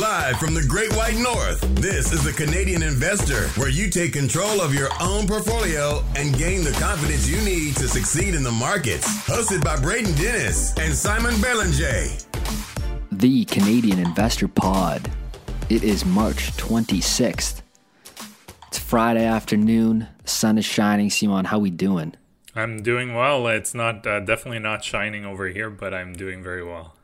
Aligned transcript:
Live 0.00 0.36
from 0.36 0.52
the 0.52 0.62
Great 0.62 0.94
White 0.94 1.16
North, 1.16 1.58
this 1.76 2.12
is 2.12 2.22
the 2.22 2.32
Canadian 2.32 2.82
Investor, 2.82 3.48
where 3.58 3.70
you 3.70 3.88
take 3.88 4.12
control 4.12 4.60
of 4.60 4.74
your 4.74 4.90
own 5.00 5.26
portfolio 5.26 6.04
and 6.16 6.36
gain 6.36 6.62
the 6.62 6.72
confidence 6.72 7.26
you 7.26 7.40
need 7.42 7.76
to 7.76 7.88
succeed 7.88 8.34
in 8.34 8.42
the 8.42 8.50
markets. 8.50 9.06
Hosted 9.26 9.64
by 9.64 9.80
Braden 9.80 10.14
Dennis 10.16 10.76
and 10.76 10.92
Simon 10.92 11.40
Belanger. 11.40 12.08
The 13.10 13.46
Canadian 13.46 13.98
Investor 13.98 14.48
Pod. 14.48 15.10
It 15.70 15.82
is 15.82 16.04
March 16.04 16.52
26th. 16.58 17.62
It's 18.68 18.78
Friday 18.78 19.24
afternoon. 19.24 20.08
The 20.24 20.28
sun 20.28 20.58
is 20.58 20.66
shining. 20.66 21.08
Simon, 21.08 21.46
how 21.46 21.58
we 21.58 21.70
doing? 21.70 22.14
I'm 22.54 22.82
doing 22.82 23.14
well. 23.14 23.46
It's 23.46 23.72
not 23.72 24.06
uh, 24.06 24.20
definitely 24.20 24.58
not 24.58 24.84
shining 24.84 25.24
over 25.24 25.48
here, 25.48 25.70
but 25.70 25.94
I'm 25.94 26.12
doing 26.12 26.42
very 26.42 26.62
well. 26.62 26.95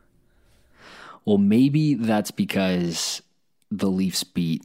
Well, 1.25 1.39
maybe 1.39 1.95
that's 1.95 2.31
because 2.31 3.23
the 3.71 3.89
Leafs 3.89 4.25
beat 4.25 4.65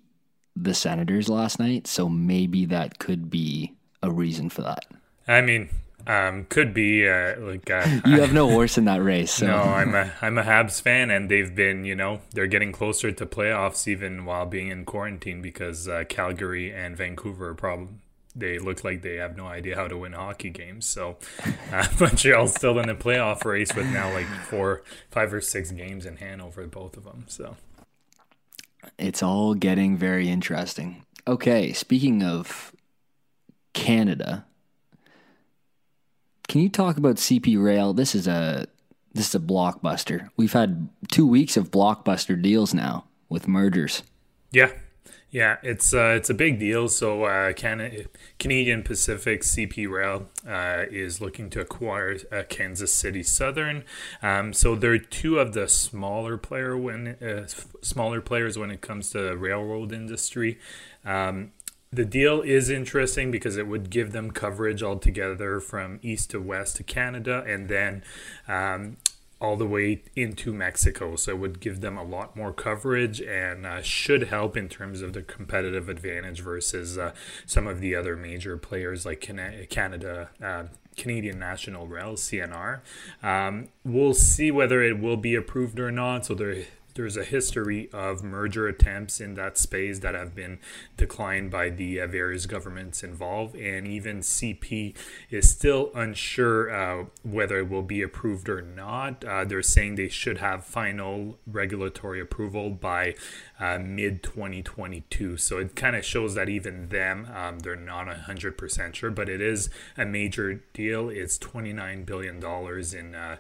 the 0.56 0.74
Senators 0.74 1.30
last 1.30 1.60
night, 1.60 1.88
so 1.88 2.10
maybe 2.10 2.66
that 2.66 3.00
could 3.00 3.30
be 3.30 3.74
a 4.02 4.12
reason 4.12 4.50
for 4.50 4.64
that. 4.64 4.86
I 5.28 5.42
mean, 5.42 5.70
um, 6.08 6.46
could 6.46 6.74
be 6.74 7.08
uh, 7.08 7.40
like 7.40 7.70
uh, 7.70 7.86
you 8.06 8.22
have 8.22 8.34
no 8.34 8.50
horse 8.50 8.78
in 8.78 8.86
that 8.86 9.04
race. 9.04 9.32
So. 9.32 9.48
No, 9.58 9.62
I'm 9.62 9.94
a 9.94 10.12
I'm 10.22 10.38
a 10.38 10.44
Habs 10.44 10.82
fan, 10.82 11.12
and 11.12 11.30
they've 11.30 11.54
been 11.54 11.86
you 11.86 11.96
know 11.96 12.22
they're 12.34 12.48
getting 12.48 12.72
closer 12.72 13.12
to 13.12 13.26
playoffs 13.26 13.88
even 13.88 14.26
while 14.26 14.46
being 14.46 14.70
in 14.70 14.86
quarantine 14.86 15.42
because 15.42 15.88
uh, 15.88 16.06
Calgary 16.08 16.74
and 16.74 16.98
Vancouver 16.98 17.50
are 17.50 17.56
problem 17.56 18.02
they 18.38 18.60
look 18.60 18.84
like 18.84 19.02
they 19.02 19.16
have 19.16 19.36
no 19.36 19.48
idea 19.48 19.76
how 19.76 19.88
to 19.88 19.98
win 19.98 20.14
hockey 20.14 20.50
games. 20.50 20.86
So 20.86 21.18
uh, 21.72 21.88
Montreal's 22.00 22.54
still 22.54 22.80
in 22.80 22.88
the 22.88 22.96
playoff 22.96 23.44
race 23.46 23.74
with 23.76 23.88
now 23.88 24.14
like 24.14 24.28
four, 24.28 24.84
five 25.10 25.34
or 25.34 25.42
six 25.42 25.72
games 25.72 26.06
in 26.06 26.18
hand 26.18 26.42
over 26.42 26.66
both 26.68 26.98
of 26.98 27.04
them. 27.04 27.26
So 27.28 27.56
it's 28.98 29.24
all 29.24 29.54
getting 29.54 29.98
very 29.98 30.30
interesting. 30.30 31.04
Okay, 31.28 31.74
speaking 31.74 32.24
of 32.24 32.74
Canada, 33.74 34.46
can 36.48 36.62
you 36.62 36.70
talk 36.70 36.98
about 36.98 37.18
CP 37.18 37.62
Rail? 37.62 37.94
This 37.94 38.16
is 38.16 38.28
a 38.28 38.68
this 39.14 39.30
is 39.30 39.36
a 39.36 39.40
blockbuster. 39.40 40.30
We've 40.38 40.54
had 40.54 40.90
two 41.12 41.28
weeks 41.28 41.58
of 41.58 41.72
blockbuster 41.72 42.42
deals 42.42 42.74
now 42.74 43.06
with 43.30 43.48
mergers. 43.48 44.04
Yeah, 44.52 44.72
yeah, 45.30 45.58
it's 45.62 45.94
uh, 45.94 46.14
it's 46.16 46.30
a 46.30 46.34
big 46.34 46.58
deal. 46.58 46.88
So 46.88 47.26
uh, 47.26 47.54
Can- 47.54 48.06
Canadian 48.40 48.84
Pacific 48.84 49.42
CP 49.42 49.90
Rail 49.90 50.30
uh, 50.48 50.86
is 50.90 51.20
looking 51.20 51.50
to 51.52 51.60
acquire 51.60 52.18
uh, 52.32 52.44
Kansas 52.48 52.94
City 52.94 53.24
Southern. 53.24 53.84
Um, 54.22 54.54
so 54.54 54.76
they're 54.76 54.98
two 54.98 55.40
of 55.40 55.54
the 55.54 55.68
smaller 55.68 56.38
player 56.38 56.78
when 56.78 57.08
uh, 57.22 57.48
smaller 57.82 58.22
players 58.22 58.58
when 58.58 58.72
it 58.72 58.82
comes 58.82 59.10
to 59.12 59.20
the 59.20 59.38
railroad 59.38 59.92
industry. 59.92 60.60
Um, 61.04 61.52
the 61.92 62.06
deal 62.06 62.42
is 62.42 62.70
interesting 62.70 63.32
because 63.32 63.58
it 63.58 63.68
would 63.68 63.90
give 63.90 64.12
them 64.12 64.32
coverage 64.32 64.84
altogether 64.84 65.60
from 65.60 66.00
east 66.02 66.32
to 66.32 66.42
west 66.42 66.78
to 66.78 66.84
Canada, 66.84 67.44
and 67.48 67.70
then 67.70 68.04
um, 68.48 68.98
all 69.40 69.56
the 69.56 69.66
way 69.66 70.02
into 70.16 70.54
Mexico. 70.54 71.16
So 71.16 71.32
it 71.32 71.40
would 71.40 71.60
give 71.60 71.82
them 71.82 71.98
a 71.98 72.04
lot 72.04 72.36
more 72.36 72.52
coverage 72.52 73.22
and 73.22 73.66
uh, 73.66 73.82
should 73.82 74.24
help 74.24 74.58
in 74.58 74.68
terms 74.70 75.02
of 75.02 75.14
the 75.14 75.22
competitive 75.22 75.90
advantage 75.90 76.42
versus 76.42 76.98
uh, 76.98 77.14
some 77.46 77.68
of 77.68 77.80
the 77.80 77.96
other 77.96 78.16
major 78.16 78.58
players 78.58 79.06
like 79.06 79.22
Canada. 79.70 80.30
Uh, 80.42 80.64
Canadian 80.98 81.38
National 81.38 81.86
Rail, 81.86 82.14
CNR. 82.14 82.80
Um, 83.22 83.68
we'll 83.86 84.16
see 84.16 84.50
whether 84.50 84.82
it 84.82 85.00
will 85.00 85.16
be 85.16 85.36
approved 85.36 85.80
or 85.80 85.92
not. 85.92 86.26
So 86.26 86.34
there 86.34 86.66
there's 86.98 87.16
a 87.16 87.24
history 87.24 87.90
of 87.94 88.24
merger 88.24 88.68
attempts 88.68 89.22
in 89.22 89.36
that 89.36 89.58
space 89.58 90.00
that 90.00 90.16
have 90.16 90.36
been 90.36 90.60
declined 90.98 91.52
by 91.52 91.70
the 91.70 92.02
uh, 92.02 92.08
various 92.08 92.48
governments 92.48 93.04
involved, 93.04 93.56
and 93.56 93.88
even 93.88 94.20
CP 94.20 94.96
is 95.30 95.50
still 95.50 95.92
unsure 95.94 96.74
uh, 96.74 97.06
whether 97.24 97.60
it 97.60 97.70
will 97.70 97.84
be 97.84 98.02
approved 98.02 98.50
or 98.50 98.62
not. 98.62 99.24
Uh, 99.24 99.46
they're 99.46 99.62
saying 99.62 99.96
they 99.96 100.10
should 100.10 100.40
have 100.40 100.66
final 100.66 101.38
regulatory 101.46 102.20
approval 102.20 102.72
by 102.72 103.14
uh, 103.60 103.78
mid 103.78 104.24
2022. 104.24 105.38
So 105.38 105.60
it 105.60 105.76
kind 105.76 105.96
of 105.96 106.04
shows 106.04 106.34
that 106.34 106.50
even 106.50 106.90
them, 106.90 107.30
um, 107.34 107.60
they're 107.60 107.76
not 107.76 108.08
100% 108.08 108.96
sure, 108.96 109.12
but 109.12 109.30
it 109.30 109.40
is 109.40 109.70
a 109.96 110.06
major 110.06 110.64
deal. 110.74 111.10
It's 111.10 111.38
$29 111.38 112.06
billion 112.06 112.38
in 112.38 113.16
uh, 113.16 113.38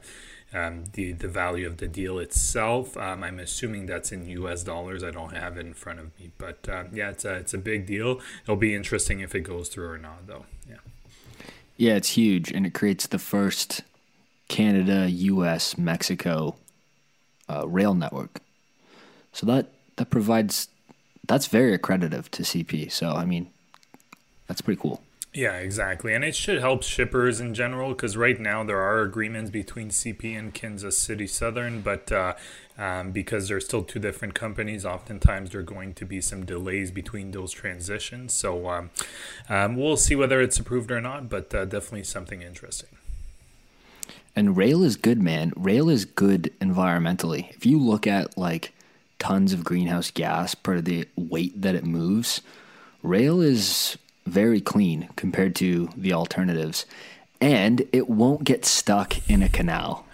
um, 0.57 0.85
the 0.93 1.13
the 1.13 1.27
value 1.27 1.67
of 1.67 1.77
the 1.77 1.87
deal 1.87 2.19
itself. 2.19 2.97
Um, 2.97 3.23
I'm 3.23 3.39
assuming 3.39 3.85
that's 3.85 4.11
in 4.11 4.27
U.S. 4.29 4.63
dollars. 4.63 5.03
I 5.03 5.11
don't 5.11 5.35
have 5.35 5.57
it 5.57 5.65
in 5.65 5.73
front 5.73 5.99
of 5.99 6.19
me, 6.19 6.31
but 6.37 6.67
uh, 6.69 6.85
yeah, 6.91 7.09
it's 7.09 7.25
a 7.25 7.35
it's 7.35 7.53
a 7.53 7.57
big 7.57 7.85
deal. 7.85 8.19
It'll 8.43 8.55
be 8.55 8.73
interesting 8.73 9.19
if 9.19 9.35
it 9.35 9.41
goes 9.41 9.69
through 9.69 9.89
or 9.89 9.97
not, 9.97 10.27
though. 10.27 10.45
Yeah. 10.69 10.77
Yeah, 11.77 11.95
it's 11.95 12.09
huge, 12.09 12.51
and 12.51 12.65
it 12.65 12.73
creates 12.73 13.05
the 13.07 13.19
first 13.19 13.81
Canada, 14.47 15.09
U.S., 15.09 15.77
Mexico 15.77 16.55
uh, 17.49 17.67
rail 17.67 17.93
network. 17.93 18.41
So 19.33 19.45
that 19.45 19.67
that 19.97 20.09
provides 20.09 20.69
that's 21.27 21.47
very 21.47 21.77
accreditive 21.77 22.29
to 22.29 22.43
CP. 22.43 22.91
So 22.91 23.11
I 23.11 23.25
mean, 23.25 23.49
that's 24.47 24.61
pretty 24.61 24.81
cool. 24.81 25.01
Yeah, 25.37 25.57
exactly. 25.57 26.15
And 26.15 26.23
it 26.23 26.35
should 26.35 26.61
help 26.61 26.81
shippers 26.81 27.39
in 27.39 27.53
general 27.53 27.89
because 27.89 28.17
right 28.17 28.39
now 28.39 28.63
there 28.63 28.79
are 28.79 29.01
agreements 29.01 29.51
between 29.51 29.89
CP 29.89 30.35
and 30.35 30.51
Kansas 30.51 30.97
City 30.97 31.27
Southern, 31.27 31.81
but 31.81 32.11
uh, 32.11 32.33
um, 32.75 33.11
because 33.11 33.47
they're 33.47 33.59
still 33.59 33.83
two 33.83 33.99
different 33.99 34.33
companies, 34.33 34.83
oftentimes 34.83 35.51
there 35.51 35.61
are 35.61 35.63
going 35.63 35.93
to 35.93 36.05
be 36.05 36.21
some 36.21 36.43
delays 36.43 36.89
between 36.89 37.29
those 37.29 37.51
transitions. 37.51 38.33
So 38.33 38.67
um, 38.67 38.89
um, 39.47 39.75
we'll 39.75 39.95
see 39.95 40.15
whether 40.15 40.41
it's 40.41 40.57
approved 40.57 40.89
or 40.89 41.01
not, 41.01 41.29
but 41.29 41.53
uh, 41.53 41.65
definitely 41.65 42.05
something 42.05 42.41
interesting. 42.41 42.89
And 44.35 44.57
rail 44.57 44.81
is 44.81 44.95
good, 44.95 45.21
man. 45.21 45.53
Rail 45.55 45.87
is 45.87 46.05
good 46.05 46.51
environmentally. 46.59 47.51
If 47.51 47.63
you 47.63 47.77
look 47.77 48.07
at 48.07 48.39
like 48.39 48.73
tons 49.19 49.53
of 49.53 49.63
greenhouse 49.63 50.09
gas 50.09 50.55
per 50.55 50.81
the 50.81 51.07
weight 51.15 51.61
that 51.61 51.75
it 51.75 51.85
moves, 51.85 52.41
rail 53.03 53.39
is 53.39 53.99
very 54.27 54.61
clean 54.61 55.09
compared 55.15 55.55
to 55.55 55.89
the 55.95 56.13
alternatives, 56.13 56.85
and 57.41 57.87
it 57.91 58.09
won't 58.09 58.43
get 58.43 58.65
stuck 58.65 59.29
in 59.29 59.41
a 59.41 59.49
canal. 59.49 60.05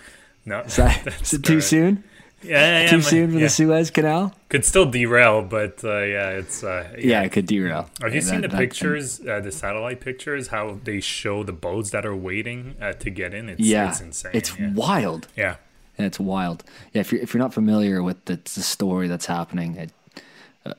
No, 0.46 0.62
is, 0.62 0.76
that, 0.76 1.08
is 1.22 1.34
it 1.34 1.44
too 1.44 1.62
soon? 1.62 2.04
Yeah, 2.44 2.82
yeah 2.82 2.90
too 2.90 2.98
yeah, 2.98 3.02
soon 3.02 3.32
for 3.32 3.40
the 3.40 3.50
Suez 3.50 3.90
Canal. 3.90 4.36
Could 4.50 4.66
still 4.66 4.86
derail, 4.86 5.42
but 5.42 5.84
uh, 5.84 6.00
yeah, 6.00 6.30
it's 6.32 6.64
uh, 6.64 6.90
yeah. 6.98 7.06
yeah. 7.06 7.22
it 7.24 7.32
could 7.32 7.46
derail. 7.46 7.90
Have 8.02 8.14
you 8.14 8.22
seen 8.22 8.42
that, 8.42 8.52
the 8.52 8.58
pictures, 8.58 9.26
uh, 9.26 9.40
the 9.40 9.52
satellite 9.52 10.02
pictures? 10.02 10.48
How 10.48 10.80
they 10.84 11.00
show 11.00 11.44
the 11.44 11.54
boats 11.54 11.92
that 11.92 12.06
are 12.06 12.16
waiting 12.16 12.76
uh, 12.82 12.94
to 12.94 13.10
get 13.10 13.34
in? 13.34 13.50
It's, 13.50 13.62
yeah, 13.62 13.90
it's 13.90 14.02
insane. 14.02 14.32
It's 14.34 14.60
wild. 14.60 15.28
Yeah, 15.38 15.56
and 15.98 16.06
it's 16.06 16.20
wild. 16.20 16.64
Yeah, 16.94 17.02
if 17.02 17.12
you're 17.12 17.22
if 17.22 17.34
you're 17.34 17.42
not 17.42 17.54
familiar 17.54 18.04
with 18.04 18.26
the, 18.26 18.36
the 18.36 18.62
story 18.62 19.08
that's 19.08 19.26
happening, 19.26 19.76
it, 19.78 19.92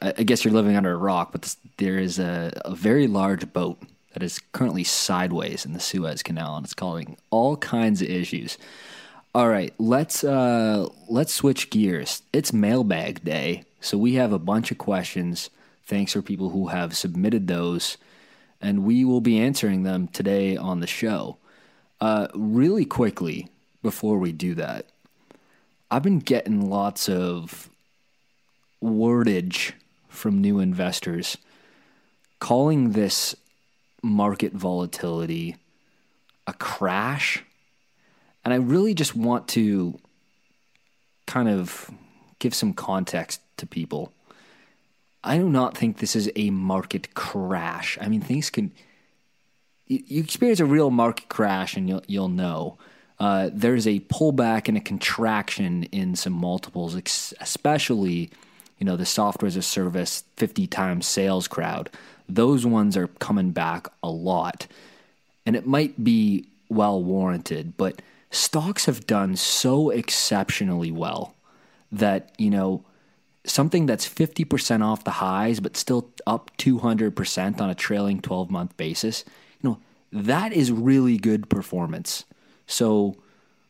I 0.00 0.22
guess 0.22 0.44
you're 0.44 0.54
living 0.54 0.76
under 0.76 0.92
a 0.92 0.96
rock. 0.96 1.32
But 1.32 1.42
this, 1.42 1.56
there 1.76 1.98
is 1.98 2.18
a, 2.18 2.52
a 2.64 2.74
very 2.74 3.06
large 3.06 3.52
boat 3.52 3.78
that 4.12 4.22
is 4.22 4.40
currently 4.52 4.84
sideways 4.84 5.64
in 5.66 5.72
the 5.72 5.80
Suez 5.80 6.22
Canal, 6.22 6.56
and 6.56 6.64
it's 6.64 6.74
causing 6.74 7.16
all 7.30 7.56
kinds 7.56 8.00
of 8.00 8.08
issues. 8.08 8.56
All 9.34 9.48
right, 9.48 9.74
let's 9.78 10.22
uh, 10.22 10.88
let's 11.08 11.34
switch 11.34 11.70
gears. 11.70 12.22
It's 12.32 12.52
mailbag 12.52 13.24
day, 13.24 13.64
so 13.80 13.98
we 13.98 14.14
have 14.14 14.32
a 14.32 14.38
bunch 14.38 14.70
of 14.70 14.78
questions. 14.78 15.50
Thanks 15.84 16.12
for 16.12 16.22
people 16.22 16.50
who 16.50 16.68
have 16.68 16.96
submitted 16.96 17.48
those, 17.48 17.98
and 18.60 18.84
we 18.84 19.04
will 19.04 19.20
be 19.20 19.40
answering 19.40 19.82
them 19.82 20.08
today 20.08 20.56
on 20.56 20.80
the 20.80 20.86
show. 20.86 21.36
Uh, 22.00 22.28
really 22.34 22.84
quickly 22.84 23.48
before 23.82 24.18
we 24.18 24.30
do 24.30 24.54
that, 24.54 24.86
I've 25.90 26.02
been 26.02 26.20
getting 26.20 26.70
lots 26.70 27.08
of 27.08 27.68
wordage 28.84 29.72
from 30.08 30.40
new 30.40 30.60
investors 30.60 31.38
calling 32.38 32.92
this 32.92 33.34
market 34.02 34.52
volatility, 34.52 35.56
a 36.46 36.52
crash. 36.52 37.42
And 38.44 38.52
I 38.52 38.58
really 38.58 38.92
just 38.92 39.16
want 39.16 39.48
to 39.48 39.98
kind 41.26 41.48
of 41.48 41.90
give 42.38 42.54
some 42.54 42.74
context 42.74 43.40
to 43.56 43.66
people. 43.66 44.12
I 45.22 45.38
do 45.38 45.48
not 45.48 45.74
think 45.74 45.98
this 45.98 46.14
is 46.14 46.30
a 46.36 46.50
market 46.50 47.14
crash. 47.14 47.96
I 48.00 48.08
mean, 48.08 48.20
things 48.20 48.50
can. 48.50 48.72
You 49.86 50.22
experience 50.22 50.60
a 50.60 50.66
real 50.66 50.90
market 50.90 51.28
crash, 51.28 51.76
and 51.76 51.88
you'll 51.88 52.02
you'll 52.06 52.28
know. 52.28 52.78
Uh, 53.18 53.48
there's 53.52 53.86
a 53.86 54.00
pullback 54.00 54.68
and 54.68 54.76
a 54.76 54.80
contraction 54.80 55.84
in 55.84 56.16
some 56.16 56.32
multiples, 56.32 56.94
especially 57.40 58.30
you 58.84 58.90
know 58.90 58.96
the 58.96 59.06
software 59.06 59.46
as 59.46 59.56
a 59.56 59.62
service 59.62 60.24
50 60.36 60.66
times 60.66 61.06
sales 61.06 61.48
crowd 61.48 61.88
those 62.28 62.64
ones 62.64 62.96
are 62.96 63.08
coming 63.08 63.50
back 63.50 63.88
a 64.02 64.10
lot. 64.10 64.66
And 65.46 65.56
it 65.56 65.66
might 65.66 66.02
be 66.02 66.46
well 66.68 67.02
warranted, 67.02 67.76
but 67.76 68.00
stocks 68.30 68.86
have 68.86 69.06
done 69.06 69.36
so 69.36 69.90
exceptionally 69.90 70.90
well 70.90 71.34
that, 71.92 72.32
you 72.38 72.50
know, 72.50 72.84
something 73.44 73.84
that's 73.84 74.08
50% 74.08 74.82
off 74.82 75.04
the 75.04 75.12
highs, 75.12 75.60
but 75.60 75.76
still 75.76 76.10
up 76.26 76.50
200% 76.56 77.60
on 77.60 77.70
a 77.70 77.74
trailing 77.74 78.20
12 78.20 78.50
month 78.50 78.76
basis, 78.76 79.24
you 79.62 79.68
know, 79.68 79.78
that 80.10 80.52
is 80.52 80.72
really 80.72 81.18
good 81.18 81.50
performance. 81.50 82.24
So 82.66 83.16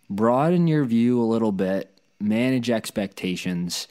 broaden 0.08 0.68
your 0.68 0.84
view 0.84 1.20
a 1.20 1.26
little 1.26 1.50
bit, 1.50 1.90
manage 2.20 2.70
expectations, 2.70 3.88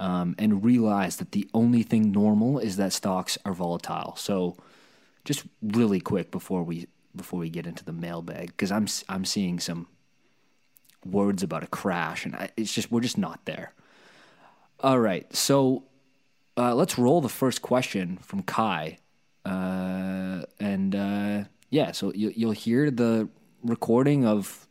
um, 0.00 0.34
and 0.38 0.64
realize 0.64 1.18
that 1.18 1.32
the 1.32 1.48
only 1.52 1.82
thing 1.84 2.10
normal 2.10 2.58
is 2.58 2.76
that 2.78 2.92
stocks 2.92 3.38
are 3.44 3.52
volatile. 3.52 4.16
So 4.16 4.56
just 5.24 5.44
really 5.62 6.00
quick 6.00 6.30
before 6.32 6.64
we 6.64 6.88
before 7.14 7.38
we 7.38 7.50
get 7.50 7.66
into 7.66 7.84
the 7.84 7.92
mailbag, 7.92 8.48
because 8.48 8.72
I'm 8.72 8.86
I'm 9.08 9.24
seeing 9.24 9.60
some 9.60 9.86
words 11.04 11.42
about 11.42 11.62
a 11.62 11.66
crash, 11.66 12.24
and 12.24 12.34
I, 12.34 12.50
it's 12.56 12.72
just 12.72 12.90
we're 12.90 13.02
just 13.02 13.18
not 13.18 13.44
there. 13.44 13.74
All 14.80 14.98
right, 14.98 15.32
so 15.36 15.84
uh, 16.56 16.74
let's 16.74 16.98
roll 16.98 17.20
the 17.20 17.28
first 17.28 17.60
question 17.60 18.16
from 18.22 18.42
Kai, 18.42 18.98
uh, 19.44 20.42
and 20.58 20.94
uh, 20.94 21.44
yeah, 21.68 21.92
so 21.92 22.12
you, 22.14 22.32
you'll 22.34 22.52
hear 22.52 22.90
the 22.90 23.28
recording 23.62 24.24
of 24.24 24.66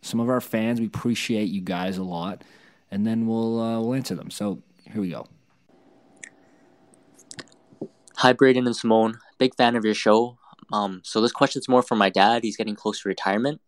some 0.00 0.20
of 0.20 0.30
our 0.30 0.40
fans. 0.40 0.80
We 0.80 0.86
appreciate 0.86 1.50
you 1.50 1.60
guys 1.60 1.98
a 1.98 2.02
lot, 2.02 2.42
and 2.94 3.04
then 3.04 3.26
we'll 3.26 3.60
uh, 3.60 3.80
we'll 3.80 3.94
answer 3.94 4.14
them. 4.14 4.30
So 4.30 4.62
here 4.90 5.02
we 5.02 5.10
go. 5.10 5.26
Hi, 8.18 8.32
Braden 8.32 8.66
and 8.66 8.76
Simone. 8.76 9.18
Big 9.36 9.56
fan 9.56 9.74
of 9.74 9.84
your 9.84 9.94
show. 9.94 10.38
Um, 10.72 11.00
so 11.02 11.20
this 11.20 11.32
question's 11.32 11.68
more 11.68 11.82
for 11.82 11.96
my 11.96 12.08
dad. 12.08 12.44
He's 12.44 12.56
getting 12.56 12.76
close 12.76 13.02
to 13.02 13.08
retirement. 13.08 13.60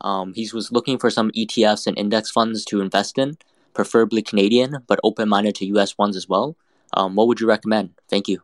Um, 0.00 0.34
he 0.34 0.50
was 0.52 0.72
looking 0.72 0.98
for 0.98 1.10
some 1.10 1.30
ETFs 1.30 1.86
and 1.86 1.96
index 1.96 2.30
funds 2.30 2.64
to 2.66 2.80
invest 2.80 3.18
in 3.18 3.38
preferably 3.72 4.20
Canadian, 4.22 4.78
but 4.88 4.98
open 5.04 5.28
minded 5.28 5.54
to 5.56 5.66
US 5.76 5.96
ones 5.96 6.16
as 6.16 6.28
well. 6.28 6.56
Um, 6.92 7.14
what 7.14 7.28
would 7.28 7.40
you 7.40 7.46
recommend? 7.46 7.90
Thank 8.08 8.26
you. 8.26 8.42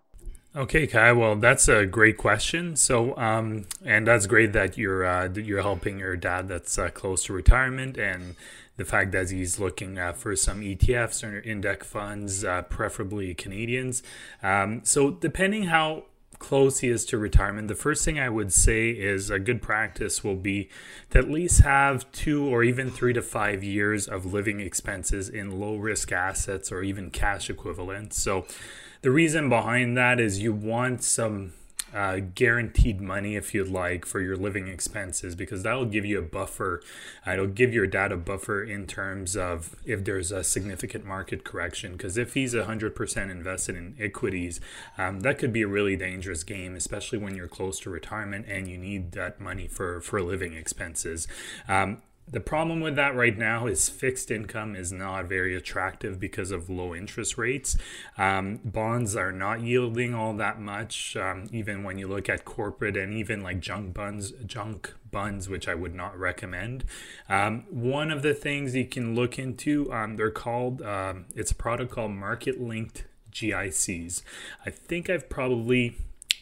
Okay, 0.54 0.86
Kai. 0.86 1.12
Well, 1.12 1.34
that's 1.36 1.66
a 1.68 1.86
great 1.86 2.18
question. 2.18 2.76
So, 2.76 3.16
um, 3.16 3.64
and 3.84 4.06
that's 4.06 4.26
great 4.26 4.52
that 4.52 4.78
you're 4.78 5.04
uh, 5.04 5.30
you're 5.34 5.62
helping 5.62 5.98
your 5.98 6.14
dad 6.14 6.46
that's 6.46 6.78
uh, 6.78 6.90
close 6.90 7.24
to 7.24 7.32
retirement, 7.32 7.96
and 7.96 8.36
the 8.76 8.84
fact 8.84 9.12
that 9.12 9.30
he's 9.30 9.58
looking 9.58 9.98
uh, 9.98 10.12
for 10.12 10.34
some 10.34 10.60
ETFs 10.60 11.22
or 11.22 11.40
index 11.40 11.86
funds, 11.86 12.44
uh, 12.44 12.62
preferably 12.62 13.34
Canadians. 13.34 14.02
Um, 14.42 14.80
so, 14.84 15.10
depending 15.10 15.64
how 15.64 16.04
close 16.38 16.80
he 16.80 16.88
is 16.88 17.04
to 17.06 17.18
retirement, 17.18 17.68
the 17.68 17.74
first 17.74 18.04
thing 18.04 18.18
I 18.18 18.28
would 18.28 18.52
say 18.52 18.90
is 18.90 19.30
a 19.30 19.38
good 19.38 19.62
practice 19.62 20.24
will 20.24 20.36
be 20.36 20.68
to 21.10 21.18
at 21.18 21.30
least 21.30 21.60
have 21.60 22.10
two 22.12 22.46
or 22.46 22.64
even 22.64 22.90
three 22.90 23.12
to 23.12 23.22
five 23.22 23.62
years 23.62 24.08
of 24.08 24.32
living 24.32 24.60
expenses 24.60 25.28
in 25.28 25.60
low 25.60 25.76
risk 25.76 26.10
assets 26.10 26.72
or 26.72 26.82
even 26.82 27.10
cash 27.10 27.48
equivalents. 27.50 28.20
So, 28.20 28.46
the 29.02 29.10
reason 29.10 29.48
behind 29.48 29.96
that 29.96 30.18
is 30.20 30.40
you 30.40 30.52
want 30.52 31.02
some 31.02 31.52
uh, 31.94 32.20
guaranteed 32.34 33.00
money, 33.00 33.36
if 33.36 33.54
you'd 33.54 33.68
like, 33.68 34.06
for 34.06 34.20
your 34.20 34.36
living 34.36 34.68
expenses 34.68 35.34
because 35.34 35.62
that'll 35.62 35.84
give 35.84 36.04
you 36.04 36.18
a 36.18 36.22
buffer. 36.22 36.82
Uh, 37.26 37.32
it'll 37.32 37.46
give 37.46 37.72
your 37.72 37.86
dad 37.86 38.12
a 38.12 38.16
buffer 38.16 38.62
in 38.62 38.86
terms 38.86 39.36
of 39.36 39.76
if 39.84 40.04
there's 40.04 40.32
a 40.32 40.42
significant 40.42 41.04
market 41.04 41.44
correction. 41.44 41.92
Because 41.92 42.16
if 42.16 42.34
he's 42.34 42.54
100% 42.54 43.30
invested 43.30 43.76
in 43.76 43.96
equities, 43.98 44.60
um, 44.98 45.20
that 45.20 45.38
could 45.38 45.52
be 45.52 45.62
a 45.62 45.68
really 45.68 45.96
dangerous 45.96 46.44
game, 46.44 46.74
especially 46.74 47.18
when 47.18 47.34
you're 47.34 47.48
close 47.48 47.78
to 47.80 47.90
retirement 47.90 48.46
and 48.48 48.68
you 48.68 48.78
need 48.78 49.12
that 49.12 49.40
money 49.40 49.66
for, 49.66 50.00
for 50.00 50.22
living 50.22 50.54
expenses. 50.54 51.28
Um, 51.68 52.02
the 52.28 52.40
problem 52.40 52.80
with 52.80 52.96
that 52.96 53.14
right 53.14 53.36
now 53.36 53.66
is 53.66 53.88
fixed 53.88 54.30
income 54.30 54.74
is 54.74 54.92
not 54.92 55.26
very 55.26 55.56
attractive 55.56 56.18
because 56.18 56.50
of 56.50 56.70
low 56.70 56.94
interest 56.94 57.36
rates. 57.36 57.76
Um, 58.16 58.60
bonds 58.64 59.16
are 59.16 59.32
not 59.32 59.60
yielding 59.60 60.14
all 60.14 60.34
that 60.34 60.60
much, 60.60 61.16
um, 61.16 61.48
even 61.52 61.84
when 61.84 61.98
you 61.98 62.08
look 62.08 62.28
at 62.28 62.44
corporate 62.44 62.96
and 62.96 63.12
even 63.12 63.42
like 63.42 63.60
junk 63.60 63.92
buns, 63.92 64.32
junk 64.46 64.94
buns, 65.10 65.48
which 65.48 65.68
I 65.68 65.74
would 65.74 65.94
not 65.94 66.18
recommend. 66.18 66.84
Um, 67.28 67.64
one 67.70 68.10
of 68.10 68.22
the 68.22 68.34
things 68.34 68.74
you 68.74 68.86
can 68.86 69.14
look 69.14 69.38
into, 69.38 69.92
um, 69.92 70.16
they're 70.16 70.30
called, 70.30 70.80
um, 70.82 71.26
it's 71.34 71.50
a 71.50 71.56
product 71.56 71.92
called 71.92 72.12
Market 72.12 72.60
Linked 72.60 73.04
GICs. 73.30 74.22
I 74.64 74.70
think 74.70 75.10
I've 75.10 75.28
probably 75.28 75.96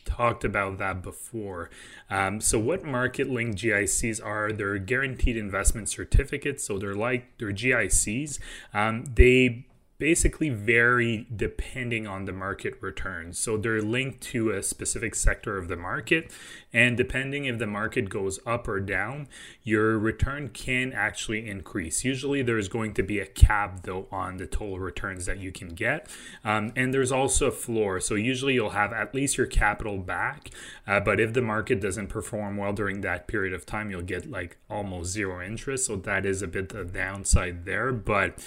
talked 0.04 0.44
about 0.44 0.78
that 0.78 1.02
before. 1.02 1.70
Um, 2.08 2.40
so, 2.40 2.58
what 2.58 2.84
market 2.84 3.28
linked 3.28 3.58
GICs 3.58 4.24
are? 4.24 4.52
They're 4.52 4.78
guaranteed 4.78 5.36
investment 5.36 5.88
certificates. 5.88 6.64
So, 6.64 6.78
they're 6.78 6.94
like, 6.94 7.26
they're 7.38 7.52
GICs. 7.52 8.38
Um, 8.74 9.04
they 9.14 9.66
basically 10.00 10.48
vary 10.48 11.26
depending 11.34 12.06
on 12.06 12.24
the 12.24 12.32
market 12.32 12.74
returns. 12.80 13.38
So 13.38 13.56
they're 13.58 13.82
linked 13.82 14.22
to 14.32 14.50
a 14.50 14.62
specific 14.62 15.14
sector 15.14 15.58
of 15.58 15.68
the 15.68 15.76
market. 15.76 16.32
And 16.72 16.96
depending 16.96 17.44
if 17.44 17.58
the 17.58 17.66
market 17.66 18.08
goes 18.08 18.40
up 18.46 18.66
or 18.66 18.80
down, 18.80 19.28
your 19.62 19.98
return 19.98 20.48
can 20.48 20.92
actually 20.92 21.46
increase. 21.48 22.02
Usually 22.02 22.42
there's 22.42 22.68
going 22.68 22.94
to 22.94 23.02
be 23.02 23.20
a 23.20 23.26
cap, 23.26 23.82
though, 23.82 24.08
on 24.10 24.38
the 24.38 24.46
total 24.46 24.78
returns 24.78 25.26
that 25.26 25.38
you 25.38 25.52
can 25.52 25.74
get. 25.74 26.08
Um, 26.44 26.72
and 26.74 26.94
there's 26.94 27.12
also 27.12 27.48
a 27.48 27.52
floor. 27.52 28.00
So 28.00 28.14
usually 28.14 28.54
you'll 28.54 28.70
have 28.70 28.92
at 28.92 29.14
least 29.14 29.36
your 29.36 29.46
capital 29.46 29.98
back. 29.98 30.50
Uh, 30.86 31.00
but 31.00 31.20
if 31.20 31.34
the 31.34 31.42
market 31.42 31.80
doesn't 31.80 32.06
perform 32.06 32.56
well 32.56 32.72
during 32.72 33.02
that 33.02 33.28
period 33.28 33.52
of 33.52 33.66
time, 33.66 33.90
you'll 33.90 34.00
get 34.00 34.30
like 34.30 34.56
almost 34.70 35.10
zero 35.12 35.44
interest. 35.44 35.86
So 35.86 35.96
that 35.96 36.24
is 36.24 36.40
a 36.40 36.46
bit 36.46 36.70
the 36.70 36.84
downside 36.84 37.66
there. 37.66 37.92
But 37.92 38.38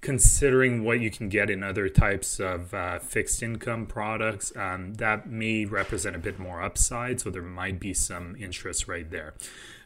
considering 0.00 0.84
what 0.84 1.00
you 1.00 1.10
can 1.10 1.28
get 1.28 1.50
in 1.50 1.62
other 1.62 1.88
types 1.88 2.38
of 2.38 2.72
uh, 2.72 2.98
fixed 2.98 3.42
income 3.42 3.86
products, 3.86 4.52
um, 4.56 4.94
that 4.94 5.28
may 5.28 5.64
represent 5.64 6.14
a 6.14 6.18
bit 6.18 6.38
more 6.38 6.62
upside. 6.62 7.20
So 7.20 7.30
there 7.30 7.42
might 7.42 7.80
be 7.80 7.92
some 7.94 8.36
interest 8.36 8.86
right 8.86 9.10
there. 9.10 9.34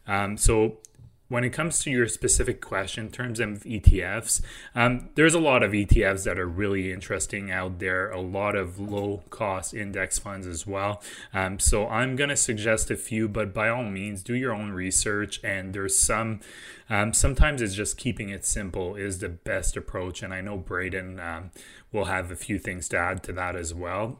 Um, 0.06 0.36
so 0.36 0.78
when 1.32 1.44
it 1.44 1.50
comes 1.50 1.78
to 1.78 1.90
your 1.90 2.06
specific 2.06 2.60
question 2.60 3.06
in 3.06 3.10
terms 3.10 3.40
of 3.40 3.48
ETFs, 3.64 4.42
um, 4.74 5.08
there's 5.14 5.32
a 5.32 5.40
lot 5.40 5.62
of 5.62 5.72
ETFs 5.72 6.24
that 6.24 6.38
are 6.38 6.46
really 6.46 6.92
interesting 6.92 7.50
out 7.50 7.78
there, 7.78 8.10
a 8.10 8.20
lot 8.20 8.54
of 8.54 8.78
low 8.78 9.22
cost 9.30 9.72
index 9.72 10.18
funds 10.18 10.46
as 10.46 10.66
well. 10.66 11.02
Um, 11.32 11.58
so 11.58 11.88
I'm 11.88 12.16
going 12.16 12.28
to 12.28 12.36
suggest 12.36 12.90
a 12.90 12.96
few, 12.96 13.28
but 13.28 13.54
by 13.54 13.70
all 13.70 13.82
means, 13.82 14.22
do 14.22 14.34
your 14.34 14.52
own 14.52 14.72
research. 14.72 15.40
And 15.42 15.72
there's 15.72 15.96
some, 15.96 16.40
um, 16.90 17.14
sometimes 17.14 17.62
it's 17.62 17.74
just 17.74 17.96
keeping 17.96 18.28
it 18.28 18.44
simple 18.44 18.94
is 18.94 19.20
the 19.20 19.30
best 19.30 19.74
approach. 19.74 20.22
And 20.22 20.34
I 20.34 20.42
know 20.42 20.58
Braden 20.58 21.18
um, 21.18 21.50
will 21.92 22.04
have 22.04 22.30
a 22.30 22.36
few 22.36 22.58
things 22.58 22.88
to 22.90 22.98
add 22.98 23.22
to 23.22 23.32
that 23.32 23.56
as 23.56 23.72
well. 23.72 24.18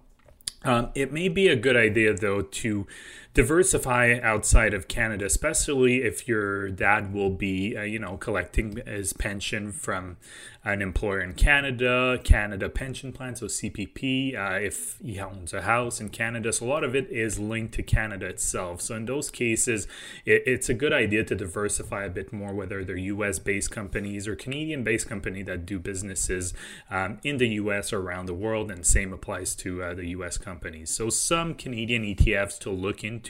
Um, 0.65 0.91
it 0.95 1.13
may 1.13 1.29
be 1.29 1.49
a 1.49 1.57
good 1.57 1.77
idea, 1.77 2.15
though, 2.15 2.43
to 2.43 2.87
diversify 3.35 4.19
outside 4.23 4.75
of 4.75 4.89
Canada, 4.89 5.25
especially 5.25 6.03
if 6.03 6.29
your 6.29 6.69
dad 6.69 7.15
will 7.15 7.31
be, 7.31 7.77
uh, 7.77 7.83
you 7.83 7.99
know, 7.99 8.17
collecting 8.19 8.77
his 8.87 9.15
pension 9.15 9.73
from 9.73 10.19
an 10.65 10.81
employer 10.81 11.21
in 11.21 11.33
Canada, 11.33 12.21
Canada 12.23 12.69
Pension 12.69 13.13
Plan, 13.13 13.35
so 13.35 13.47
CPP, 13.47 14.37
uh, 14.37 14.61
if 14.61 14.97
he 15.03 15.19
owns 15.19 15.53
a 15.53 15.63
house 15.63 16.01
in 16.01 16.09
Canada. 16.09 16.53
So 16.53 16.67
a 16.67 16.69
lot 16.69 16.85
of 16.85 16.95
it 16.95 17.11
is 17.11 17.39
linked 17.39 17.75
to 17.75 17.83
Canada 17.83 18.27
itself. 18.27 18.81
So 18.81 18.95
in 18.95 19.07
those 19.07 19.29
cases, 19.29 19.89
it, 20.25 20.43
it's 20.47 20.69
a 20.69 20.75
good 20.75 20.93
idea 20.93 21.25
to 21.25 21.35
diversify 21.35 22.05
a 22.05 22.11
bit 22.11 22.33
more, 22.33 22.53
whether 22.55 22.85
they're 22.85 22.97
US 22.97 23.41
based 23.41 23.73
companies 23.73 24.29
or 24.29 24.37
Canadian 24.37 24.85
based 24.85 25.09
company 25.09 25.43
that 25.43 25.67
do 25.67 25.81
businesses 25.81 26.55
um, 26.91 27.19
in 27.25 27.39
the 27.39 27.49
US 27.49 27.93
or 27.93 28.01
around 28.01 28.27
the 28.27 28.35
world. 28.35 28.71
And 28.71 28.87
same 28.87 29.13
applies 29.13 29.57
to 29.57 29.83
uh, 29.83 29.95
the 29.95 30.11
US 30.11 30.39
companies. 30.39 30.91
So 30.91 31.11
some 31.11 31.55
Canadian 31.55 32.05
ETFs 32.05 32.59
to 32.61 32.71
look 32.71 33.03
into. 33.03 33.22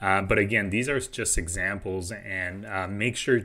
Uh, 0.00 0.22
but 0.22 0.38
again, 0.38 0.70
these 0.70 0.88
are 0.88 1.00
just 1.00 1.38
examples 1.38 2.12
and 2.12 2.66
uh, 2.66 2.86
make 2.88 3.16
sure 3.16 3.42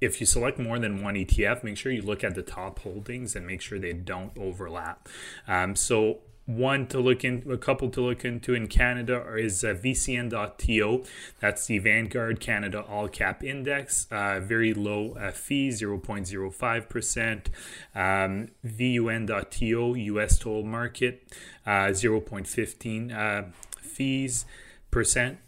if 0.00 0.20
you 0.20 0.26
select 0.26 0.58
more 0.58 0.78
than 0.78 1.02
one 1.02 1.14
ETF, 1.14 1.64
make 1.64 1.76
sure 1.76 1.90
you 1.90 2.02
look 2.02 2.22
at 2.22 2.34
the 2.34 2.42
top 2.42 2.78
holdings 2.80 3.34
and 3.34 3.46
make 3.46 3.60
sure 3.60 3.78
they 3.78 3.92
don't 3.92 4.32
overlap. 4.38 5.08
Um, 5.46 5.74
so 5.74 6.20
one 6.48 6.86
to 6.86 6.98
look 6.98 7.24
in, 7.24 7.44
a 7.50 7.58
couple 7.58 7.90
to 7.90 8.00
look 8.00 8.24
into 8.24 8.54
in 8.54 8.68
Canada 8.68 9.22
is 9.36 9.62
uh, 9.62 9.74
VCN.TO. 9.74 11.04
That's 11.40 11.66
the 11.66 11.78
Vanguard 11.78 12.40
Canada 12.40 12.82
All 12.88 13.06
Cap 13.06 13.44
Index. 13.44 14.06
Uh, 14.10 14.40
very 14.40 14.72
low 14.72 15.12
uh, 15.12 15.30
fee, 15.30 15.68
0.05%. 15.68 17.46
Um, 17.94 18.48
VUN.TO, 18.64 19.94
US 19.94 20.38
Total 20.38 20.64
Market, 20.64 21.22
uh, 21.66 21.88
0.15 21.88 23.14
uh, 23.14 23.42
fees 23.82 24.46
percent. 24.90 25.38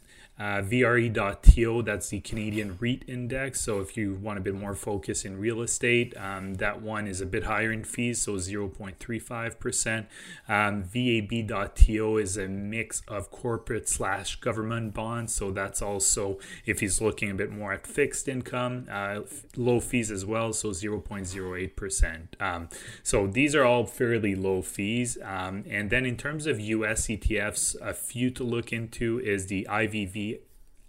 Uh, 0.40 0.62
VRE.TO, 0.62 1.82
that's 1.82 2.09
the 2.09 2.20
Canadian 2.20 2.78
REIT 2.80 3.04
index. 3.06 3.61
So 3.61 3.80
if 3.80 3.94
you 3.94 4.14
want 4.14 4.38
a 4.38 4.40
bit 4.40 4.54
more 4.54 4.75
focus 4.75 5.26
in 5.26 5.38
real 5.38 5.61
estate, 5.61 6.16
um, 6.16 6.54
that 6.54 6.80
one 6.80 7.06
is 7.06 7.20
a 7.20 7.26
bit 7.26 7.44
higher 7.44 7.70
in 7.70 7.85
fees, 7.85 8.23
so 8.23 8.37
0.35%. 8.37 10.06
Um, 10.49 10.82
VAB.TO 10.82 12.16
is 12.16 12.38
a 12.38 12.49
mix 12.49 13.02
of 13.06 13.30
corporate 13.30 13.87
slash 13.87 14.37
government 14.37 14.94
bonds. 14.94 15.35
So 15.35 15.50
that's 15.50 15.82
also, 15.82 16.38
if 16.64 16.80
he's 16.80 17.02
looking 17.02 17.30
a 17.30 17.35
bit 17.35 17.50
more 17.50 17.75
at 17.75 17.87
fixed 17.87 18.26
income, 18.26 18.87
uh, 18.90 19.20
low 19.59 19.78
fees 19.78 20.11
as 20.11 20.25
well, 20.25 20.54
so 20.54 20.70
0.08%. 20.70 22.40
Um, 22.40 22.70
so 23.02 23.26
these 23.26 23.54
are 23.54 23.64
all 23.64 23.85
fairly 23.85 24.35
low 24.35 24.62
fees. 24.62 25.18
Um, 25.23 25.64
and 25.68 25.90
then 25.90 26.06
in 26.06 26.16
terms 26.16 26.47
of 26.47 26.59
US 26.59 27.09
ETFs, 27.09 27.76
a 27.82 27.92
few 27.92 28.30
to 28.30 28.42
look 28.42 28.73
into 28.73 29.20
is 29.20 29.49
the 29.49 29.66
IVV 29.68 30.29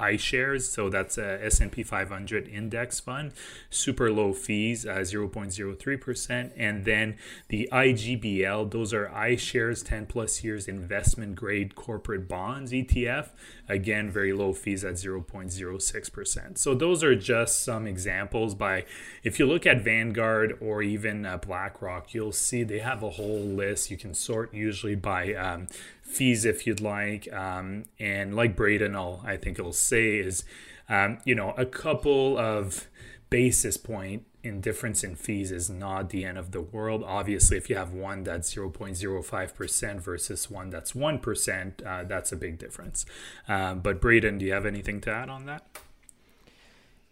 iShares. 0.02 0.64
So 0.64 0.90
that's 0.90 1.18
a 1.18 1.44
S&P 1.46 1.84
500 1.84 2.48
index 2.48 3.00
fund, 3.00 3.34
super 3.70 4.12
low 4.12 4.34
fees, 4.34 4.86
uh, 4.86 4.96
0.03%. 4.96 6.52
And 6.58 6.86
then 6.86 7.18
the 7.50 7.70
IGBL, 7.72 8.72
those 8.72 8.94
are 8.94 9.08
iShares 9.08 9.86
10 9.86 10.08
plus 10.08 10.44
years 10.44 10.68
investment 10.68 11.36
grade 11.36 11.76
corporate 11.76 12.28
bonds 12.28 12.72
ETF. 12.72 13.30
Again, 13.70 14.10
very 14.10 14.34
low 14.34 14.54
fees 14.54 14.84
at 14.84 14.96
0.06%. 14.96 16.58
So 16.58 16.76
those 16.76 17.04
are 17.04 17.16
just 17.16 17.64
some 17.64 17.88
examples 17.88 18.56
by, 18.56 18.86
if 19.24 19.40
you 19.40 19.46
look 19.46 19.66
at 19.66 19.84
Vanguard 19.84 20.58
or 20.60 20.82
even 20.82 21.26
uh, 21.26 21.38
BlackRock, 21.38 22.14
you'll 22.14 22.32
see 22.32 22.64
they 22.64 22.80
have 22.80 23.04
a 23.04 23.12
whole 23.12 23.40
list. 23.40 23.90
You 23.92 23.98
can 23.98 24.14
sort 24.14 24.54
usually 24.54 24.96
by 24.96 25.34
um, 25.36 25.68
fees 26.12 26.46
if 26.46 26.68
you'd 26.68 26.82
like. 26.82 27.32
Um, 27.34 27.86
and 28.00 28.36
like 28.36 28.56
Braden, 28.56 28.96
I'll, 28.96 29.24
I 29.26 29.38
think 29.38 29.58
it'll 29.58 29.74
say 29.74 30.18
is, 30.18 30.44
um, 30.90 31.20
you 31.26 31.36
know, 31.36 31.52
a 31.52 31.66
couple 31.66 32.38
of 32.38 32.88
basis 33.30 33.78
point 33.78 34.26
in 34.44 34.60
difference 34.60 35.04
in 35.04 35.16
fees 35.16 35.52
is 35.52 35.70
not 35.70 36.10
the 36.10 36.26
end 36.26 36.38
of 36.38 36.52
the 36.52 36.62
world. 36.62 37.04
Obviously, 37.06 37.58
if 37.58 37.70
you 37.70 37.76
have 37.76 37.94
one 37.94 38.24
that's 38.24 38.54
0.05% 38.54 40.02
versus 40.02 40.50
one 40.50 40.70
that's 40.70 40.94
1%, 40.94 41.86
uh, 41.86 42.04
that's 42.04 42.32
a 42.32 42.36
big 42.36 42.58
difference. 42.58 43.06
Um, 43.48 43.80
but 43.80 44.02
Braden, 44.02 44.40
do 44.40 44.46
you 44.46 44.54
have 44.54 44.66
anything 44.66 45.00
to 45.02 45.12
add 45.12 45.30
on 45.30 45.46
that? 45.46 45.66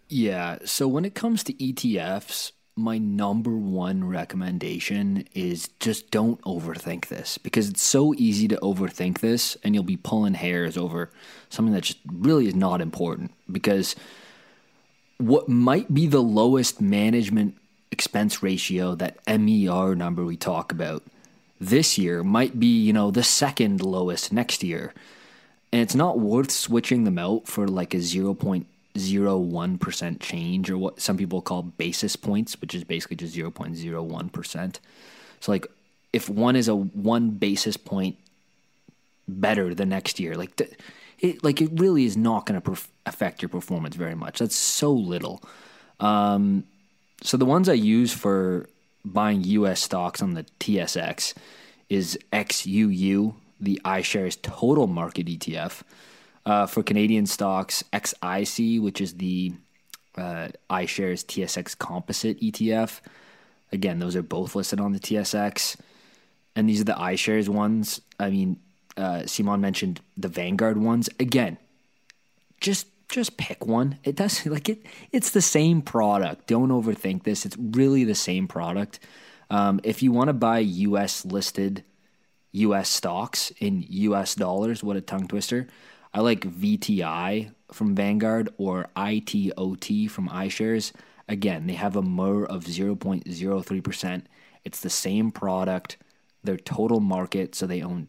Yeah. 0.09 0.57
So 0.65 0.87
when 0.87 1.05
it 1.05 1.13
comes 1.13 1.43
to 1.43 1.53
ETFs, 1.53 2.51
my 2.79 2.97
number 2.97 3.51
one 3.51 4.03
recommendation 4.03 5.27
is 5.33 5.69
just 5.79 6.09
don't 6.11 6.41
overthink 6.41 7.07
this 7.07 7.37
because 7.37 7.69
it's 7.69 7.81
so 7.81 8.13
easy 8.15 8.47
to 8.47 8.57
overthink 8.57 9.19
this 9.19 9.57
and 9.63 9.75
you'll 9.75 9.83
be 9.83 9.97
pulling 9.97 10.33
hairs 10.33 10.77
over 10.77 11.11
something 11.49 11.73
that 11.73 11.83
just 11.83 11.99
really 12.05 12.47
is 12.47 12.55
not 12.55 12.81
important 12.81 13.31
because 13.51 13.95
what 15.17 15.49
might 15.49 15.93
be 15.93 16.07
the 16.07 16.21
lowest 16.21 16.79
management 16.79 17.55
expense 17.91 18.41
ratio 18.41 18.95
that 18.95 19.17
MER 19.27 19.95
number 19.95 20.23
we 20.23 20.37
talk 20.37 20.71
about 20.71 21.03
this 21.59 21.97
year 21.97 22.23
might 22.23 22.59
be, 22.59 22.67
you 22.67 22.93
know, 22.93 23.11
the 23.11 23.23
second 23.23 23.81
lowest 23.81 24.31
next 24.31 24.63
year. 24.63 24.93
And 25.71 25.81
it's 25.81 25.95
not 25.95 26.19
worth 26.19 26.51
switching 26.51 27.03
them 27.03 27.17
out 27.17 27.47
for 27.47 27.67
like 27.67 27.93
a 27.93 27.97
0.0 27.97 28.65
0.01% 28.95 30.19
change, 30.19 30.69
or 30.69 30.77
what 30.77 30.99
some 30.99 31.17
people 31.17 31.41
call 31.41 31.63
basis 31.63 32.15
points, 32.15 32.59
which 32.59 32.73
is 32.73 32.83
basically 32.83 33.15
just 33.15 33.35
0.01%. 33.35 34.79
So, 35.39 35.51
like, 35.51 35.67
if 36.11 36.29
one 36.29 36.55
is 36.55 36.67
a 36.67 36.75
one 36.75 37.31
basis 37.31 37.77
point 37.77 38.17
better 39.27 39.73
the 39.75 39.85
next 39.85 40.19
year, 40.19 40.35
like, 40.35 40.59
it, 41.19 41.43
like 41.43 41.61
it 41.61 41.69
really 41.73 42.05
is 42.05 42.17
not 42.17 42.45
going 42.45 42.59
to 42.59 42.71
perf- 42.71 42.87
affect 43.05 43.41
your 43.41 43.49
performance 43.49 43.95
very 43.95 44.15
much. 44.15 44.39
That's 44.39 44.55
so 44.55 44.91
little. 44.91 45.41
Um, 45.99 46.63
so, 47.21 47.37
the 47.37 47.45
ones 47.45 47.69
I 47.69 47.73
use 47.73 48.11
for 48.11 48.67
buying 49.05 49.43
US 49.43 49.81
stocks 49.81 50.21
on 50.21 50.33
the 50.33 50.45
TSX 50.59 51.33
is 51.89 52.17
XUU, 52.31 53.33
the 53.59 53.81
iShares 53.83 54.41
Total 54.41 54.87
Market 54.87 55.27
ETF. 55.27 55.81
Uh, 56.49 56.65
for 56.65 56.81
Canadian 56.81 57.27
stocks, 57.27 57.83
XIC, 57.93 58.81
which 58.81 59.01
is 59.01 59.13
the 59.17 59.53
uh, 60.17 60.47
iShares 60.67 61.23
TSX 61.23 61.77
Composite 61.77 62.41
ETF. 62.41 63.01
Again, 63.71 63.99
those 63.99 64.15
are 64.15 64.23
both 64.23 64.55
listed 64.55 64.79
on 64.79 64.91
the 64.91 64.99
TSX. 64.99 65.75
And 66.55 66.67
these 66.67 66.81
are 66.81 66.85
the 66.85 66.93
iShares 66.93 67.49
ones. 67.49 68.01
I 68.19 68.31
mean, 68.31 68.59
uh, 68.97 69.27
Simon 69.27 69.61
mentioned 69.61 70.01
the 70.17 70.27
Vanguard 70.27 70.81
ones. 70.81 71.07
Again, 71.19 71.59
just 72.59 72.87
just 73.09 73.37
pick 73.37 73.67
one. 73.67 73.99
It 74.03 74.15
does 74.15 74.43
like 74.47 74.69
it. 74.69 74.83
It's 75.11 75.29
the 75.29 75.43
same 75.43 75.83
product. 75.83 76.47
Don't 76.47 76.69
overthink 76.69 77.25
this. 77.25 77.45
It's 77.45 77.57
really 77.59 78.05
the 78.05 78.15
same 78.15 78.47
product. 78.47 78.99
Um, 79.51 79.81
if 79.83 80.01
you 80.01 80.11
want 80.11 80.29
to 80.29 80.33
buy 80.33 80.57
U.S. 80.57 81.25
listed 81.25 81.83
U.S. 82.53 82.89
stocks 82.89 83.51
in 83.59 83.85
U.S. 83.87 84.33
dollars, 84.33 84.83
what 84.83 84.97
a 84.97 85.01
tongue 85.01 85.27
twister! 85.27 85.67
I 86.13 86.21
like 86.21 86.41
VTI 86.41 87.53
from 87.71 87.95
Vanguard 87.95 88.49
or 88.57 88.87
ITOT 88.95 90.09
from 90.09 90.29
iShares. 90.29 90.91
Again, 91.27 91.67
they 91.67 91.73
have 91.73 91.95
a 91.95 92.01
MER 92.01 92.45
of 92.45 92.65
0.03%. 92.65 94.23
It's 94.65 94.79
the 94.81 94.89
same 94.89 95.31
product. 95.31 95.97
Their 96.43 96.57
total 96.57 96.99
market, 96.99 97.53
so 97.53 97.67
they 97.67 97.81
own, 97.81 98.07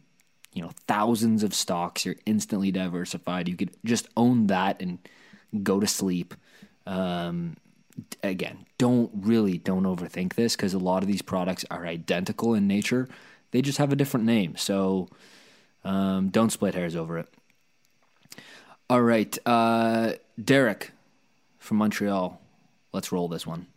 you 0.53 0.61
know, 0.61 0.71
thousands 0.87 1.43
of 1.43 1.53
stocks. 1.53 2.05
You're 2.05 2.15
instantly 2.25 2.71
diversified. 2.71 3.47
You 3.47 3.55
could 3.55 3.75
just 3.85 4.07
own 4.17 4.47
that 4.47 4.81
and 4.81 4.97
go 5.61 5.79
to 5.79 5.87
sleep. 5.87 6.33
Um, 6.87 7.57
again, 8.23 8.65
don't 8.77 9.11
really 9.13 9.57
don't 9.57 9.83
overthink 9.83 10.33
this 10.33 10.55
because 10.55 10.73
a 10.73 10.79
lot 10.79 11.03
of 11.03 11.07
these 11.07 11.21
products 11.21 11.65
are 11.69 11.85
identical 11.85 12.55
in 12.55 12.67
nature. 12.67 13.07
They 13.51 13.61
just 13.61 13.77
have 13.77 13.91
a 13.91 13.97
different 13.97 14.25
name. 14.25 14.55
So 14.55 15.09
um, 15.83 16.29
don't 16.29 16.51
split 16.51 16.73
hairs 16.73 16.95
over 16.95 17.19
it. 17.19 17.27
All 18.91 19.01
right. 19.01 19.37
Uh, 19.45 20.15
Derek 20.43 20.91
from 21.59 21.77
Montreal. 21.77 22.41
Let's 22.91 23.13
roll 23.13 23.29
this 23.29 23.47
one. 23.47 23.67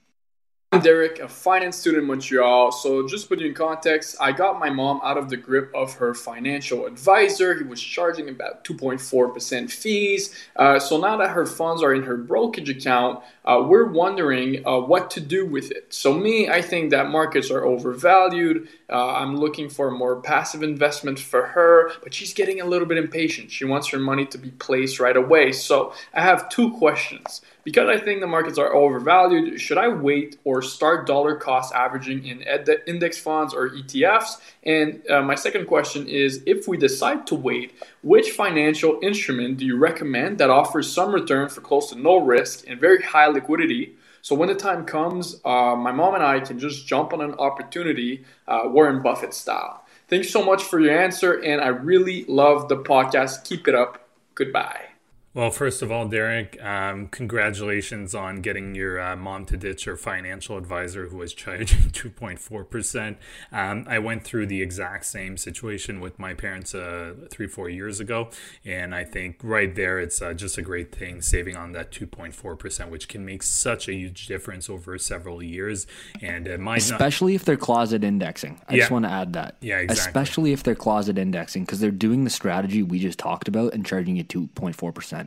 I'm 0.75 0.81
Derek, 0.81 1.21
a 1.21 1.29
finance 1.29 1.77
student 1.77 2.03
in 2.03 2.09
Montreal. 2.09 2.73
So, 2.73 3.07
just 3.07 3.29
put 3.29 3.39
you 3.39 3.47
in 3.47 3.55
context, 3.55 4.17
I 4.21 4.33
got 4.33 4.59
my 4.59 4.71
mom 4.71 5.01
out 5.05 5.17
of 5.17 5.31
the 5.31 5.37
grip 5.37 5.71
of 5.73 5.93
her 5.95 6.15
financial 6.15 6.87
advisor. 6.87 7.55
He 7.55 7.63
was 7.63 7.81
charging 7.81 8.29
about 8.29 8.65
2.4% 8.65 9.71
fees. 9.71 10.35
Uh, 10.57 10.81
so, 10.81 10.99
now 10.99 11.17
that 11.19 11.31
her 11.31 11.47
funds 11.47 11.81
are 11.81 11.95
in 11.95 12.03
her 12.03 12.17
brokerage 12.17 12.69
account, 12.69 13.23
uh, 13.45 13.63
we're 13.65 13.87
wondering 13.87 14.67
uh, 14.67 14.81
what 14.81 15.13
to 15.13 15.21
do 15.21 15.47
with 15.47 15.71
it. 15.71 15.95
So, 15.95 16.13
me, 16.13 16.49
I 16.49 16.61
think 16.61 16.91
that 16.91 17.09
markets 17.09 17.53
are 17.53 17.65
overvalued. 17.65 18.69
Uh, 18.91 19.15
I'm 19.15 19.37
looking 19.37 19.69
for 19.69 19.91
more 19.91 20.21
passive 20.21 20.63
investment 20.63 21.19
for 21.19 21.47
her, 21.47 21.93
but 22.03 22.13
she's 22.13 22.35
getting 22.35 22.61
a 22.61 22.65
little 22.65 22.87
bit 22.87 22.99
impatient. 22.99 23.51
She 23.51 23.65
wants 23.65 23.89
her 23.89 23.99
money 23.99 24.27
to 24.27 24.39
be 24.39 24.51
placed 24.51 25.01
right 25.01 25.17
away. 25.17 25.53
So, 25.53 25.95
I 26.13 26.21
have 26.21 26.49
two 26.49 26.73
questions. 26.73 27.41
Because 27.65 27.89
I 27.89 27.99
think 27.99 28.21
the 28.21 28.27
markets 28.27 28.59
are 28.59 28.75
overvalued, 28.75 29.59
should 29.59 29.79
I 29.79 29.89
wait 29.89 30.37
or 30.45 30.61
start 30.61 31.07
dollar 31.07 31.35
cost 31.35 31.75
averaging 31.75 32.27
in 32.27 32.45
index 32.87 33.19
funds 33.19 33.55
or 33.55 33.71
ETFs? 33.71 34.39
And 34.65 35.03
uh, 35.11 35.23
my 35.23 35.35
second 35.35 35.67
question 35.67 36.07
is 36.07 36.43
if 36.45 36.69
we 36.69 36.77
decide 36.77 37.27
to 37.29 37.35
wait, 37.35 37.73
which 38.03 38.33
financial 38.33 38.99
instrument 39.03 39.57
do 39.57 39.65
you 39.65 39.79
recommend 39.79 40.37
that 40.39 40.51
offers 40.51 40.93
some 40.93 41.15
return 41.15 41.49
for 41.49 41.63
close 41.63 41.89
to 41.89 41.99
no 41.99 42.19
risk 42.19 42.65
and 42.69 42.79
very 42.79 43.03
high 43.03 43.29
liquidity? 43.29 43.97
So 44.25 44.35
when 44.35 44.49
the 44.49 44.55
time 44.55 44.87
comes, 44.87 45.39
uh, 45.45 45.77
my 45.77 45.93
mom 45.93 46.15
and 46.15 46.23
I 46.25 46.41
can 46.41 46.59
just 46.59 46.87
jump 46.87 47.13
on 47.13 47.21
an 47.21 47.35
opportunity, 47.35 48.25
uh, 48.49 48.63
Warren 48.65 49.03
Buffett 49.03 49.35
style. 49.35 49.85
Thanks 50.09 50.31
so 50.31 50.43
much 50.43 50.63
for 50.63 50.81
your 50.81 50.99
answer, 50.99 51.35
and 51.35 51.61
I 51.61 51.69
really 51.69 52.25
love 52.25 52.71
the 52.71 52.79
podcast. 52.79 53.45
Keep 53.45 53.69
it 53.69 53.75
up. 53.75 54.09
Goodbye. 54.35 54.94
Well, 55.35 55.51
first 55.51 55.83
of 55.83 55.91
all, 55.91 56.07
Derek, 56.07 56.63
um, 56.65 57.09
congratulations 57.09 58.15
on 58.15 58.41
getting 58.41 58.77
your 58.77 59.01
uh, 59.01 59.17
mom 59.17 59.47
to 59.47 59.57
ditch 59.57 59.85
her 59.85 59.97
financial 59.97 60.57
advisor 60.57 61.09
who 61.09 61.17
was 61.17 61.35
charging 61.35 61.67
2.4%. 61.91 63.17
Um, 63.51 63.85
I 63.89 63.99
went 63.99 64.23
through 64.23 64.47
the 64.47 64.63
exact 64.63 65.07
same 65.07 65.37
situation 65.37 66.01
with 66.01 66.21
my 66.21 66.35
parents 66.35 66.73
uh, 66.73 67.15
three, 67.33 67.49
four 67.49 67.69
years 67.69 67.99
ago. 67.99 68.31
And 68.65 68.95
I 68.95 69.03
think 69.03 69.41
right 69.43 69.75
there, 69.75 69.99
it's 69.99 70.23
uh, 70.23 70.35
just 70.35 70.57
a 70.57 70.63
great 70.63 70.95
thing 70.95 71.21
saving 71.21 71.57
on 71.57 71.73
that 71.73 71.91
2.4%, 71.91 72.89
which 72.89 73.09
can 73.09 73.25
make 73.25 73.43
such 73.43 73.89
a 73.89 73.93
huge 73.93 74.29
difference 74.29 74.71
over 74.71 74.97
several 74.99 75.43
years. 75.43 75.89
And 76.23 76.47
it 76.47 76.61
might 76.61 76.79
Especially 76.79 77.33
not... 77.33 77.41
if 77.41 77.45
they're 77.45 77.57
closet 77.57 78.05
indexing. 78.05 78.61
I 78.69 78.75
yeah. 78.75 78.79
just 78.79 78.93
want 78.93 79.05
to 79.05 79.11
add 79.11 79.33
that. 79.33 79.57
Yeah, 79.61 79.79
exactly. 79.79 80.01
Especially 80.01 80.53
if 80.53 80.63
they're 80.63 80.77
closet 80.77 81.19
indexing 81.19 81.65
because 81.65 81.81
they're 81.81 81.91
doing 81.91 82.23
the 82.23 82.31
strategy 82.31 82.85
we 82.85 83.01
just 83.01 83.19
talked 83.19 83.49
about 83.49 83.75
and 83.75 83.85
charging 83.85 84.15
you 84.15 84.23
2.4%. 84.23 85.24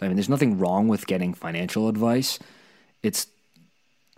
So 0.00 0.06
I 0.06 0.08
mean, 0.08 0.16
there's 0.16 0.30
nothing 0.30 0.56
wrong 0.58 0.88
with 0.88 1.06
getting 1.06 1.34
financial 1.34 1.86
advice. 1.86 2.38
It's 3.02 3.26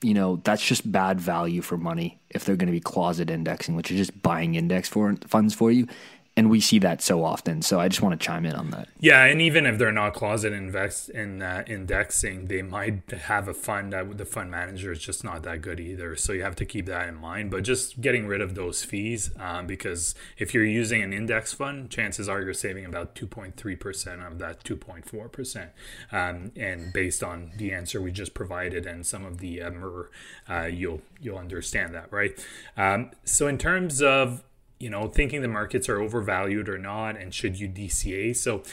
you 0.00 0.14
know 0.14 0.36
that's 0.44 0.64
just 0.64 0.90
bad 0.90 1.20
value 1.20 1.60
for 1.60 1.76
money 1.76 2.20
if 2.30 2.44
they're 2.44 2.54
going 2.54 2.68
to 2.68 2.72
be 2.72 2.78
closet 2.78 3.30
indexing, 3.30 3.74
which 3.74 3.90
is 3.90 3.96
just 3.96 4.22
buying 4.22 4.54
index 4.54 4.88
for 4.88 5.16
funds 5.26 5.54
for 5.54 5.72
you. 5.72 5.88
And 6.36 6.48
we 6.48 6.60
see 6.60 6.78
that 6.78 7.02
so 7.02 7.24
often. 7.24 7.60
So 7.60 7.78
I 7.78 7.88
just 7.88 8.00
want 8.00 8.18
to 8.18 8.24
chime 8.24 8.46
in 8.46 8.54
on 8.54 8.70
that. 8.70 8.88
Yeah, 8.98 9.24
and 9.24 9.42
even 9.42 9.66
if 9.66 9.78
they're 9.78 9.92
not 9.92 10.14
closet 10.14 10.52
invest 10.52 11.10
in 11.10 11.42
uh, 11.42 11.64
indexing, 11.66 12.46
they 12.46 12.62
might 12.62 13.10
have 13.10 13.48
a 13.48 13.54
fund 13.54 13.92
that 13.92 14.16
the 14.16 14.24
fund 14.24 14.50
manager 14.50 14.92
is 14.92 14.98
just 14.98 15.24
not 15.24 15.42
that 15.42 15.60
good 15.60 15.78
either. 15.78 16.16
So 16.16 16.32
you 16.32 16.42
have 16.42 16.56
to 16.56 16.64
keep 16.64 16.86
that 16.86 17.08
in 17.08 17.16
mind. 17.16 17.50
But 17.50 17.64
just 17.64 18.00
getting 18.00 18.26
rid 18.26 18.40
of 18.40 18.54
those 18.54 18.82
fees, 18.82 19.30
um, 19.38 19.66
because 19.66 20.14
if 20.38 20.54
you're 20.54 20.64
using 20.64 21.02
an 21.02 21.12
index 21.12 21.52
fund, 21.52 21.90
chances 21.90 22.28
are 22.28 22.40
you're 22.40 22.54
saving 22.54 22.86
about 22.86 23.14
2.3 23.14 23.78
percent 23.78 24.22
of 24.22 24.38
that 24.38 24.64
2.4 24.64 25.30
percent. 25.30 25.70
Um, 26.10 26.52
and 26.56 26.92
based 26.94 27.22
on 27.22 27.52
the 27.58 27.72
answer 27.72 28.00
we 28.00 28.10
just 28.10 28.32
provided 28.32 28.86
and 28.86 29.06
some 29.06 29.26
of 29.26 29.38
the 29.38 29.60
uh, 29.60 29.70
MER, 29.70 30.10
uh, 30.48 30.64
you'll 30.64 31.02
you'll 31.20 31.38
understand 31.38 31.94
that, 31.94 32.10
right? 32.10 32.42
Um, 32.76 33.10
so 33.24 33.48
in 33.48 33.58
terms 33.58 34.00
of 34.00 34.42
you 34.82 34.90
know, 34.90 35.06
thinking 35.06 35.42
the 35.42 35.48
markets 35.48 35.88
are 35.88 36.00
overvalued 36.00 36.68
or 36.68 36.76
not, 36.76 37.16
and 37.16 37.32
should 37.32 37.58
you 37.58 37.68
DCA. 37.68 38.34
So 38.34 38.64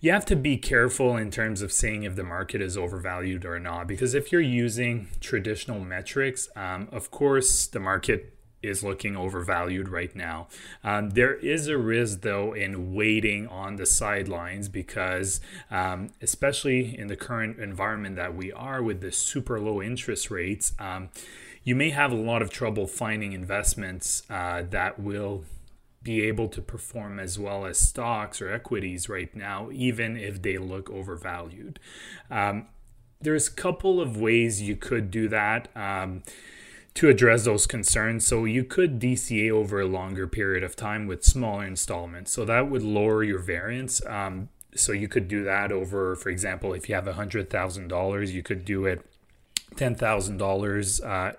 you 0.00 0.12
have 0.12 0.24
to 0.26 0.36
be 0.36 0.56
careful 0.56 1.16
in 1.16 1.32
terms 1.32 1.62
of 1.62 1.72
saying 1.72 2.04
if 2.04 2.14
the 2.14 2.22
market 2.22 2.62
is 2.62 2.76
overvalued 2.76 3.44
or 3.44 3.58
not, 3.58 3.88
because 3.88 4.14
if 4.14 4.30
you're 4.30 4.40
using 4.40 5.08
traditional 5.20 5.80
metrics, 5.80 6.48
um, 6.54 6.88
of 6.92 7.10
course, 7.10 7.66
the 7.66 7.80
market 7.80 8.34
is 8.62 8.84
looking 8.84 9.16
overvalued 9.16 9.88
right 9.88 10.14
now. 10.14 10.48
Um, 10.84 11.10
there 11.10 11.34
is 11.34 11.66
a 11.68 11.76
risk, 11.78 12.20
though, 12.22 12.52
in 12.52 12.94
waiting 12.94 13.46
on 13.48 13.76
the 13.76 13.86
sidelines 13.86 14.68
because, 14.68 15.40
um, 15.70 16.10
especially 16.22 16.96
in 16.96 17.08
the 17.08 17.16
current 17.16 17.58
environment 17.58 18.16
that 18.16 18.34
we 18.34 18.52
are 18.52 18.82
with 18.82 19.00
the 19.00 19.12
super 19.12 19.60
low 19.60 19.80
interest 19.82 20.30
rates, 20.30 20.72
um, 20.78 21.08
you 21.68 21.76
may 21.76 21.90
have 21.90 22.10
a 22.10 22.16
lot 22.16 22.40
of 22.40 22.48
trouble 22.48 22.86
finding 22.86 23.32
investments 23.32 24.22
uh, 24.30 24.62
that 24.70 24.98
will 24.98 25.44
be 26.02 26.22
able 26.22 26.48
to 26.48 26.62
perform 26.62 27.20
as 27.20 27.38
well 27.38 27.66
as 27.66 27.78
stocks 27.78 28.40
or 28.40 28.50
equities 28.50 29.06
right 29.10 29.36
now, 29.36 29.68
even 29.70 30.16
if 30.16 30.40
they 30.40 30.56
look 30.56 30.88
overvalued. 30.88 31.78
Um, 32.30 32.68
there's 33.20 33.48
a 33.48 33.52
couple 33.52 34.00
of 34.00 34.16
ways 34.16 34.62
you 34.62 34.76
could 34.76 35.10
do 35.10 35.28
that. 35.28 35.68
Um, 35.76 36.22
to 36.94 37.10
address 37.10 37.44
those 37.44 37.66
concerns. 37.66 38.26
So 38.26 38.46
you 38.46 38.64
could 38.64 38.98
DCA 38.98 39.50
over 39.50 39.82
a 39.82 39.86
longer 39.86 40.26
period 40.26 40.64
of 40.64 40.74
time 40.74 41.06
with 41.06 41.22
smaller 41.22 41.64
installments. 41.64 42.32
So 42.32 42.46
that 42.46 42.70
would 42.70 42.82
lower 42.82 43.22
your 43.22 43.38
variance. 43.40 44.04
Um, 44.06 44.48
so 44.74 44.92
you 44.92 45.06
could 45.06 45.28
do 45.28 45.44
that 45.44 45.70
over, 45.70 46.16
for 46.16 46.30
example, 46.30 46.72
if 46.72 46.88
you 46.88 46.94
have 46.94 47.04
$100,000, 47.04 48.32
you 48.32 48.42
could 48.42 48.64
do 48.64 48.86
it 48.86 49.04
$10,000 49.76 51.06
uh, 51.06 51.36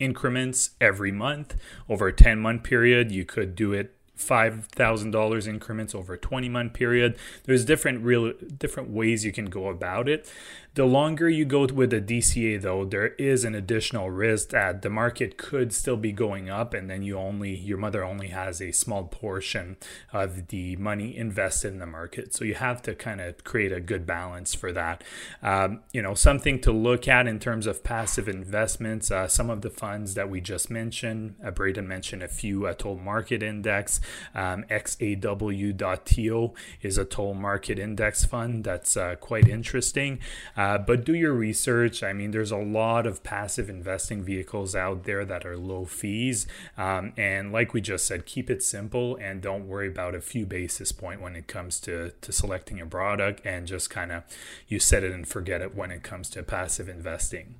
increments 0.00 0.70
every 0.80 1.12
month 1.12 1.54
over 1.88 2.08
a 2.08 2.12
10 2.12 2.40
month 2.40 2.64
period. 2.64 3.12
You 3.12 3.24
could 3.24 3.54
do 3.54 3.72
it 3.72 3.94
$5,000 4.20 5.46
increments 5.46 5.94
over 5.94 6.14
a 6.14 6.18
20 6.18 6.48
month 6.48 6.72
period. 6.74 7.16
There's 7.44 7.64
different 7.64 8.04
real 8.04 8.32
different 8.58 8.90
ways 8.90 9.24
you 9.24 9.32
can 9.32 9.46
go 9.46 9.68
about 9.68 10.08
it. 10.08 10.30
The 10.74 10.84
longer 10.84 11.28
you 11.28 11.44
go 11.44 11.66
with 11.66 11.90
the 11.90 12.00
DCA, 12.00 12.62
though, 12.62 12.84
there 12.84 13.08
is 13.08 13.44
an 13.44 13.56
additional 13.56 14.08
risk 14.08 14.50
that 14.50 14.82
the 14.82 14.88
market 14.88 15.36
could 15.36 15.72
still 15.72 15.96
be 15.96 16.12
going 16.12 16.48
up, 16.48 16.74
and 16.74 16.88
then 16.88 17.02
you 17.02 17.18
only 17.18 17.56
your 17.56 17.76
mother 17.76 18.04
only 18.04 18.28
has 18.28 18.62
a 18.62 18.70
small 18.70 19.02
portion 19.02 19.78
of 20.12 20.46
the 20.46 20.76
money 20.76 21.16
invested 21.16 21.72
in 21.72 21.80
the 21.80 21.86
market. 21.86 22.32
So 22.34 22.44
you 22.44 22.54
have 22.54 22.82
to 22.82 22.94
kind 22.94 23.20
of 23.20 23.42
create 23.42 23.72
a 23.72 23.80
good 23.80 24.06
balance 24.06 24.54
for 24.54 24.70
that. 24.70 25.02
Um, 25.42 25.80
you 25.92 26.02
know, 26.02 26.14
something 26.14 26.60
to 26.60 26.70
look 26.70 27.08
at 27.08 27.26
in 27.26 27.40
terms 27.40 27.66
of 27.66 27.82
passive 27.82 28.28
investments. 28.28 29.10
Uh, 29.10 29.26
some 29.26 29.50
of 29.50 29.62
the 29.62 29.70
funds 29.70 30.14
that 30.14 30.30
we 30.30 30.40
just 30.40 30.70
mentioned, 30.70 31.34
uh, 31.44 31.50
Braden 31.50 31.88
mentioned 31.88 32.22
a 32.22 32.28
few. 32.28 32.68
A 32.68 32.74
total 32.74 32.96
market 32.96 33.42
index, 33.42 34.00
um, 34.36 34.64
XAW.TO 34.70 36.54
is 36.80 36.96
a 36.96 37.04
total 37.04 37.34
market 37.34 37.80
index 37.80 38.24
fund 38.24 38.62
that's 38.62 38.96
uh, 38.96 39.16
quite 39.16 39.48
interesting. 39.48 40.20
Uh, 40.60 40.76
but 40.76 41.04
do 41.06 41.14
your 41.14 41.32
research. 41.32 42.02
I 42.02 42.12
mean, 42.12 42.32
there's 42.32 42.50
a 42.50 42.58
lot 42.58 43.06
of 43.06 43.22
passive 43.22 43.70
investing 43.70 44.22
vehicles 44.22 44.74
out 44.74 45.04
there 45.04 45.24
that 45.24 45.46
are 45.46 45.56
low 45.56 45.86
fees. 45.86 46.46
Um, 46.76 47.14
and 47.16 47.50
like 47.50 47.72
we 47.72 47.80
just 47.80 48.04
said, 48.04 48.26
keep 48.26 48.50
it 48.50 48.62
simple 48.62 49.16
and 49.16 49.40
don't 49.40 49.66
worry 49.66 49.88
about 49.88 50.14
a 50.14 50.20
few 50.20 50.44
basis 50.44 50.92
point 50.92 51.22
when 51.22 51.34
it 51.34 51.46
comes 51.46 51.80
to, 51.80 52.10
to 52.10 52.30
selecting 52.30 52.78
a 52.78 52.84
product 52.84 53.40
and 53.46 53.66
just 53.66 53.88
kind 53.88 54.12
of 54.12 54.22
you 54.68 54.78
set 54.78 55.02
it 55.02 55.12
and 55.12 55.26
forget 55.26 55.62
it 55.62 55.74
when 55.74 55.90
it 55.90 56.02
comes 56.02 56.28
to 56.28 56.42
passive 56.42 56.90
investing. 56.90 57.54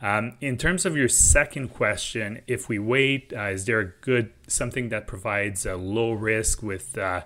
Um, 0.00 0.38
in 0.40 0.56
terms 0.56 0.86
of 0.86 0.96
your 0.96 1.10
second 1.10 1.74
question, 1.74 2.40
if 2.46 2.70
we 2.70 2.78
wait, 2.78 3.34
uh, 3.36 3.48
is 3.48 3.66
there 3.66 3.80
a 3.80 3.92
good 4.00 4.32
something 4.46 4.88
that 4.88 5.06
provides 5.06 5.66
a 5.66 5.76
low 5.76 6.12
risk 6.12 6.62
with 6.62 6.96
uh, 6.96 7.20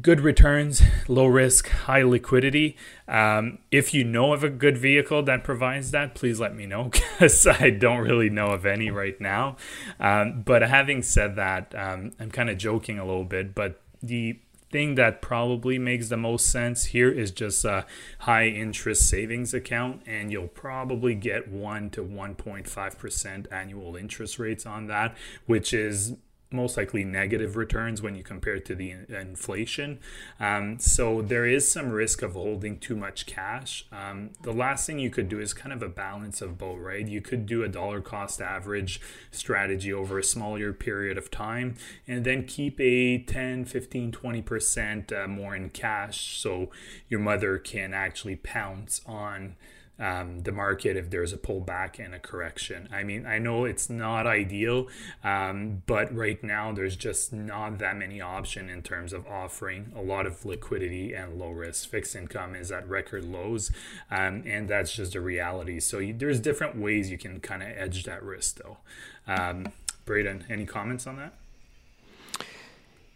good 0.00 0.20
returns, 0.20 0.82
low 1.08 1.26
risk, 1.26 1.68
high 1.68 2.02
liquidity. 2.02 2.76
Um, 3.06 3.58
if 3.70 3.94
you 3.94 4.04
know 4.04 4.32
of 4.32 4.42
a 4.44 4.50
good 4.50 4.78
vehicle 4.78 5.22
that 5.24 5.44
provides 5.44 5.90
that, 5.92 6.14
please 6.14 6.40
let 6.40 6.54
me 6.54 6.66
know 6.66 6.84
because 7.18 7.46
I 7.46 7.70
don't 7.70 8.00
really 8.00 8.30
know 8.30 8.48
of 8.48 8.66
any 8.66 8.90
right 8.90 9.20
now. 9.20 9.56
Um, 10.00 10.42
but 10.42 10.62
having 10.62 11.02
said 11.02 11.36
that, 11.36 11.74
um, 11.74 12.12
I'm 12.18 12.30
kind 12.30 12.50
of 12.50 12.58
joking 12.58 12.98
a 12.98 13.04
little 13.04 13.24
bit, 13.24 13.54
but 13.54 13.80
the 14.02 14.38
thing 14.74 14.96
that 14.96 15.22
probably 15.22 15.78
makes 15.78 16.08
the 16.08 16.16
most 16.16 16.46
sense 16.46 16.86
here 16.86 17.08
is 17.08 17.30
just 17.30 17.64
a 17.64 17.86
high 18.18 18.48
interest 18.48 19.08
savings 19.08 19.54
account 19.54 20.02
and 20.04 20.32
you'll 20.32 20.48
probably 20.48 21.14
get 21.14 21.46
1 21.46 21.90
to 21.90 22.02
1.5% 22.02 23.52
annual 23.52 23.94
interest 23.94 24.40
rates 24.40 24.66
on 24.66 24.88
that 24.88 25.14
which 25.46 25.72
is 25.72 26.14
most 26.54 26.76
likely 26.76 27.04
negative 27.04 27.56
returns 27.56 28.00
when 28.00 28.14
you 28.14 28.22
compare 28.22 28.54
it 28.54 28.64
to 28.66 28.74
the 28.74 28.94
inflation. 29.08 29.98
Um, 30.40 30.78
so 30.78 31.20
there 31.20 31.46
is 31.46 31.70
some 31.70 31.90
risk 31.90 32.22
of 32.22 32.32
holding 32.32 32.78
too 32.78 32.96
much 32.96 33.26
cash. 33.26 33.86
Um, 33.92 34.30
the 34.42 34.52
last 34.52 34.86
thing 34.86 34.98
you 34.98 35.10
could 35.10 35.28
do 35.28 35.40
is 35.40 35.52
kind 35.52 35.72
of 35.72 35.82
a 35.82 35.88
balance 35.88 36.40
of 36.40 36.56
both, 36.58 36.78
right? 36.78 37.06
You 37.06 37.20
could 37.20 37.46
do 37.46 37.62
a 37.62 37.68
dollar 37.68 38.00
cost 38.00 38.40
average 38.40 39.00
strategy 39.30 39.92
over 39.92 40.18
a 40.18 40.24
smaller 40.24 40.72
period 40.72 41.18
of 41.18 41.30
time 41.30 41.74
and 42.06 42.24
then 42.24 42.44
keep 42.44 42.80
a 42.80 43.18
10, 43.18 43.64
15, 43.64 44.12
20% 44.12 45.12
uh, 45.12 45.26
more 45.28 45.54
in 45.54 45.70
cash 45.70 46.38
so 46.38 46.70
your 47.08 47.20
mother 47.20 47.58
can 47.58 47.92
actually 47.92 48.36
pounce 48.36 49.00
on 49.06 49.56
um, 49.98 50.40
the 50.40 50.52
market 50.52 50.96
if 50.96 51.10
there's 51.10 51.32
a 51.32 51.36
pullback 51.36 52.04
and 52.04 52.14
a 52.14 52.18
correction. 52.18 52.88
I 52.92 53.04
mean, 53.04 53.26
I 53.26 53.38
know 53.38 53.64
it's 53.64 53.88
not 53.88 54.26
ideal, 54.26 54.88
um, 55.22 55.82
but 55.86 56.14
right 56.14 56.42
now 56.42 56.72
there's 56.72 56.96
just 56.96 57.32
not 57.32 57.78
that 57.78 57.96
many 57.96 58.20
options 58.20 58.70
in 58.70 58.82
terms 58.82 59.12
of 59.12 59.26
offering 59.26 59.92
a 59.96 60.02
lot 60.02 60.26
of 60.26 60.44
liquidity 60.44 61.14
and 61.14 61.38
low 61.38 61.50
risk. 61.50 61.88
Fixed 61.88 62.16
income 62.16 62.54
is 62.54 62.72
at 62.72 62.88
record 62.88 63.24
lows, 63.24 63.70
um, 64.10 64.42
and 64.46 64.68
that's 64.68 64.94
just 64.94 65.14
a 65.14 65.20
reality. 65.20 65.80
So 65.80 65.98
you, 65.98 66.12
there's 66.12 66.40
different 66.40 66.76
ways 66.76 67.10
you 67.10 67.18
can 67.18 67.40
kind 67.40 67.62
of 67.62 67.68
edge 67.68 68.04
that 68.04 68.22
risk, 68.22 68.60
though. 68.62 68.78
Um, 69.26 69.66
Braden, 70.04 70.44
any 70.50 70.66
comments 70.66 71.06
on 71.06 71.16
that? 71.16 71.34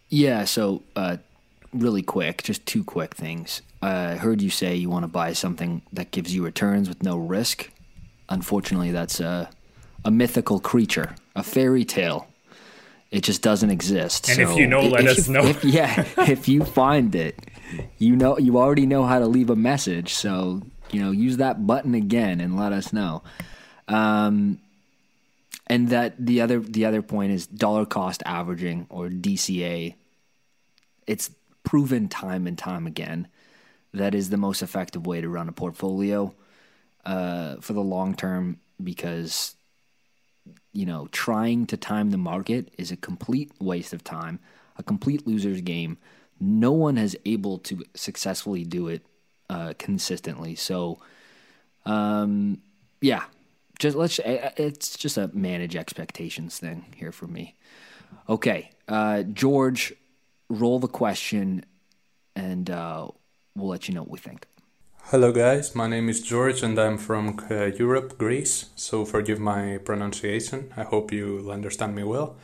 Yeah. 0.09 0.45
So. 0.45 0.83
Uh, 0.95 1.17
really 1.73 2.01
quick, 2.01 2.43
just 2.43 2.65
two 2.65 2.83
quick 2.83 3.15
things. 3.15 3.61
I 3.81 4.15
heard 4.15 4.41
you 4.41 4.49
say 4.49 4.75
you 4.75 4.89
want 4.89 5.03
to 5.03 5.07
buy 5.07 5.33
something 5.33 5.81
that 5.93 6.11
gives 6.11 6.33
you 6.33 6.43
returns 6.43 6.89
with 6.89 7.03
no 7.03 7.17
risk. 7.17 7.71
Unfortunately, 8.27 8.91
that's 8.91 9.19
a, 9.19 9.49
a 10.03 10.11
mythical 10.11 10.59
creature, 10.59 11.15
a 11.35 11.43
fairy 11.43 11.85
tale. 11.85 12.27
It 13.11 13.23
just 13.23 13.41
doesn't 13.41 13.69
exist. 13.69 14.29
And 14.29 14.35
so 14.35 14.51
if 14.51 14.57
you 14.57 14.67
know, 14.67 14.81
let 14.81 15.07
us 15.07 15.27
know. 15.27 15.45
If, 15.45 15.63
yeah, 15.63 16.05
if 16.17 16.47
you 16.47 16.63
find 16.63 17.15
it, 17.15 17.39
you 17.97 18.15
know 18.15 18.37
you 18.37 18.57
already 18.57 18.85
know 18.85 19.05
how 19.05 19.19
to 19.19 19.25
leave 19.25 19.49
a 19.49 19.55
message. 19.55 20.13
So 20.13 20.61
you 20.91 21.01
know, 21.01 21.11
use 21.11 21.37
that 21.37 21.65
button 21.65 21.95
again 21.95 22.41
and 22.41 22.57
let 22.57 22.71
us 22.71 22.91
know. 22.93 23.23
Um, 23.87 24.59
and 25.67 25.89
that 25.89 26.13
the 26.23 26.41
other 26.41 26.59
the 26.59 26.85
other 26.85 27.01
point 27.01 27.31
is 27.31 27.47
dollar 27.47 27.85
cost 27.85 28.21
averaging 28.25 28.87
or 28.89 29.07
DCA. 29.07 29.95
It's 31.07 31.31
proven 31.63 32.09
time 32.09 32.45
and 32.45 32.57
time 32.57 32.85
again 32.85 33.27
that 33.93 34.13
is 34.13 34.29
the 34.29 34.37
most 34.37 34.61
effective 34.61 35.05
way 35.05 35.21
to 35.21 35.29
run 35.29 35.49
a 35.49 35.51
portfolio 35.51 36.33
uh, 37.05 37.55
for 37.57 37.73
the 37.73 37.81
long 37.81 38.15
term 38.15 38.59
because 38.83 39.55
you 40.73 40.85
know 40.85 41.07
trying 41.11 41.65
to 41.65 41.77
time 41.77 42.11
the 42.11 42.17
market 42.17 42.73
is 42.77 42.91
a 42.91 42.97
complete 42.97 43.51
waste 43.59 43.93
of 43.93 44.03
time 44.03 44.39
a 44.77 44.83
complete 44.83 45.27
loser's 45.27 45.61
game. 45.61 45.97
No 46.39 46.71
one 46.71 46.95
has 46.95 47.15
able 47.25 47.59
to 47.59 47.83
successfully 47.95 48.63
do 48.63 48.87
it 48.87 49.05
uh, 49.49 49.73
consistently. 49.77 50.55
So 50.55 50.99
um, 51.85 52.61
yeah 53.01 53.25
just 53.77 53.95
let's 53.95 54.19
it's 54.25 54.97
just 54.97 55.17
a 55.17 55.29
manage 55.33 55.75
expectations 55.75 56.59
thing 56.59 56.85
here 56.95 57.11
for 57.11 57.27
me. 57.27 57.55
Okay 58.27 58.71
uh, 58.87 59.23
george 59.23 59.93
roll 60.49 60.79
the 60.79 60.87
question, 60.87 61.63
and 62.35 62.69
uh, 62.69 63.09
we'll 63.55 63.69
let 63.69 63.87
you 63.87 63.93
know 63.93 64.01
what 64.01 64.11
we 64.11 64.19
think. 64.19 64.47
Hello, 65.11 65.31
guys. 65.31 65.73
My 65.73 65.87
name 65.87 66.07
is 66.07 66.21
George, 66.21 66.61
and 66.61 66.77
I'm 66.77 66.97
from 66.99 67.39
uh, 67.49 67.65
Europe, 67.65 68.17
Greece. 68.19 68.67
So 68.75 69.05
forgive 69.05 69.39
my 69.39 69.79
pronunciation. 69.83 70.71
I 70.77 70.83
hope 70.83 71.11
you 71.11 71.49
understand 71.51 71.95
me 71.95 72.03
well. 72.03 72.35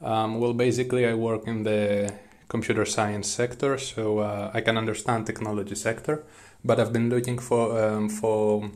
Um, 0.00 0.40
well, 0.40 0.54
basically, 0.54 1.06
I 1.06 1.14
work 1.14 1.46
in 1.46 1.64
the 1.64 2.14
computer 2.48 2.86
science 2.86 3.28
sector, 3.28 3.76
so 3.76 4.20
uh, 4.20 4.50
I 4.54 4.62
can 4.62 4.78
understand 4.78 5.26
technology 5.26 5.74
sector. 5.74 6.24
But 6.64 6.80
I've 6.80 6.92
been 6.92 7.10
looking 7.10 7.38
for 7.38 7.78
um, 7.78 8.08
for 8.08 8.70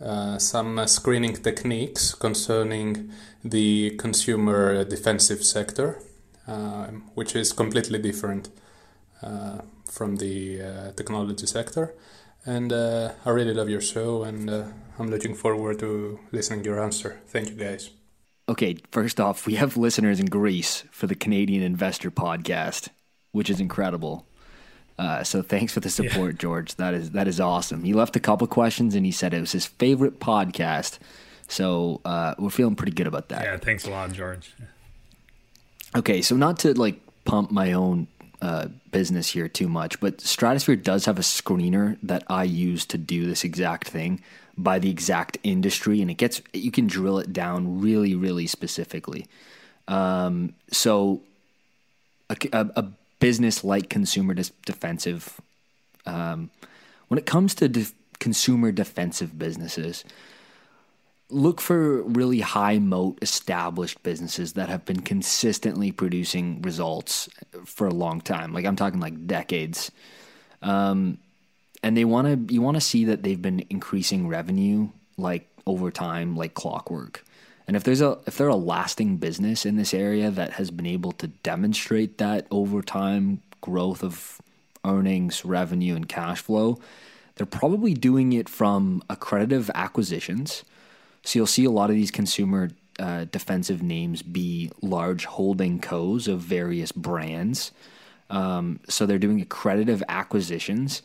uh, 0.00 0.38
some 0.38 0.84
screening 0.88 1.36
techniques 1.36 2.14
concerning 2.14 3.12
the 3.44 3.90
consumer 3.90 4.84
defensive 4.84 5.44
sector, 5.44 6.00
uh, 6.48 6.86
which 7.14 7.36
is 7.36 7.52
completely 7.52 8.00
different 8.00 8.48
uh, 8.48 8.61
from 9.90 10.16
the 10.16 10.62
uh, 10.62 10.92
technology 10.92 11.46
sector. 11.46 11.94
And 12.44 12.72
uh, 12.72 13.12
I 13.24 13.30
really 13.30 13.54
love 13.54 13.68
your 13.68 13.80
show, 13.80 14.24
and 14.24 14.50
I'm 14.50 15.08
looking 15.08 15.34
forward 15.34 15.78
to 15.78 16.18
listening 16.32 16.62
to 16.64 16.70
your 16.70 16.82
answer. 16.82 17.20
Thank 17.26 17.50
you, 17.50 17.54
guys. 17.54 17.90
Okay, 18.48 18.76
first 18.90 19.20
off, 19.20 19.46
we 19.46 19.54
have 19.54 19.76
listeners 19.76 20.18
in 20.18 20.26
Greece 20.26 20.84
for 20.90 21.06
the 21.06 21.14
Canadian 21.14 21.62
Investor 21.62 22.10
Podcast, 22.10 22.88
which 23.30 23.48
is 23.48 23.60
incredible. 23.60 24.26
Uh, 24.98 25.22
so 25.22 25.42
thanks 25.42 25.72
for 25.72 25.80
the 25.80 25.88
support, 25.88 26.34
yeah. 26.34 26.38
George. 26.38 26.74
That 26.76 26.94
is 26.94 27.12
that 27.12 27.26
is 27.28 27.40
awesome. 27.40 27.84
He 27.84 27.92
left 27.92 28.16
a 28.16 28.20
couple 28.20 28.46
questions 28.46 28.94
and 28.94 29.06
he 29.06 29.12
said 29.12 29.32
it 29.32 29.40
was 29.40 29.52
his 29.52 29.66
favorite 29.66 30.20
podcast. 30.20 30.98
So 31.48 32.00
uh, 32.04 32.34
we're 32.38 32.50
feeling 32.50 32.76
pretty 32.76 32.92
good 32.92 33.06
about 33.06 33.28
that. 33.30 33.44
Yeah, 33.44 33.56
thanks 33.56 33.86
a 33.86 33.90
lot, 33.90 34.12
George. 34.12 34.54
Okay, 35.96 36.22
so 36.22 36.36
not 36.36 36.58
to 36.60 36.74
like 36.74 37.00
pump 37.24 37.50
my 37.50 37.72
own 37.72 38.06
uh, 38.42 38.66
business 38.90 39.30
here 39.30 39.46
too 39.46 39.68
much, 39.68 40.00
but 40.00 40.20
Stratosphere 40.20 40.74
does 40.74 41.04
have 41.04 41.16
a 41.16 41.22
screener 41.22 41.96
that 42.02 42.24
I 42.28 42.42
use 42.42 42.84
to 42.86 42.98
do 42.98 43.24
this 43.24 43.44
exact 43.44 43.86
thing 43.86 44.20
by 44.58 44.80
the 44.80 44.90
exact 44.90 45.38
industry, 45.44 46.02
and 46.02 46.10
it 46.10 46.14
gets 46.14 46.42
you 46.52 46.72
can 46.72 46.88
drill 46.88 47.20
it 47.20 47.32
down 47.32 47.80
really, 47.80 48.16
really 48.16 48.48
specifically. 48.48 49.28
Um, 49.86 50.54
so 50.72 51.20
a, 52.28 52.36
a, 52.52 52.70
a 52.76 52.82
business 53.20 53.62
like 53.62 53.88
consumer 53.88 54.34
defensive. 54.34 55.40
Um, 56.04 56.50
when 57.06 57.18
it 57.18 57.26
comes 57.26 57.54
to 57.56 57.86
consumer 58.18 58.72
defensive 58.72 59.38
businesses, 59.38 60.04
look 61.32 61.60
for 61.60 62.02
really 62.02 62.40
high 62.40 62.78
moat 62.78 63.18
established 63.22 64.02
businesses 64.02 64.52
that 64.54 64.68
have 64.68 64.84
been 64.84 65.00
consistently 65.00 65.90
producing 65.90 66.62
results 66.62 67.28
for 67.64 67.86
a 67.86 67.94
long 67.94 68.20
time. 68.20 68.52
Like 68.52 68.64
I'm 68.64 68.76
talking 68.76 69.00
like 69.00 69.26
decades. 69.26 69.90
Um, 70.60 71.18
and 71.82 71.96
they 71.96 72.04
want 72.04 72.48
to 72.48 72.54
you 72.54 72.62
want 72.62 72.76
to 72.76 72.80
see 72.80 73.06
that 73.06 73.22
they've 73.22 73.40
been 73.40 73.64
increasing 73.70 74.28
revenue 74.28 74.88
like 75.16 75.48
over 75.66 75.90
time 75.90 76.36
like 76.36 76.54
clockwork. 76.54 77.24
And 77.66 77.76
if 77.76 77.84
there's 77.84 78.00
a 78.00 78.18
if 78.26 78.36
they're 78.36 78.48
a 78.48 78.56
lasting 78.56 79.16
business 79.16 79.64
in 79.66 79.76
this 79.76 79.94
area 79.94 80.30
that 80.30 80.52
has 80.52 80.70
been 80.70 80.86
able 80.86 81.12
to 81.12 81.28
demonstrate 81.28 82.18
that 82.18 82.46
over 82.50 82.82
time 82.82 83.42
growth 83.60 84.02
of 84.02 84.40
earnings, 84.84 85.44
revenue, 85.44 85.94
and 85.94 86.08
cash 86.08 86.40
flow, 86.40 86.78
they're 87.36 87.46
probably 87.46 87.94
doing 87.94 88.32
it 88.32 88.48
from 88.48 89.02
accretive 89.08 89.70
acquisitions. 89.74 90.64
So 91.24 91.38
you'll 91.38 91.46
see 91.46 91.64
a 91.64 91.70
lot 91.70 91.90
of 91.90 91.96
these 91.96 92.10
consumer 92.10 92.70
uh, 92.98 93.24
defensive 93.24 93.82
names 93.82 94.22
be 94.22 94.70
large 94.80 95.24
holding 95.24 95.80
co's 95.80 96.28
of 96.28 96.40
various 96.40 96.92
brands. 96.92 97.72
Um, 98.30 98.80
so 98.88 99.06
they're 99.06 99.18
doing 99.18 99.44
accretive 99.44 100.02
acquisitions, 100.08 101.02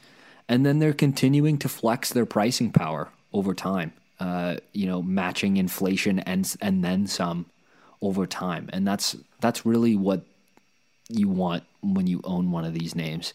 and 0.47 0.65
then 0.65 0.79
they're 0.79 0.93
continuing 0.93 1.57
to 1.59 1.69
flex 1.69 2.11
their 2.11 2.25
pricing 2.25 2.71
power 2.71 3.09
over 3.33 3.53
time 3.53 3.93
uh, 4.19 4.57
you 4.73 4.87
know, 4.87 5.01
matching 5.01 5.57
inflation 5.57 6.19
and 6.19 6.55
and 6.61 6.83
then 6.83 7.07
some 7.07 7.45
over 8.01 8.25
time, 8.25 8.69
and 8.73 8.87
that's 8.87 9.15
that's 9.39 9.65
really 9.65 9.95
what 9.95 10.21
you 11.09 11.29
want 11.29 11.63
when 11.81 12.07
you 12.07 12.21
own 12.23 12.51
one 12.51 12.65
of 12.65 12.73
these 12.73 12.95
names. 12.95 13.33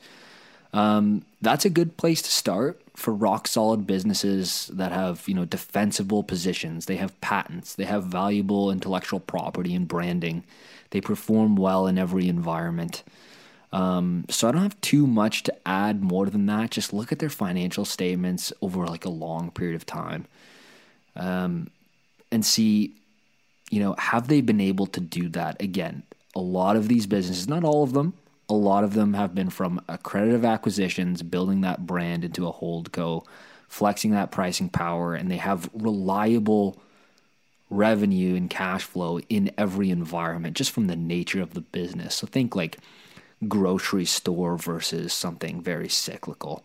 Um, 0.73 1.25
that's 1.41 1.65
a 1.65 1.71
good 1.71 1.97
place 1.97 2.23
to 2.23 2.31
start 2.31 2.81
for 2.95 3.13
rock 3.13 3.49
solid 3.49 3.87
businesses 3.87 4.71
that 4.73 4.93
have 4.93 5.27
you 5.27 5.35
know 5.35 5.45
defensible 5.45 6.23
positions. 6.23 6.87
They 6.87 6.97
have 6.97 7.21
patents. 7.21 7.75
They 7.75 7.85
have 7.85 8.05
valuable 8.05 8.71
intellectual 8.71 9.21
property 9.21 9.75
and 9.75 9.87
branding. 9.89 10.45
They 10.91 11.01
perform 11.01 11.57
well 11.57 11.87
in 11.87 11.99
every 11.99 12.29
environment. 12.29 13.03
Um, 13.73 14.27
so 14.29 14.49
I 14.49 14.53
don't 14.53 14.63
have 14.63 14.81
too 14.83 15.07
much 15.07 15.45
to 15.45 15.55
add 15.67 16.03
more 16.03 16.27
than 16.27 16.45
that. 16.47 16.71
Just 16.71 16.93
look 16.93 17.11
at 17.11 17.19
their 17.19 17.31
financial 17.31 17.87
statements 17.87 18.53
over 18.61 18.87
like 18.87 19.07
a 19.07 19.11
long 19.11 19.51
period 19.51 19.77
of 19.77 19.87
time 19.87 20.27
um, 21.17 21.71
and 22.31 22.45
see, 22.45 22.95
you 23.71 23.81
know, 23.81 23.95
have 23.99 24.29
they 24.29 24.43
been 24.43 24.61
able 24.61 24.87
to 24.89 25.01
do 25.01 25.29
that 25.31 25.61
again? 25.61 26.03
A 26.35 26.41
lot 26.41 26.77
of 26.77 26.89
these 26.89 27.07
businesses, 27.07 27.49
not 27.49 27.65
all 27.65 27.83
of 27.83 27.93
them, 27.95 28.13
a 28.49 28.55
lot 28.55 28.85
of 28.85 28.95
them 28.95 29.15
have 29.15 29.35
been 29.35 29.51
from 29.51 29.81
accredited 29.89 30.45
acquisitions, 30.45 31.23
building 31.23 31.63
that 31.63 31.87
brand 31.87 32.25
into 32.25 32.47
a 32.47 32.53
hold 32.53 32.93
co, 32.93 33.25
flexing 33.69 34.11
that 34.11 34.31
pricing 34.31 34.69
power, 34.69 35.15
and 35.15 35.31
they 35.31 35.37
have 35.39 35.71
reliable 35.73 36.77
revenue 37.71 38.37
and 38.37 38.51
cash 38.51 38.83
flow 38.83 39.19
in 39.31 39.51
every 39.57 39.91
environment 39.91 40.57
just 40.57 40.71
from 40.71 40.89
the 40.89 40.97
nature 40.97 41.41
of 41.41 41.55
the 41.55 41.63
business. 41.63 42.15
So 42.17 42.27
think 42.27 42.55
like 42.55 42.79
grocery 43.49 44.05
store 44.05 44.59
versus 44.59 45.13
something 45.13 45.63
very 45.63 45.89
cyclical. 45.89 46.65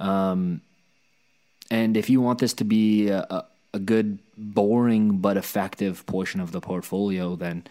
Um, 0.00 0.62
and 1.70 1.96
if 1.96 2.08
you 2.08 2.20
want 2.20 2.38
this 2.38 2.54
to 2.54 2.64
be 2.64 3.08
a, 3.08 3.44
a 3.74 3.78
good, 3.78 4.18
boring 4.36 5.18
but 5.18 5.36
effective 5.36 6.06
portion 6.06 6.40
of 6.40 6.52
the 6.52 6.60
portfolio, 6.60 7.36
then 7.36 7.64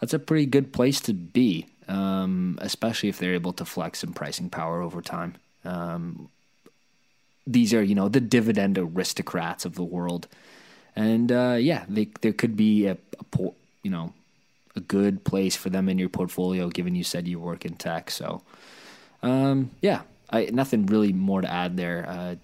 that's 0.00 0.14
a 0.14 0.18
pretty 0.18 0.46
good 0.46 0.72
place 0.72 1.00
to 1.00 1.12
be, 1.12 1.66
um, 1.88 2.58
especially 2.60 3.08
if 3.08 3.18
they're 3.18 3.34
able 3.34 3.52
to 3.54 3.64
flex 3.64 4.00
some 4.00 4.12
pricing 4.12 4.50
power 4.50 4.82
over 4.82 5.00
time. 5.02 5.34
Um, 5.64 6.28
these 7.46 7.72
are, 7.74 7.82
you 7.82 7.94
know, 7.94 8.08
the 8.08 8.20
dividend 8.20 8.78
aristocrats 8.78 9.64
of 9.64 9.74
the 9.74 9.84
world, 9.84 10.28
and 10.94 11.30
uh, 11.30 11.56
yeah, 11.58 11.84
they, 11.88 12.08
there 12.20 12.32
could 12.32 12.56
be 12.56 12.86
a, 12.86 12.96
a, 13.20 13.38
you 13.82 13.90
know, 13.90 14.12
a 14.74 14.80
good 14.80 15.24
place 15.24 15.56
for 15.56 15.70
them 15.70 15.88
in 15.88 15.98
your 15.98 16.08
portfolio, 16.08 16.68
given 16.68 16.94
you 16.94 17.04
said 17.04 17.26
you 17.26 17.38
work 17.38 17.64
in 17.64 17.74
tech. 17.74 18.10
So, 18.10 18.42
um, 19.22 19.70
yeah, 19.80 20.02
I, 20.30 20.46
nothing 20.46 20.86
really 20.86 21.12
more 21.12 21.40
to 21.40 21.50
add 21.50 21.76
there. 21.76 22.06
Uh, 22.08 22.34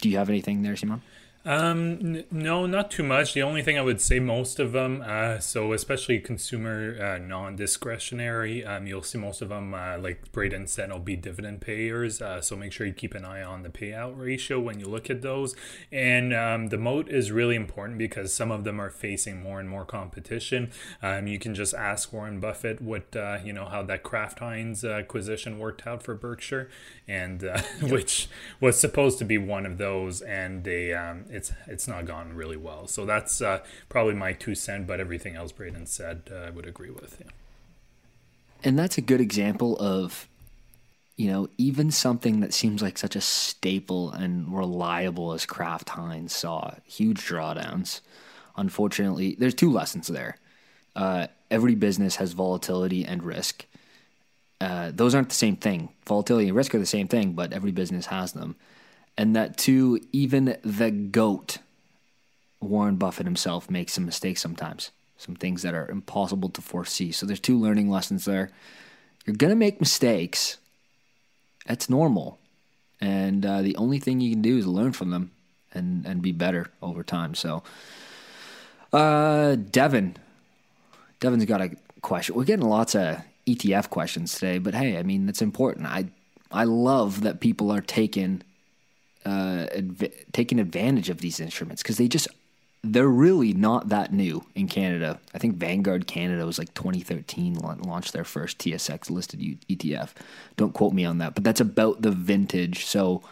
do 0.00 0.08
you 0.08 0.18
have 0.18 0.28
anything 0.28 0.62
there, 0.62 0.76
Simon? 0.76 1.02
Um, 1.44 1.92
n- 2.00 2.24
no, 2.30 2.66
not 2.66 2.90
too 2.90 3.02
much. 3.02 3.32
The 3.32 3.42
only 3.42 3.62
thing 3.62 3.78
I 3.78 3.82
would 3.82 4.00
say, 4.00 4.18
most 4.18 4.58
of 4.58 4.72
them, 4.72 5.02
uh, 5.06 5.38
so 5.38 5.72
especially 5.72 6.18
consumer 6.18 6.96
uh, 7.00 7.18
non-discretionary, 7.18 8.64
um, 8.66 8.86
you'll 8.86 9.02
see 9.02 9.18
most 9.18 9.40
of 9.40 9.48
them, 9.48 9.72
uh, 9.72 9.98
like 9.98 10.30
Braden 10.32 10.66
said, 10.66 10.90
will 10.90 10.98
be 10.98 11.16
dividend 11.16 11.60
payers. 11.60 12.20
Uh, 12.20 12.40
so 12.40 12.56
make 12.56 12.72
sure 12.72 12.86
you 12.86 12.92
keep 12.92 13.14
an 13.14 13.24
eye 13.24 13.42
on 13.42 13.62
the 13.62 13.68
payout 13.68 14.18
ratio 14.18 14.58
when 14.58 14.80
you 14.80 14.88
look 14.88 15.08
at 15.08 15.22
those. 15.22 15.54
And 15.92 16.34
um, 16.34 16.66
the 16.66 16.76
moat 16.76 17.08
is 17.08 17.30
really 17.30 17.56
important 17.56 17.98
because 17.98 18.32
some 18.32 18.50
of 18.50 18.64
them 18.64 18.80
are 18.80 18.90
facing 18.90 19.40
more 19.40 19.60
and 19.60 19.68
more 19.68 19.84
competition. 19.84 20.70
Um, 21.02 21.28
you 21.28 21.38
can 21.38 21.54
just 21.54 21.72
ask 21.72 22.12
Warren 22.12 22.40
Buffett 22.40 22.82
what 22.82 23.14
uh, 23.14 23.38
you 23.44 23.52
know 23.52 23.66
how 23.66 23.82
that 23.84 24.02
Kraft 24.02 24.40
Heinz 24.40 24.84
acquisition 24.84 25.58
worked 25.58 25.86
out 25.86 26.02
for 26.02 26.14
Berkshire, 26.14 26.68
and 27.06 27.44
uh, 27.44 27.62
yep. 27.80 27.90
which 27.90 28.28
was 28.60 28.78
supposed 28.78 29.18
to 29.18 29.24
be 29.24 29.38
one 29.38 29.64
of 29.64 29.78
those, 29.78 30.20
and 30.20 30.64
they 30.64 30.92
um, 30.92 31.24
it's 31.30 31.52
it's 31.66 31.86
not 31.88 32.06
gone 32.06 32.34
really 32.34 32.56
well. 32.56 32.86
So 32.86 33.04
that's 33.04 33.40
uh, 33.40 33.60
probably 33.88 34.14
my 34.14 34.32
two 34.32 34.54
cent. 34.54 34.86
But 34.86 35.00
everything 35.00 35.36
else 35.36 35.52
Braden 35.52 35.86
said, 35.86 36.22
uh, 36.30 36.36
I 36.46 36.50
would 36.50 36.66
agree 36.66 36.90
with. 36.90 37.18
Yeah. 37.20 37.30
And 38.64 38.78
that's 38.78 38.98
a 38.98 39.02
good 39.02 39.20
example 39.20 39.76
of, 39.78 40.28
you 41.16 41.30
know, 41.30 41.48
even 41.58 41.90
something 41.90 42.40
that 42.40 42.52
seems 42.52 42.82
like 42.82 42.98
such 42.98 43.14
a 43.14 43.20
staple 43.20 44.10
and 44.10 44.52
reliable 44.56 45.32
as 45.32 45.46
Kraft 45.46 45.90
Heinz 45.90 46.34
saw 46.34 46.74
huge 46.84 47.24
drawdowns. 47.24 48.00
Unfortunately, 48.56 49.36
there's 49.38 49.54
two 49.54 49.70
lessons 49.70 50.08
there. 50.08 50.36
Uh, 50.96 51.28
every 51.50 51.76
business 51.76 52.16
has 52.16 52.32
volatility 52.32 53.04
and 53.04 53.22
risk. 53.22 53.64
Uh, 54.60 54.90
those 54.92 55.14
aren't 55.14 55.28
the 55.28 55.34
same 55.36 55.54
thing. 55.54 55.90
Volatility 56.04 56.48
and 56.48 56.56
risk 56.56 56.74
are 56.74 56.80
the 56.80 56.86
same 56.86 57.06
thing, 57.06 57.34
but 57.34 57.52
every 57.52 57.70
business 57.70 58.06
has 58.06 58.32
them 58.32 58.56
and 59.18 59.34
that 59.34 59.58
too, 59.58 60.00
even 60.12 60.56
the 60.62 60.92
goat, 60.92 61.58
Warren 62.60 62.96
Buffett 62.96 63.26
himself, 63.26 63.68
makes 63.68 63.92
some 63.92 64.06
mistakes 64.06 64.40
sometimes, 64.40 64.92
some 65.16 65.34
things 65.34 65.62
that 65.62 65.74
are 65.74 65.90
impossible 65.90 66.48
to 66.50 66.62
foresee. 66.62 67.10
So 67.10 67.26
there's 67.26 67.40
two 67.40 67.58
learning 67.58 67.90
lessons 67.90 68.24
there. 68.24 68.50
You're 69.26 69.34
gonna 69.34 69.56
make 69.56 69.80
mistakes. 69.80 70.58
That's 71.66 71.90
normal, 71.90 72.38
and 73.00 73.44
uh, 73.44 73.60
the 73.60 73.76
only 73.76 73.98
thing 73.98 74.20
you 74.20 74.30
can 74.30 74.40
do 74.40 74.56
is 74.56 74.66
learn 74.66 74.92
from 74.92 75.10
them 75.10 75.32
and 75.74 76.06
and 76.06 76.22
be 76.22 76.32
better 76.32 76.70
over 76.80 77.02
time. 77.02 77.34
So, 77.34 77.64
uh, 78.92 79.56
Devin, 79.56 80.16
Devin's 81.18 81.44
got 81.44 81.60
a 81.60 81.72
question. 82.02 82.36
We're 82.36 82.44
getting 82.44 82.66
lots 82.66 82.94
of 82.94 83.18
ETF 83.48 83.90
questions 83.90 84.32
today, 84.34 84.58
but 84.58 84.74
hey, 84.74 84.96
I 84.96 85.02
mean 85.02 85.26
that's 85.26 85.42
important. 85.42 85.86
I 85.86 86.06
I 86.52 86.64
love 86.64 87.22
that 87.22 87.40
people 87.40 87.72
are 87.72 87.82
taking 87.82 88.42
uh, 89.24 89.66
adv- 89.74 90.12
taking 90.32 90.58
advantage 90.58 91.08
of 91.10 91.20
these 91.20 91.40
instruments 91.40 91.82
because 91.82 91.96
they 91.98 92.08
just 92.08 92.28
they're 92.84 93.08
really 93.08 93.52
not 93.52 93.88
that 93.88 94.12
new 94.12 94.44
in 94.54 94.68
Canada. 94.68 95.18
I 95.34 95.38
think 95.38 95.56
Vanguard 95.56 96.06
Canada 96.06 96.46
was 96.46 96.58
like 96.58 96.72
2013 96.74 97.54
launched 97.54 98.12
their 98.12 98.24
first 98.24 98.58
TSX 98.58 99.10
listed 99.10 99.40
ETF. 99.40 100.10
Don't 100.56 100.74
quote 100.74 100.92
me 100.92 101.04
on 101.04 101.18
that, 101.18 101.34
but 101.34 101.42
that's 101.42 101.60
about 101.60 102.02
the 102.02 102.12
vintage. 102.12 102.84
So 102.84 103.22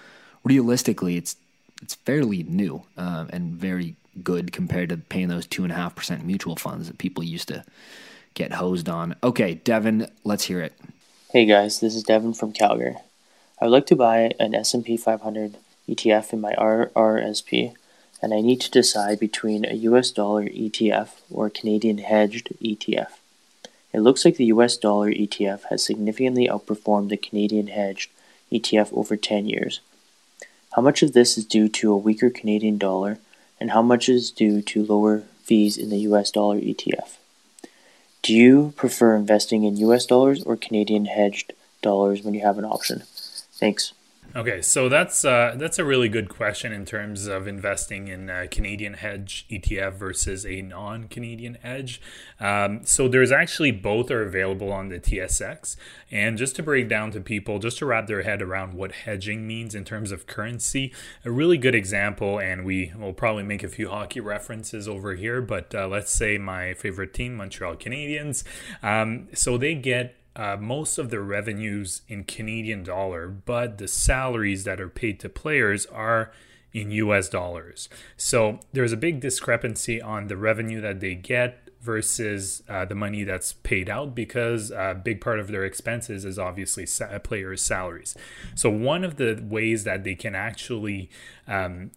realistically, 0.45 1.17
it's 1.17 1.37
it's 1.83 1.95
fairly 1.95 2.43
new 2.43 2.83
um, 2.97 3.29
and 3.33 3.53
very 3.55 3.97
good 4.23 4.51
compared 4.51 4.89
to 4.89 4.97
paying 4.97 5.29
those 5.29 5.47
two 5.47 5.63
and 5.63 5.73
a 5.73 5.77
half 5.77 5.95
percent 5.95 6.25
mutual 6.25 6.57
funds 6.57 6.89
that 6.89 6.99
people 6.99 7.23
used 7.23 7.49
to 7.49 7.65
get 8.35 8.55
hosed 8.55 8.89
on. 8.89 9.15
Okay, 9.23 9.55
Devin, 9.55 10.11
let's 10.25 10.45
hear 10.45 10.61
it. 10.61 10.73
Hey 11.31 11.45
guys, 11.45 11.81
this 11.81 11.95
is 11.95 12.03
Devin 12.03 12.35
from 12.35 12.53
Calgary. 12.53 12.97
I 13.61 13.65
would 13.65 13.73
like 13.73 13.87
to 13.87 13.97
buy 13.97 14.33
an 14.39 14.55
S&P 14.55 14.97
500 14.97 15.57
ETF 15.89 16.33
in 16.33 16.41
my 16.41 16.55
RRSP 16.55 17.75
and 18.23 18.33
I 18.33 18.41
need 18.41 18.61
to 18.63 18.71
decide 18.71 19.21
between 19.21 19.65
a 19.65 19.75
US 19.75 20.11
dollar 20.11 20.45
ETF 20.47 21.11
or 21.31 21.47
a 21.47 21.51
Canadian 21.51 21.99
hedged 21.99 22.49
ETF. 22.63 23.11
It 23.93 24.01
looks 24.01 24.25
like 24.25 24.37
the 24.37 24.47
US 24.47 24.77
dollar 24.77 25.11
ETF 25.11 25.65
has 25.71 25.85
significantly 25.85 26.49
outperformed 26.49 27.09
the 27.09 27.17
Canadian 27.17 27.69
hedged 27.69 28.11
ETF 28.53 28.93
over 28.93 29.17
10 29.17 29.47
years. 29.47 29.81
How 30.73 30.83
much 30.83 31.03
of 31.03 31.13
this 31.13 31.39
is 31.39 31.45
due 31.45 31.69
to 31.71 31.93
a 31.93 31.97
weaker 31.97 32.31
Canadian 32.31 32.79
dollar, 32.79 33.19
and 33.59 33.71
how 33.71 33.83
much 33.83 34.09
is 34.09 34.31
due 34.31 34.61
to 34.63 34.85
lower 34.85 35.23
fees 35.43 35.79
in 35.79 35.91
the 35.91 35.99
US 36.01 36.31
dollar 36.31 36.59
ETF? 36.59 37.17
Do 38.23 38.35
you 38.35 38.75
prefer 38.77 39.15
investing 39.15 39.65
in 39.65 39.77
US 39.79 40.05
dollars 40.05 40.43
or 40.43 40.57
Canadian 40.57 41.07
hedged 41.07 41.53
dollars 41.81 42.23
when 42.23 42.35
you 42.35 42.41
have 42.41 42.59
an 42.59 42.65
option? 42.65 43.05
Thanks. 43.53 43.93
Okay, 44.37 44.61
so 44.61 44.91
that's 44.91 45.25
uh, 45.25 45.55
that's 45.57 45.79
a 45.79 45.85
really 45.85 46.11
good 46.11 46.29
question 46.29 46.71
in 46.71 46.85
terms 46.85 47.27
of 47.27 47.49
investing 47.49 48.09
in 48.09 48.29
a 48.29 48.47
Canadian 48.47 48.93
hedge 48.93 49.47
ETF 49.51 49.95
versus 49.95 50.45
a 50.45 50.61
non-Canadian 50.61 51.55
hedge. 51.63 52.03
Um, 52.39 52.85
so 52.85 53.09
there's 53.09 53.33
actually 53.33 53.71
both 53.71 54.11
are 54.11 54.23
available 54.23 54.71
on 54.71 54.91
the 54.91 55.01
TSX. 55.01 55.77
And 56.11 56.37
just 56.37 56.55
to 56.57 56.63
break 56.63 56.87
down 56.87 57.13
to 57.13 57.21
people, 57.23 57.59
just 57.59 57.79
to 57.79 57.87
wrap 57.87 58.09
their 58.09 58.25
head 58.25 58.43
around 58.43 58.75
what 58.75 58.93
hedging 58.93 59.47
means 59.47 59.75
in 59.75 59.87
terms 59.87 60.13
of 60.13 60.27
currency, 60.27 60.93
a 61.25 61.31
really 61.31 61.57
good 61.57 61.75
example, 61.75 62.39
and 62.39 62.67
we 62.67 62.93
will 62.95 63.15
probably 63.15 63.43
make 63.43 63.63
a 63.63 63.69
few 63.69 63.89
hockey 63.89 64.21
references 64.21 64.87
over 64.87 65.15
here. 65.15 65.41
But 65.41 65.75
uh, 65.75 65.89
let's 65.89 66.13
say 66.13 66.37
my 66.37 66.75
favorite 66.75 67.15
team, 67.15 67.37
Montreal 67.37 67.77
Canadiens. 67.77 68.45
Um, 68.83 69.29
so 69.33 69.57
they 69.57 69.75
get 69.75 70.15
uh, 70.37 70.57
most 70.59 70.99
of 70.99 71.11
their 71.11 71.23
revenues 71.23 72.03
in 72.09 72.23
Canadian 72.25 72.83
dollar, 72.83 73.27
but 73.27 73.79
the 73.79 73.89
salaries 73.89 74.65
that 74.65 74.81
are 74.81 74.89
paid 74.89 75.19
to 75.21 75.29
players 75.29 75.87
are 75.87 76.31
in 76.73 76.91
US 76.91 77.29
dollars. 77.31 77.89
So 78.19 78.61
there's 78.73 78.93
a 78.93 78.99
big 78.99 79.21
discrepancy 79.21 80.01
on 80.01 80.27
the 80.29 80.37
revenue 80.37 80.81
that 80.83 81.01
they 81.01 81.15
get 81.15 81.67
versus 81.81 82.63
uh, 82.69 82.85
the 82.85 82.95
money 82.95 83.25
that's 83.25 83.53
paid 83.53 83.89
out 83.89 84.15
because 84.15 84.71
a 84.73 85.01
big 85.03 85.21
part 85.21 85.39
of 85.39 85.49
their 85.49 85.65
expenses 85.65 86.25
is 86.25 86.39
obviously 86.39 86.85
sa- 86.85 87.19
players' 87.21 87.63
salaries. 87.63 88.17
So, 88.55 88.69
one 88.69 89.05
of 89.05 89.17
the 89.17 89.41
ways 89.43 89.85
that 89.85 90.03
they 90.03 90.17
can 90.17 90.35
actually 90.35 91.09
um, 91.47 91.93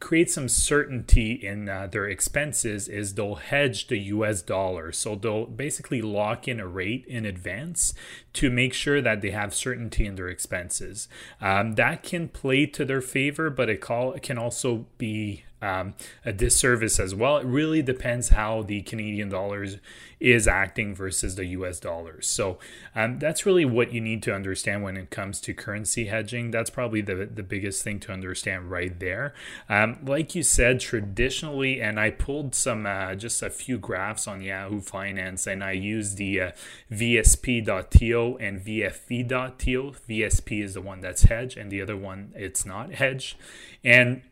create 0.00 0.30
some 0.30 0.48
certainty 0.48 1.32
in 1.32 1.68
uh, 1.68 1.86
their 1.86 2.06
expenses 2.06 2.88
is 2.88 3.14
they'll 3.14 3.36
hedge 3.36 3.86
the 3.86 3.98
US 3.98 4.42
dollar. 4.42 4.92
So 4.92 5.14
they'll 5.14 5.46
basically 5.46 6.02
lock 6.02 6.46
in 6.46 6.60
a 6.60 6.66
rate 6.66 7.04
in 7.06 7.24
advance 7.24 7.94
to 8.34 8.50
make 8.50 8.74
sure 8.74 9.00
that 9.00 9.22
they 9.22 9.30
have 9.30 9.54
certainty 9.54 10.06
in 10.06 10.16
their 10.16 10.28
expenses. 10.28 11.08
Um, 11.40 11.72
that 11.74 12.02
can 12.02 12.28
play 12.28 12.66
to 12.66 12.84
their 12.84 13.00
favor, 13.00 13.50
but 13.50 13.70
it 13.70 13.80
call, 13.80 14.12
can 14.20 14.38
also 14.38 14.86
be 14.98 15.44
um, 15.64 15.94
a 16.24 16.32
disservice 16.32 17.00
as 17.00 17.14
well. 17.14 17.38
It 17.38 17.46
really 17.46 17.82
depends 17.82 18.28
how 18.28 18.62
the 18.62 18.82
Canadian 18.82 19.30
dollars 19.30 19.78
is 20.20 20.46
acting 20.46 20.94
versus 20.94 21.34
the 21.34 21.44
US 21.46 21.80
dollars. 21.80 22.26
So 22.26 22.58
um, 22.94 23.18
that's 23.18 23.44
really 23.44 23.64
what 23.64 23.92
you 23.92 24.00
need 24.00 24.22
to 24.24 24.34
understand 24.34 24.82
when 24.82 24.96
it 24.96 25.10
comes 25.10 25.40
to 25.42 25.54
currency 25.54 26.06
hedging. 26.06 26.50
That's 26.50 26.70
probably 26.70 27.00
the, 27.00 27.26
the 27.26 27.42
biggest 27.42 27.82
thing 27.82 27.98
to 28.00 28.12
understand 28.12 28.70
right 28.70 28.98
there. 28.98 29.34
Um, 29.68 29.98
like 30.04 30.34
you 30.34 30.42
said, 30.42 30.80
traditionally, 30.80 31.80
and 31.80 31.98
I 31.98 32.10
pulled 32.10 32.54
some 32.54 32.86
uh, 32.86 33.14
just 33.14 33.42
a 33.42 33.50
few 33.50 33.78
graphs 33.78 34.28
on 34.28 34.42
Yahoo 34.42 34.80
Finance 34.80 35.46
and 35.46 35.64
I 35.64 35.72
used 35.72 36.16
the 36.16 36.40
uh, 36.40 36.50
VSP.to 36.92 38.38
and 38.40 38.60
VFV.to. 38.60 39.94
VSP 40.08 40.62
is 40.62 40.74
the 40.74 40.80
one 40.80 41.00
that's 41.00 41.24
hedge 41.24 41.56
and 41.56 41.70
the 41.70 41.80
other 41.80 41.96
one 41.96 42.32
it's 42.34 42.64
not 42.64 42.94
hedge. 42.94 43.36
And 43.82 44.22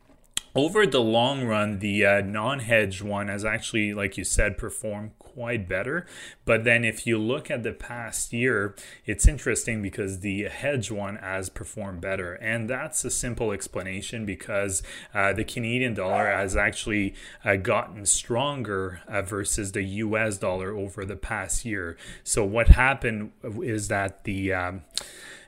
over 0.55 0.87
the 0.87 1.01
long 1.01 1.45
run, 1.45 1.79
the 1.79 2.05
uh, 2.05 2.21
non 2.21 2.61
hedged 2.61 3.03
one 3.03 3.29
has 3.29 3.45
actually, 3.45 3.95
like 3.95 4.19
you 4.19 4.25
said, 4.25 4.59
performed 4.59 5.13
quite 5.19 5.67
better. 5.67 6.07
But 6.45 6.65
then 6.65 6.85
if 6.85 7.07
you 7.07 7.19
look 7.19 7.51
at 7.51 7.63
the 7.63 7.73
past 7.73 8.33
year, 8.33 8.75
it's 9.07 9.27
interesting 9.27 9.81
because 9.81 10.21
the 10.21 10.45
hedge 10.45 10.91
one 10.91 11.17
has 11.17 11.49
performed 11.49 12.03
better. 12.03 12.35
And 12.35 12.69
that's 12.69 13.05
a 13.05 13.11
simple 13.11 13.53
explanation 13.53 14.27
because 14.27 14.83
uh, 15.15 15.33
the 15.33 15.45
Canadian 15.45 15.95
dollar 15.95 16.27
has 16.27 16.55
actually 16.55 17.15
uh, 17.45 17.57
gotten 17.57 18.05
stronger 18.05 19.01
uh, 19.09 19.23
versus 19.23 19.73
the 19.73 19.83
US 19.83 20.37
dollar 20.37 20.77
over 20.77 21.05
the 21.05 21.17
past 21.17 21.65
year. 21.65 21.97
So 22.25 22.45
what 22.45 22.69
happened 22.69 23.33
is 23.63 23.89
that 23.89 24.25
the 24.25 24.53
um, 24.53 24.83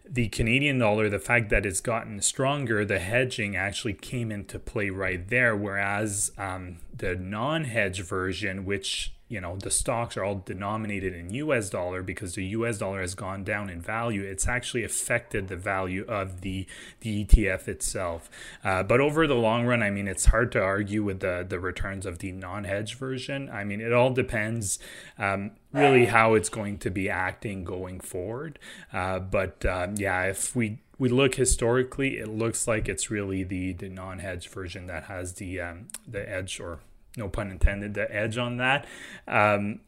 the 0.04 0.28
Canadian 0.28 0.78
dollar, 0.78 1.08
the 1.08 1.18
fact 1.18 1.48
that 1.50 1.64
it's 1.64 1.80
gotten 1.80 2.20
stronger, 2.20 2.84
the 2.84 2.98
hedging 2.98 3.56
actually 3.56 3.94
came 3.94 4.30
into 4.30 4.58
play 4.58 4.90
right 4.90 5.28
there. 5.28 5.56
Whereas 5.56 6.32
um, 6.36 6.78
the 6.96 7.14
non 7.14 7.64
hedge 7.64 8.02
version, 8.02 8.64
which 8.64 9.13
you 9.34 9.40
know 9.40 9.56
the 9.56 9.70
stocks 9.70 10.16
are 10.16 10.22
all 10.22 10.40
denominated 10.46 11.12
in 11.12 11.34
US 11.34 11.68
dollar 11.68 12.04
because 12.04 12.36
the 12.36 12.44
US 12.58 12.78
dollar 12.78 13.00
has 13.00 13.16
gone 13.16 13.42
down 13.42 13.68
in 13.68 13.80
value. 13.80 14.22
It's 14.22 14.46
actually 14.46 14.84
affected 14.84 15.48
the 15.48 15.56
value 15.56 16.04
of 16.06 16.42
the 16.42 16.66
the 17.00 17.24
ETF 17.24 17.66
itself. 17.66 18.30
Uh, 18.62 18.84
but 18.84 19.00
over 19.00 19.26
the 19.26 19.34
long 19.34 19.66
run 19.66 19.82
I 19.82 19.90
mean 19.90 20.06
it's 20.06 20.26
hard 20.26 20.52
to 20.52 20.62
argue 20.62 21.02
with 21.02 21.18
the 21.18 21.44
the 21.46 21.58
returns 21.58 22.06
of 22.06 22.20
the 22.20 22.30
non-hedge 22.30 22.94
version. 22.94 23.50
I 23.50 23.64
mean 23.64 23.80
it 23.80 23.92
all 23.92 24.12
depends 24.12 24.78
um, 25.18 25.50
really 25.72 26.06
how 26.06 26.34
it's 26.34 26.48
going 26.48 26.78
to 26.78 26.90
be 26.90 27.10
acting 27.10 27.64
going 27.64 27.98
forward. 27.98 28.60
Uh, 28.92 29.18
but 29.18 29.66
um, 29.66 29.96
yeah 29.96 30.22
if 30.26 30.54
we 30.54 30.78
we 30.96 31.08
look 31.08 31.34
historically 31.34 32.18
it 32.18 32.28
looks 32.28 32.68
like 32.68 32.88
it's 32.88 33.10
really 33.10 33.42
the 33.42 33.72
the 33.72 33.88
non-hedge 33.88 34.46
version 34.48 34.86
that 34.86 35.04
has 35.04 35.34
the 35.34 35.60
um, 35.60 35.88
the 36.06 36.22
edge 36.30 36.60
or 36.60 36.78
no 37.16 37.28
pun 37.28 37.50
intended, 37.50 37.94
the 37.94 38.14
edge 38.14 38.38
on 38.38 38.56
that. 38.58 38.86
Um, 39.26 39.80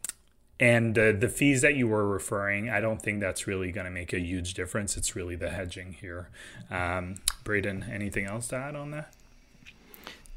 and 0.59 0.99
uh, 0.99 1.13
the 1.13 1.29
fees 1.29 1.61
that 1.63 1.75
you 1.75 1.87
were 1.87 2.09
referring, 2.09 2.71
I 2.71 2.81
don't 2.81 3.03
think 3.03 3.21
that's 3.21 3.47
really 3.47 3.73
going 3.73 3.85
to 3.85 3.91
make 3.91 4.13
a 4.13 4.19
huge 4.19 4.55
difference. 4.55 4.97
It's 4.97 5.15
really 5.15 5.37
the 5.37 5.51
hedging 5.51 5.97
here. 6.01 6.31
Um, 6.71 7.17
Braden, 7.45 7.87
anything 7.93 8.25
else 8.25 8.49
to 8.49 8.57
add 8.57 8.75
on 8.75 8.91
that? 8.93 9.13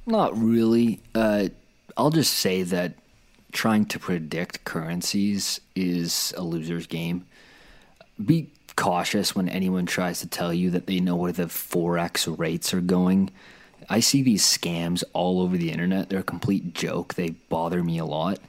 Not 0.06 0.38
really. 0.38 1.00
Uh, 1.16 1.50
I'll 1.96 2.10
just 2.10 2.34
say 2.34 2.64
that 2.64 2.96
trying 3.52 3.86
to 3.86 4.00
predict 4.00 4.66
currencies 4.66 5.62
is 5.76 6.34
a 6.36 6.44
loser's 6.44 6.88
game. 6.88 7.26
Be 8.24 8.50
cautious 8.76 9.36
when 9.36 9.48
anyone 9.48 9.86
tries 9.86 10.20
to 10.20 10.28
tell 10.28 10.54
you 10.54 10.70
that 10.72 10.86
they 10.86 11.00
know 11.00 11.16
where 11.16 11.32
the 11.32 11.46
Forex 11.46 12.38
rates 12.38 12.74
are 12.74 12.82
going 12.82 13.32
I 13.90 14.00
see 14.00 14.22
these 14.22 14.44
scams 14.44 15.04
all 15.14 15.42
over 15.42 15.58
the 15.58 15.72
internet. 15.72 16.10
They're 16.10 16.20
a 16.20 16.24
complete 16.24 16.74
joke. 16.74 17.16
They 17.16 17.32
bother 17.50 17.84
me 17.84 17.98
a 17.98 18.06
lot. 18.06 18.40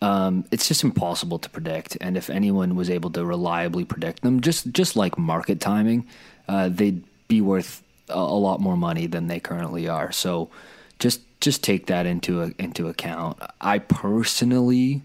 Um, 0.00 0.44
it's 0.50 0.68
just 0.68 0.84
impossible 0.84 1.38
to 1.40 1.50
predict. 1.50 1.96
And 2.00 2.16
if 2.16 2.30
anyone 2.30 2.76
was 2.76 2.90
able 2.90 3.10
to 3.10 3.24
reliably 3.24 3.84
predict 3.84 4.22
them, 4.22 4.40
just 4.40 4.70
just 4.72 4.94
like 4.94 5.18
market 5.18 5.60
timing, 5.60 6.06
uh, 6.46 6.68
they'd 6.68 7.02
be 7.26 7.40
worth 7.40 7.82
a, 8.08 8.18
a, 8.18 8.18
lot 8.18 8.60
more 8.60 8.76
money 8.76 9.06
than 9.06 9.26
they 9.26 9.40
currently 9.40 9.88
are. 9.88 10.12
So 10.12 10.50
just 10.98 11.20
just 11.40 11.64
take 11.64 11.86
that 11.86 12.06
into 12.06 12.42
a, 12.42 12.52
into 12.58 12.88
account. 12.88 13.42
I 13.60 13.78
personally 13.78 15.02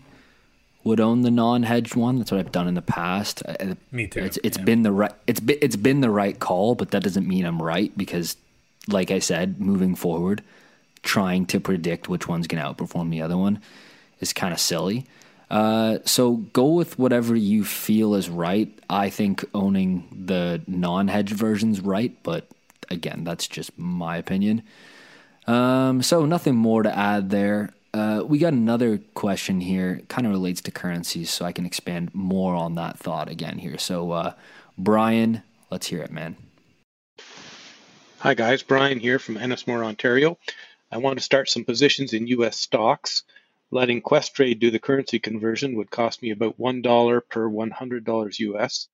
would 0.84 0.99
own 0.99 1.21
the 1.21 1.32
non-hedged 1.32 1.95
one. 1.95 2.17
That's 2.17 2.32
what 2.32 2.39
I've 2.39 2.52
done 2.52 2.67
in 2.67 2.73
the 2.73 2.82
past. 2.82 3.41
Me 3.91 4.08
too. 4.08 4.19
It's, 4.19 4.38
it's 4.43 4.58
yeah. 4.58 4.63
been 4.63 4.84
the 4.84 4.91
right 4.91 5.13
it's 5.26 5.39
been, 5.39 5.58
it's 5.62 5.76
been 5.76 6.02
the 6.02 6.10
right 6.10 6.38
call, 6.38 6.76
but 6.76 6.91
that 6.91 7.02
doesn't 7.02 7.28
mean 7.28 7.45
I'm 7.45 7.62
right 7.62 7.95
because 7.97 8.38
like 8.88 9.12
I 9.12 9.19
said, 9.19 9.60
moving 9.60 9.96
forward, 9.96 10.43
trying 11.04 11.46
to 11.48 11.60
predict 11.60 12.10
which 12.10 12.28
one's 12.28 12.48
going 12.48 12.63
to 12.63 12.69
outperform 12.69 13.10
the 13.10 13.22
other 13.22 13.38
one 13.38 13.62
is 14.19 14.34
kind 14.34 14.54
of 14.54 14.60
silly. 14.60 15.06
Uh, 15.50 16.00
so 16.06 16.38
go 16.38 16.65
with 16.65 16.98
whatever 16.98 17.36
you 17.36 17.63
feel 17.63 18.15
is 18.15 18.30
right. 18.30 18.72
I 18.89 19.10
think 19.10 19.46
owning 19.54 20.26
the 20.26 20.62
non-hedge 20.65 21.32
version's 21.32 21.80
right, 21.80 22.15
but 22.24 22.48
again, 22.89 23.24
that's 23.24 23.48
just 23.48 23.78
my 23.78 24.17
opinion. 24.17 24.63
Um, 25.46 26.02
so 26.02 26.26
nothing 26.26 26.56
more 26.56 26.84
to 26.84 26.98
add 26.98 27.30
there. 27.30 27.72
Uh, 27.93 28.24
we 28.26 28.39
got 28.39 28.54
another 28.54 28.98
question 29.13 29.62
here, 29.62 30.02
kind 30.08 30.26
of 30.26 30.34
relates 30.34 30.62
to 30.62 30.72
currencies, 30.72 31.30
so 31.30 31.46
I 31.46 31.52
can 31.52 31.65
expand 31.65 32.10
more 32.15 32.56
on 32.56 32.74
that 32.76 32.98
thought 32.98 33.30
again 33.30 33.60
here. 33.60 33.78
So, 33.78 34.12
uh, 34.12 34.34
Brian, 34.78 35.43
let's 35.69 35.88
hear 35.88 36.02
it, 36.02 36.12
man. 36.12 36.36
Hi 38.23 38.33
guys, 38.36 38.63
Brian 38.63 38.99
here 39.01 39.19
from 39.19 39.36
Ennismore, 39.36 39.83
Ontario. 39.83 40.39
I 40.89 40.99
want 40.99 41.17
to 41.17 41.23
start 41.25 41.49
some 41.49 41.65
positions 41.65 42.13
in 42.13 42.27
US 42.27 42.57
stocks. 42.57 43.23
Letting 43.69 44.01
Questrade 44.01 44.62
do 44.62 44.71
the 44.71 44.79
currency 44.79 45.19
conversion 45.19 45.75
would 45.75 45.91
cost 45.91 46.21
me 46.21 46.31
about 46.31 46.57
$1 46.57 47.21
per 47.29 47.49
$100 47.49 48.39
US. 48.39 48.88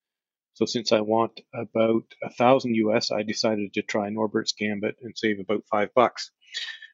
So 0.56 0.66
since 0.66 0.92
I 0.92 1.02
want 1.02 1.42
about 1.54 2.06
a 2.24 2.32
thousand 2.32 2.74
US, 2.78 3.12
I 3.12 3.22
decided 3.22 3.76
to 3.76 3.84
try 3.84 4.10
Norbert's 4.10 4.54
Gambit 4.54 4.96
and 5.04 5.16
save 5.16 5.40
about 5.40 5.64
five 5.70 5.94
bucks. 5.94 6.32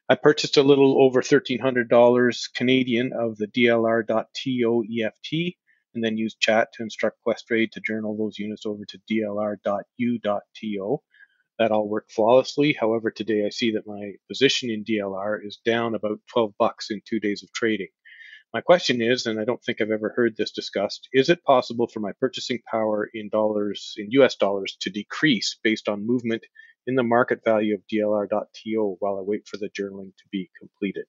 I 0.06 0.14
purchased 0.14 0.58
a 0.58 0.62
little 0.62 1.02
over 1.02 1.22
$1,300 1.22 2.54
Canadian 2.54 3.14
of 3.14 3.38
the 3.38 3.46
DLR.TOEFT 3.46 5.56
and 5.94 6.04
then 6.04 6.18
used 6.18 6.38
chat 6.38 6.68
to 6.74 6.82
instruct 6.82 7.16
Questrade 7.26 7.70
to 7.70 7.80
journal 7.80 8.14
those 8.14 8.38
units 8.38 8.66
over 8.66 8.84
to 8.84 8.98
DLR.U.TO. 9.10 11.00
That 11.58 11.70
all 11.70 11.88
worked 11.88 12.12
flawlessly. 12.12 12.74
However, 12.74 13.10
today 13.10 13.46
I 13.46 13.50
see 13.50 13.72
that 13.72 13.86
my 13.86 14.12
position 14.28 14.70
in 14.70 14.84
DLR 14.84 15.38
is 15.44 15.58
down 15.64 15.94
about 15.94 16.20
12 16.32 16.52
bucks 16.58 16.90
in 16.90 17.00
two 17.04 17.18
days 17.18 17.42
of 17.42 17.52
trading. 17.52 17.88
My 18.52 18.60
question 18.60 19.02
is, 19.02 19.26
and 19.26 19.40
I 19.40 19.44
don't 19.44 19.62
think 19.62 19.80
I've 19.80 19.90
ever 19.90 20.12
heard 20.14 20.36
this 20.36 20.50
discussed, 20.52 21.08
is 21.12 21.28
it 21.28 21.44
possible 21.44 21.88
for 21.88 22.00
my 22.00 22.12
purchasing 22.20 22.60
power 22.70 23.08
in 23.12 23.28
dollars, 23.28 23.94
in 23.96 24.10
US 24.12 24.36
dollars, 24.36 24.76
to 24.80 24.90
decrease 24.90 25.58
based 25.62 25.88
on 25.88 26.06
movement 26.06 26.44
in 26.86 26.94
the 26.94 27.02
market 27.02 27.42
value 27.44 27.74
of 27.74 27.86
DLR.TO 27.92 28.96
while 29.00 29.18
I 29.18 29.22
wait 29.22 29.48
for 29.48 29.56
the 29.56 29.68
journaling 29.68 30.16
to 30.16 30.24
be 30.30 30.50
completed? 30.58 31.06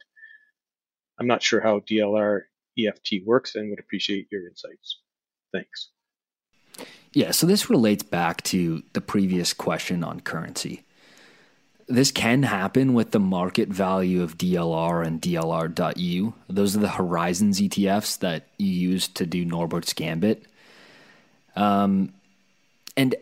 I'm 1.20 1.28
not 1.28 1.44
sure 1.44 1.62
how 1.62 1.80
DLR 1.80 2.42
EFT 2.78 3.26
works 3.26 3.56
and 3.56 3.70
would 3.70 3.80
appreciate 3.80 4.28
your 4.32 4.48
insights. 4.48 5.02
Thanks. 5.54 5.90
Yeah, 7.14 7.32
so 7.32 7.48
this 7.48 7.70
relates 7.70 8.04
back 8.04 8.44
to 8.44 8.84
the 8.94 9.02
previous 9.02 9.54
question 9.54 10.04
on 10.04 10.20
currency. 10.20 10.84
This 11.88 12.12
can 12.12 12.44
happen 12.44 12.94
with 12.94 13.12
the 13.12 13.20
market 13.20 13.70
value 13.70 14.22
of 14.22 14.38
DLR 14.38 15.06
and 15.06 15.22
DLR.U. 15.22 16.34
Those 16.50 16.76
are 16.76 16.80
the 16.80 16.90
Horizons 16.90 17.62
ETFs 17.62 18.20
that 18.20 18.48
you 18.58 18.68
use 18.68 19.08
to 19.10 19.26
do 19.26 19.46
Norbert's 19.46 19.94
Gambit. 19.94 20.46
Um, 21.56 22.14
and 22.98 23.16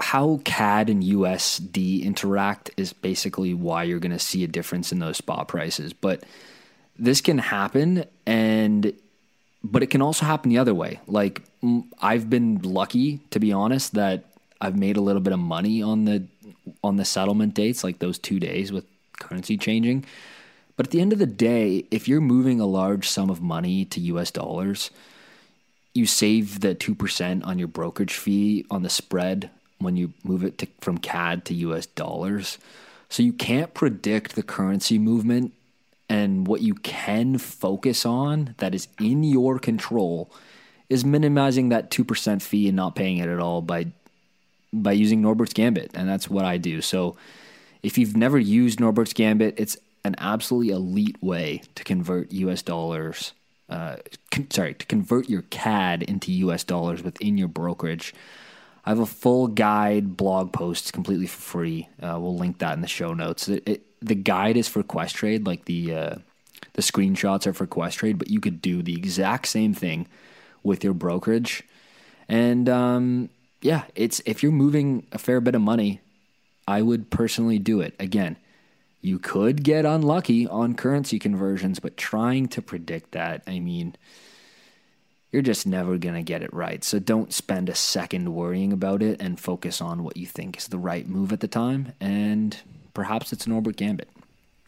how 0.00 0.40
CAD 0.44 0.90
and 0.90 1.02
USD 1.02 2.02
interact 2.02 2.70
is 2.76 2.92
basically 2.92 3.54
why 3.54 3.84
you're 3.84 3.98
going 3.98 4.12
to 4.12 4.18
see 4.18 4.44
a 4.44 4.48
difference 4.48 4.92
in 4.92 4.98
those 4.98 5.16
spot 5.16 5.48
prices. 5.48 5.92
But 5.92 6.24
this 6.98 7.20
can 7.20 7.38
happen 7.38 8.04
and 8.26 8.92
but 9.62 9.82
it 9.82 9.88
can 9.88 10.02
also 10.02 10.24
happen 10.24 10.50
the 10.50 10.58
other 10.58 10.74
way. 10.74 11.00
Like 11.06 11.42
I've 12.00 12.30
been 12.30 12.60
lucky 12.62 13.18
to 13.30 13.40
be 13.40 13.52
honest 13.52 13.94
that 13.94 14.24
I've 14.60 14.76
made 14.76 14.96
a 14.96 15.00
little 15.00 15.20
bit 15.20 15.32
of 15.32 15.38
money 15.38 15.82
on 15.82 16.04
the 16.04 16.24
on 16.82 16.96
the 16.96 17.04
settlement 17.04 17.54
dates 17.54 17.82
like 17.82 17.98
those 17.98 18.18
2 18.18 18.38
days 18.40 18.72
with 18.72 18.84
currency 19.18 19.56
changing. 19.56 20.04
But 20.76 20.86
at 20.86 20.90
the 20.92 21.00
end 21.00 21.12
of 21.12 21.18
the 21.18 21.26
day, 21.26 21.84
if 21.90 22.06
you're 22.06 22.20
moving 22.20 22.60
a 22.60 22.66
large 22.66 23.08
sum 23.08 23.30
of 23.30 23.42
money 23.42 23.84
to 23.86 24.00
US 24.00 24.30
dollars, 24.30 24.90
you 25.92 26.06
save 26.06 26.60
the 26.60 26.74
2% 26.74 27.44
on 27.44 27.58
your 27.58 27.66
brokerage 27.68 28.14
fee 28.14 28.64
on 28.70 28.82
the 28.82 28.88
spread 28.88 29.50
when 29.78 29.96
you 29.96 30.12
move 30.22 30.44
it 30.44 30.58
to, 30.58 30.68
from 30.80 30.98
CAD 30.98 31.44
to 31.46 31.54
US 31.54 31.86
dollars. 31.86 32.58
So 33.08 33.22
you 33.22 33.32
can't 33.32 33.74
predict 33.74 34.34
the 34.34 34.42
currency 34.42 34.98
movement 34.98 35.52
and 36.08 36.46
what 36.46 36.62
you 36.62 36.74
can 36.74 37.38
focus 37.38 38.06
on 38.06 38.54
that 38.58 38.74
is 38.74 38.88
in 38.98 39.22
your 39.22 39.58
control 39.58 40.30
is 40.88 41.04
minimizing 41.04 41.68
that 41.68 41.90
2% 41.90 42.40
fee 42.40 42.68
and 42.68 42.76
not 42.76 42.96
paying 42.96 43.18
it 43.18 43.28
at 43.28 43.38
all 43.38 43.60
by 43.62 43.86
by 44.70 44.92
using 44.92 45.22
Norbert's 45.22 45.54
Gambit. 45.54 45.90
And 45.94 46.06
that's 46.06 46.28
what 46.28 46.44
I 46.44 46.58
do. 46.58 46.82
So 46.82 47.16
if 47.82 47.96
you've 47.96 48.16
never 48.16 48.38
used 48.38 48.80
Norbert's 48.80 49.14
Gambit, 49.14 49.54
it's 49.56 49.78
an 50.04 50.14
absolutely 50.18 50.74
elite 50.74 51.16
way 51.22 51.62
to 51.74 51.84
convert 51.84 52.32
US 52.32 52.60
dollars. 52.62 53.32
Uh, 53.68 53.96
con- 54.30 54.50
sorry, 54.50 54.74
to 54.74 54.86
convert 54.86 55.28
your 55.28 55.42
CAD 55.42 56.02
into 56.02 56.32
US 56.32 56.64
dollars 56.64 57.02
within 57.02 57.38
your 57.38 57.48
brokerage. 57.48 58.14
I 58.84 58.90
have 58.90 59.00
a 59.00 59.06
full 59.06 59.48
guide 59.48 60.16
blog 60.16 60.52
post 60.52 60.92
completely 60.92 61.26
for 61.26 61.40
free. 61.40 61.88
Uh, 62.02 62.18
we'll 62.20 62.36
link 62.36 62.58
that 62.58 62.74
in 62.74 62.80
the 62.80 62.88
show 62.88 63.14
notes. 63.14 63.48
It, 63.48 63.62
it, 63.66 63.82
the 64.00 64.14
guide 64.14 64.56
is 64.56 64.68
for 64.68 64.82
Questrade, 64.82 65.46
like 65.46 65.64
the 65.64 65.94
uh, 65.94 66.14
the 66.74 66.82
screenshots 66.82 67.46
are 67.46 67.52
for 67.52 67.66
Questrade, 67.66 68.18
but 68.18 68.30
you 68.30 68.40
could 68.40 68.62
do 68.62 68.82
the 68.82 68.94
exact 68.94 69.48
same 69.48 69.74
thing 69.74 70.06
with 70.62 70.84
your 70.84 70.94
brokerage. 70.94 71.62
And 72.28 72.68
um, 72.68 73.30
yeah, 73.62 73.84
it's 73.94 74.20
if 74.26 74.42
you're 74.42 74.52
moving 74.52 75.06
a 75.12 75.18
fair 75.18 75.40
bit 75.40 75.54
of 75.54 75.60
money, 75.62 76.00
I 76.66 76.82
would 76.82 77.10
personally 77.10 77.58
do 77.58 77.80
it. 77.80 77.94
Again, 77.98 78.36
you 79.00 79.18
could 79.18 79.62
get 79.64 79.84
unlucky 79.84 80.46
on 80.46 80.74
currency 80.74 81.18
conversions, 81.18 81.78
but 81.78 81.96
trying 81.96 82.48
to 82.48 82.62
predict 82.62 83.12
that, 83.12 83.42
I 83.46 83.60
mean, 83.60 83.96
you're 85.32 85.42
just 85.42 85.66
never 85.66 85.98
going 85.98 86.14
to 86.14 86.22
get 86.22 86.42
it 86.42 86.52
right. 86.52 86.82
So 86.82 86.98
don't 86.98 87.32
spend 87.32 87.68
a 87.68 87.74
second 87.74 88.34
worrying 88.34 88.72
about 88.72 89.02
it 89.02 89.20
and 89.20 89.38
focus 89.38 89.80
on 89.80 90.02
what 90.02 90.16
you 90.16 90.26
think 90.26 90.56
is 90.56 90.68
the 90.68 90.78
right 90.78 91.06
move 91.06 91.32
at 91.32 91.40
the 91.40 91.48
time. 91.48 91.92
And 92.00 92.56
perhaps 92.98 93.32
it's 93.32 93.46
Norbert 93.46 93.76
Gambit. 93.76 94.08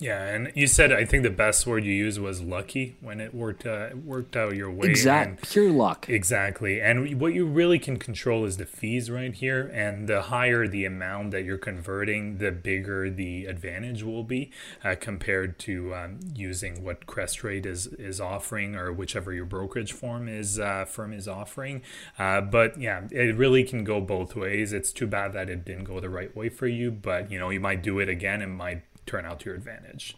Yeah, 0.01 0.25
and 0.25 0.51
you 0.55 0.67
said 0.67 0.93
I 0.93 1.05
think 1.05 1.25
the 1.25 1.31
best 1.31 1.67
word 1.67 1.85
you 1.85 1.93
used 1.93 2.19
was 2.19 2.41
lucky 2.41 2.97
when 3.03 3.21
it 3.21 3.35
worked 3.35 3.67
uh, 3.67 3.91
worked 4.03 4.35
out 4.35 4.57
your 4.57 4.71
way. 4.71 4.89
Exact, 4.89 5.51
pure 5.51 5.71
luck. 5.71 6.09
Exactly, 6.09 6.81
and 6.81 7.21
what 7.21 7.35
you 7.35 7.45
really 7.45 7.79
can 7.79 7.99
control 7.99 8.47
is 8.47 8.57
the 8.57 8.65
fees 8.65 9.11
right 9.11 9.35
here, 9.35 9.71
and 9.75 10.09
the 10.09 10.23
higher 10.23 10.67
the 10.67 10.87
amount 10.87 11.33
that 11.33 11.45
you're 11.45 11.59
converting, 11.59 12.39
the 12.39 12.51
bigger 12.51 13.11
the 13.11 13.45
advantage 13.45 14.03
will 14.03 14.25
be 14.25 14.51
uh, 14.83 14.95
compared 14.99 15.59
to 15.59 15.95
um, 15.95 16.19
using 16.35 16.83
what 16.83 17.07
Questrade 17.07 17.67
is 17.67 17.87
is 17.89 18.23
offering 18.23 18.77
or 18.77 18.91
whichever 18.93 19.35
your 19.35 19.45
brokerage 19.45 19.93
form 19.93 20.29
is 20.29 20.59
uh, 20.59 20.87
firm 20.87 21.13
is 21.13 21.29
offering. 21.29 21.83
Uh, 22.19 22.41
but 22.41 22.81
yeah, 22.81 23.03
it 23.11 23.37
really 23.37 23.65
can 23.65 23.85
go 23.85 24.01
both 24.01 24.35
ways. 24.35 24.73
It's 24.73 24.93
too 24.93 25.07
bad 25.07 25.35
that 25.35 25.51
it 25.51 25.67
didn't 25.67 25.85
go 25.85 26.01
the 26.01 26.09
right 26.09 26.35
way 26.35 26.49
for 26.49 26.67
you, 26.67 26.91
but 26.91 27.31
you 27.31 27.39
know 27.39 27.51
you 27.51 27.61
might 27.61 27.83
do 27.83 27.99
it 27.99 28.09
again 28.09 28.41
and 28.41 28.57
might 28.57 28.83
turn 29.07 29.25
out 29.25 29.41
to 29.41 29.47
your 29.47 29.55
advantage. 29.55 30.17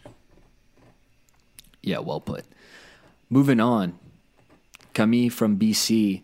Yeah, 1.81 1.99
well 1.99 2.21
put. 2.21 2.45
Moving 3.29 3.59
on, 3.59 3.97
Camille 4.93 5.29
from 5.29 5.57
BC, 5.57 6.21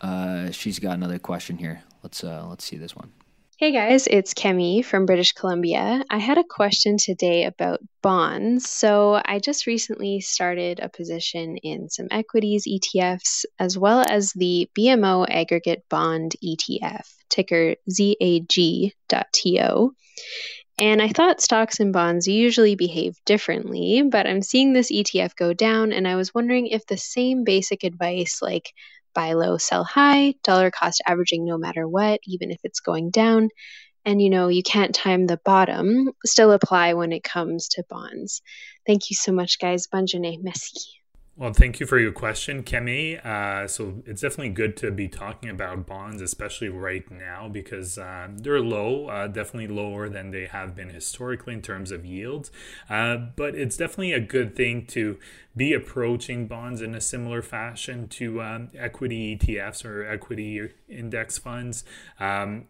uh, 0.00 0.50
she's 0.50 0.78
got 0.78 0.94
another 0.94 1.18
question 1.18 1.58
here. 1.58 1.82
Let's 2.02 2.22
uh, 2.22 2.46
let's 2.48 2.64
see 2.64 2.76
this 2.76 2.94
one. 2.94 3.10
Hey 3.58 3.72
guys, 3.72 4.06
it's 4.06 4.34
Kemi 4.34 4.84
from 4.84 5.06
British 5.06 5.32
Columbia. 5.32 6.04
I 6.10 6.18
had 6.18 6.36
a 6.36 6.44
question 6.44 6.98
today 6.98 7.44
about 7.44 7.80
bonds. 8.02 8.68
So, 8.68 9.18
I 9.24 9.38
just 9.38 9.66
recently 9.66 10.20
started 10.20 10.78
a 10.78 10.90
position 10.90 11.56
in 11.56 11.88
some 11.88 12.08
equities 12.10 12.66
ETFs 12.68 13.46
as 13.58 13.78
well 13.78 14.04
as 14.06 14.34
the 14.34 14.68
BMO 14.78 15.26
Aggregate 15.26 15.84
Bond 15.88 16.36
ETF, 16.44 17.06
ticker 17.30 17.76
ZAG.TO. 17.90 18.92
And 20.78 21.00
I 21.02 21.08
thought 21.08 21.40
stocks 21.40 21.80
and 21.80 21.92
bonds 21.92 22.26
usually 22.28 22.74
behave 22.76 23.16
differently, 23.24 24.02
but 24.02 24.26
I'm 24.26 24.42
seeing 24.42 24.72
this 24.72 24.90
ETF 24.90 25.34
go 25.36 25.52
down, 25.54 25.92
and 25.92 26.06
I 26.08 26.16
was 26.16 26.34
wondering 26.34 26.66
if 26.66 26.86
the 26.86 26.98
same 26.98 27.44
basic 27.44 27.84
advice, 27.84 28.40
like 28.42 28.72
buy 29.14 29.32
low, 29.34 29.56
sell 29.58 29.84
high, 29.84 30.34
dollar 30.44 30.70
cost 30.70 31.02
averaging 31.06 31.44
no 31.46 31.56
matter 31.58 31.88
what, 31.88 32.20
even 32.24 32.50
if 32.50 32.60
it's 32.64 32.80
going 32.80 33.10
down, 33.10 33.48
and 34.04 34.20
you 34.22 34.30
know, 34.30 34.48
you 34.48 34.62
can't 34.62 34.94
time 34.94 35.26
the 35.26 35.40
bottom, 35.44 36.12
still 36.24 36.52
apply 36.52 36.94
when 36.94 37.12
it 37.12 37.24
comes 37.24 37.68
to 37.70 37.84
bonds. 37.88 38.42
Thank 38.86 39.10
you 39.10 39.16
so 39.16 39.32
much, 39.32 39.58
guys. 39.58 39.86
Bonne 39.86 40.06
journée. 40.06 40.38
Merci. 40.42 40.95
Well, 41.38 41.52
thank 41.52 41.80
you 41.80 41.86
for 41.86 41.98
your 41.98 42.12
question, 42.12 42.62
Kemi. 42.62 43.22
Uh, 43.22 43.68
so 43.68 44.02
it's 44.06 44.22
definitely 44.22 44.54
good 44.54 44.74
to 44.78 44.90
be 44.90 45.06
talking 45.06 45.50
about 45.50 45.86
bonds, 45.86 46.22
especially 46.22 46.70
right 46.70 47.04
now, 47.10 47.46
because 47.46 47.98
uh, 47.98 48.28
they're 48.32 48.62
low, 48.62 49.08
uh, 49.08 49.26
definitely 49.26 49.66
lower 49.68 50.08
than 50.08 50.30
they 50.30 50.46
have 50.46 50.74
been 50.74 50.88
historically 50.88 51.52
in 51.52 51.60
terms 51.60 51.90
of 51.90 52.06
yields. 52.06 52.50
Uh, 52.88 53.18
but 53.36 53.54
it's 53.54 53.76
definitely 53.76 54.14
a 54.14 54.20
good 54.20 54.56
thing 54.56 54.86
to 54.86 55.18
be 55.54 55.74
approaching 55.74 56.46
bonds 56.46 56.80
in 56.80 56.94
a 56.94 57.02
similar 57.02 57.42
fashion 57.42 58.08
to 58.08 58.40
um, 58.40 58.70
equity 58.74 59.36
ETFs 59.36 59.84
or 59.84 60.06
equity 60.08 60.70
index 60.88 61.36
funds. 61.36 61.84
Um, 62.18 62.64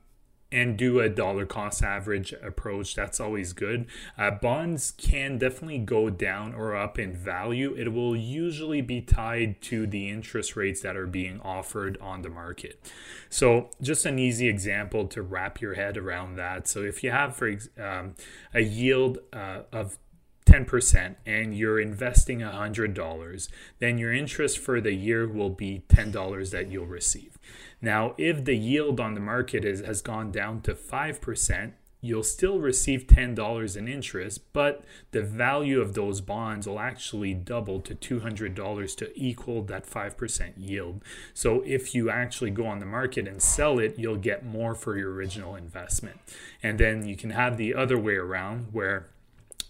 and 0.57 0.79
do 0.79 1.01
a 1.01 1.09
dollar 1.11 1.45
cost 1.45 1.83
average 1.83 2.33
approach. 2.43 2.95
That's 2.95 3.21
always 3.21 3.53
good. 3.53 3.85
Uh, 4.17 4.31
bonds 4.31 4.95
can 4.97 5.37
definitely 5.37 5.81
go 5.81 6.09
down 6.09 6.55
or 6.55 6.75
up 6.75 6.99
in 6.99 7.15
value. 7.15 7.75
It 7.77 7.93
will 7.93 8.17
usually 8.17 8.81
be 8.81 9.03
tied 9.03 9.61
to 9.63 9.87
the 9.87 10.09
interest 10.09 10.57
rates 10.57 10.81
that 10.81 10.97
are 10.97 11.07
being 11.07 11.41
offered 11.43 11.99
on 12.01 12.23
the 12.23 12.31
market. 12.31 12.81
So, 13.29 13.69
just 13.83 14.07
an 14.07 14.19
easy 14.19 14.49
example 14.49 15.07
to 15.09 15.21
wrap 15.21 15.61
your 15.61 15.75
head 15.75 15.99
around 15.99 16.37
that. 16.37 16.67
So, 16.67 16.81
if 16.81 17.05
you 17.05 17.11
have, 17.11 17.37
for 17.37 17.59
um, 17.79 18.15
a 18.55 18.63
yield 18.63 19.19
uh, 19.35 19.65
of 19.71 19.99
10% 20.47 21.17
and 21.27 21.55
you're 21.55 21.79
investing 21.79 22.39
$100, 22.39 23.49
then 23.79 23.99
your 23.99 24.13
interest 24.13 24.59
for 24.59 24.81
the 24.81 24.95
year 24.95 25.29
will 25.29 25.51
be 25.51 25.83
$10 25.89 26.51
that 26.51 26.71
you'll 26.71 26.87
receive. 26.87 27.36
Now, 27.81 28.15
if 28.17 28.45
the 28.45 28.57
yield 28.57 29.01
on 29.01 29.15
the 29.15 29.21
market 29.21 29.65
is, 29.65 29.81
has 29.81 30.01
gone 30.03 30.31
down 30.31 30.63
to 30.63 30.75
5%, 30.75 31.73
you'll 32.01 32.23
still 32.23 32.59
receive 32.59 33.07
$10 33.07 33.77
in 33.77 33.89
interest, 33.89 34.53
but 34.53 34.85
the 35.11 35.23
value 35.23 35.81
of 35.81 35.95
those 35.95 36.21
bonds 36.21 36.67
will 36.67 36.79
actually 36.79 37.35
double 37.35 37.81
to 37.81 37.95
$200 37.95 38.97
to 38.97 39.13
equal 39.15 39.63
that 39.63 39.87
5% 39.87 40.53
yield. 40.57 41.03
So 41.35 41.63
if 41.67 41.95
you 41.95 42.09
actually 42.11 42.51
go 42.51 42.67
on 42.67 42.79
the 42.79 42.87
market 42.87 43.27
and 43.27 43.43
sell 43.43 43.79
it, 43.79 43.99
you'll 43.99 44.17
get 44.17 44.45
more 44.45 44.75
for 44.75 44.97
your 44.97 45.13
original 45.13 45.57
investment. 45.57 46.21
And 46.63 46.79
then 46.79 47.07
you 47.07 47.17
can 47.17 47.31
have 47.31 47.57
the 47.57 47.75
other 47.75 47.99
way 47.99 48.15
around 48.15 48.69
where 48.73 49.09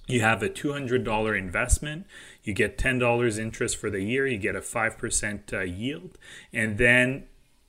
you 0.06 0.20
have 0.20 0.42
a 0.42 0.48
$200 0.48 1.38
investment, 1.38 2.06
you 2.44 2.54
get 2.54 2.78
$10 2.78 3.38
interest 3.38 3.76
for 3.76 3.90
the 3.90 4.02
year, 4.02 4.26
you 4.26 4.38
get 4.38 4.54
a 4.54 4.60
5% 4.60 5.52
uh, 5.52 5.60
yield, 5.62 6.16
and 6.52 6.78
then 6.78 7.24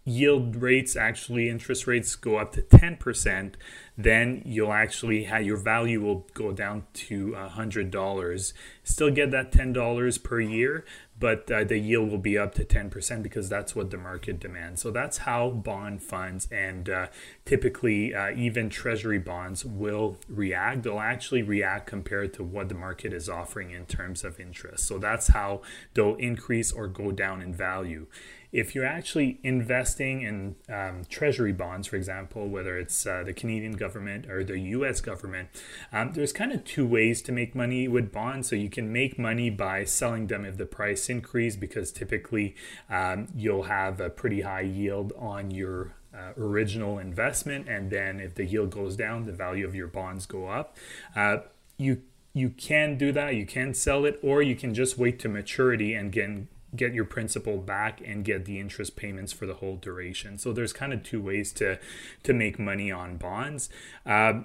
yield 0.08 0.56
rates 0.56 0.96
actually 0.96 1.50
interest 1.50 1.86
rates 1.86 2.16
go 2.16 2.38
up 2.38 2.54
to 2.54 2.62
10% 2.62 3.54
then 3.98 4.42
you'll 4.46 4.72
actually 4.72 5.26
have 5.26 5.44
your 5.44 5.58
value 5.58 6.00
will 6.00 6.26
go 6.34 6.52
down 6.52 6.84
to 6.94 7.32
$100 7.32 8.54
still 8.84 9.12
get 9.12 9.32
that 9.32 9.52
$10 9.52 10.24
per 10.24 10.40
year 10.40 10.86
but 11.20 11.52
uh, 11.52 11.64
the 11.64 11.78
yield 11.78 12.12
will 12.12 12.18
be 12.18 12.38
up 12.38 12.54
to 12.56 12.64
10% 12.64 13.24
because 13.24 13.50
that's 13.50 13.76
what 13.76 13.90
the 13.90 13.98
market 13.98 14.40
demands. 14.40 14.82
So 14.82 14.92
that's 14.92 15.20
how 15.20 15.50
bond 15.50 16.04
funds 16.04 16.48
and 16.52 16.90
uh, 16.90 17.08
typically 17.46 18.14
uh, 18.14 18.32
even 18.36 18.70
treasury 18.70 19.18
bonds 19.18 19.66
will 19.66 20.18
react. 20.30 20.84
They'll 20.84 21.00
actually 21.00 21.42
react 21.42 21.88
compared 21.88 22.34
to 22.36 22.44
what 22.44 22.70
the 22.70 22.76
market 22.76 23.14
is 23.14 23.30
offering 23.30 23.72
in 23.72 23.86
terms 23.86 24.24
of 24.24 24.40
interest. 24.40 24.86
So 24.86 25.00
that's 25.00 25.30
how 25.30 25.62
they'll 25.96 26.16
increase 26.16 26.72
or 26.72 26.88
go 26.88 27.12
down 27.12 27.42
in 27.42 27.54
value 27.54 28.06
if 28.52 28.74
you're 28.74 28.86
actually 28.86 29.40
investing 29.44 30.22
in 30.22 30.56
um, 30.74 31.04
treasury 31.10 31.52
bonds, 31.52 31.88
for 31.88 31.96
example, 31.96 32.48
whether 32.48 32.78
it's 32.78 33.06
uh, 33.06 33.24
the 33.26 33.34
Canadian 33.34 33.74
government 33.74 34.30
or 34.30 34.44
the 34.44 34.58
US 34.60 35.02
government, 35.02 35.50
um, 35.92 36.14
there's 36.14 36.32
kind 36.32 36.52
of 36.52 36.64
two 36.64 36.86
ways 36.86 37.22
to 37.24 37.32
make 37.32 37.56
money 37.56 37.88
with 37.88 38.12
bonds. 38.12 38.50
So 38.50 38.56
you 38.56 38.70
can 38.70 38.92
make 38.92 39.20
money 39.20 39.50
by 39.50 39.84
selling 39.84 40.28
them 40.28 40.46
if 40.46 40.58
the 40.58 40.66
price 40.66 41.10
increase, 41.10 41.56
because 41.56 41.92
typically 41.92 42.56
um, 42.90 43.28
you'll 43.36 43.64
have 43.64 44.00
a 44.00 44.10
pretty 44.10 44.42
high 44.42 44.62
yield 44.62 45.14
on 45.18 45.52
your 45.52 45.96
uh, 46.14 46.32
original 46.38 47.00
investment. 47.00 47.68
And 47.68 47.92
then 47.92 48.20
if 48.20 48.36
the 48.36 48.46
yield 48.46 48.72
goes 48.72 48.96
down, 48.96 49.26
the 49.26 49.34
value 49.34 49.68
of 49.68 49.76
your 49.76 49.88
bonds 49.88 50.26
go 50.26 50.48
up. 50.48 50.78
Uh, 51.16 51.40
you 51.78 52.02
you 52.34 52.50
can 52.50 52.98
do 52.98 53.12
that. 53.14 53.34
You 53.34 53.48
can 53.48 53.74
sell 53.74 54.06
it, 54.06 54.20
or 54.22 54.44
you 54.44 54.56
can 54.56 54.76
just 54.76 54.98
wait 54.98 55.18
to 55.20 55.30
maturity 55.30 55.96
and 55.96 56.12
get 56.12 56.30
get 56.78 56.94
your 56.94 57.06
principal 57.06 57.58
back 57.58 58.02
and 58.06 58.24
get 58.24 58.46
the 58.46 58.60
interest 58.60 58.96
payments 58.96 59.34
for 59.34 59.46
the 59.46 59.56
whole 59.56 59.76
duration. 59.76 60.38
So 60.38 60.54
there's 60.54 60.74
kind 60.74 60.94
of 60.94 61.04
two 61.04 61.22
ways 61.22 61.52
to 61.54 61.80
to 62.24 62.34
make 62.34 62.60
money 62.60 62.92
on 62.92 63.18
bonds. 63.18 63.70
Uh, 64.06 64.42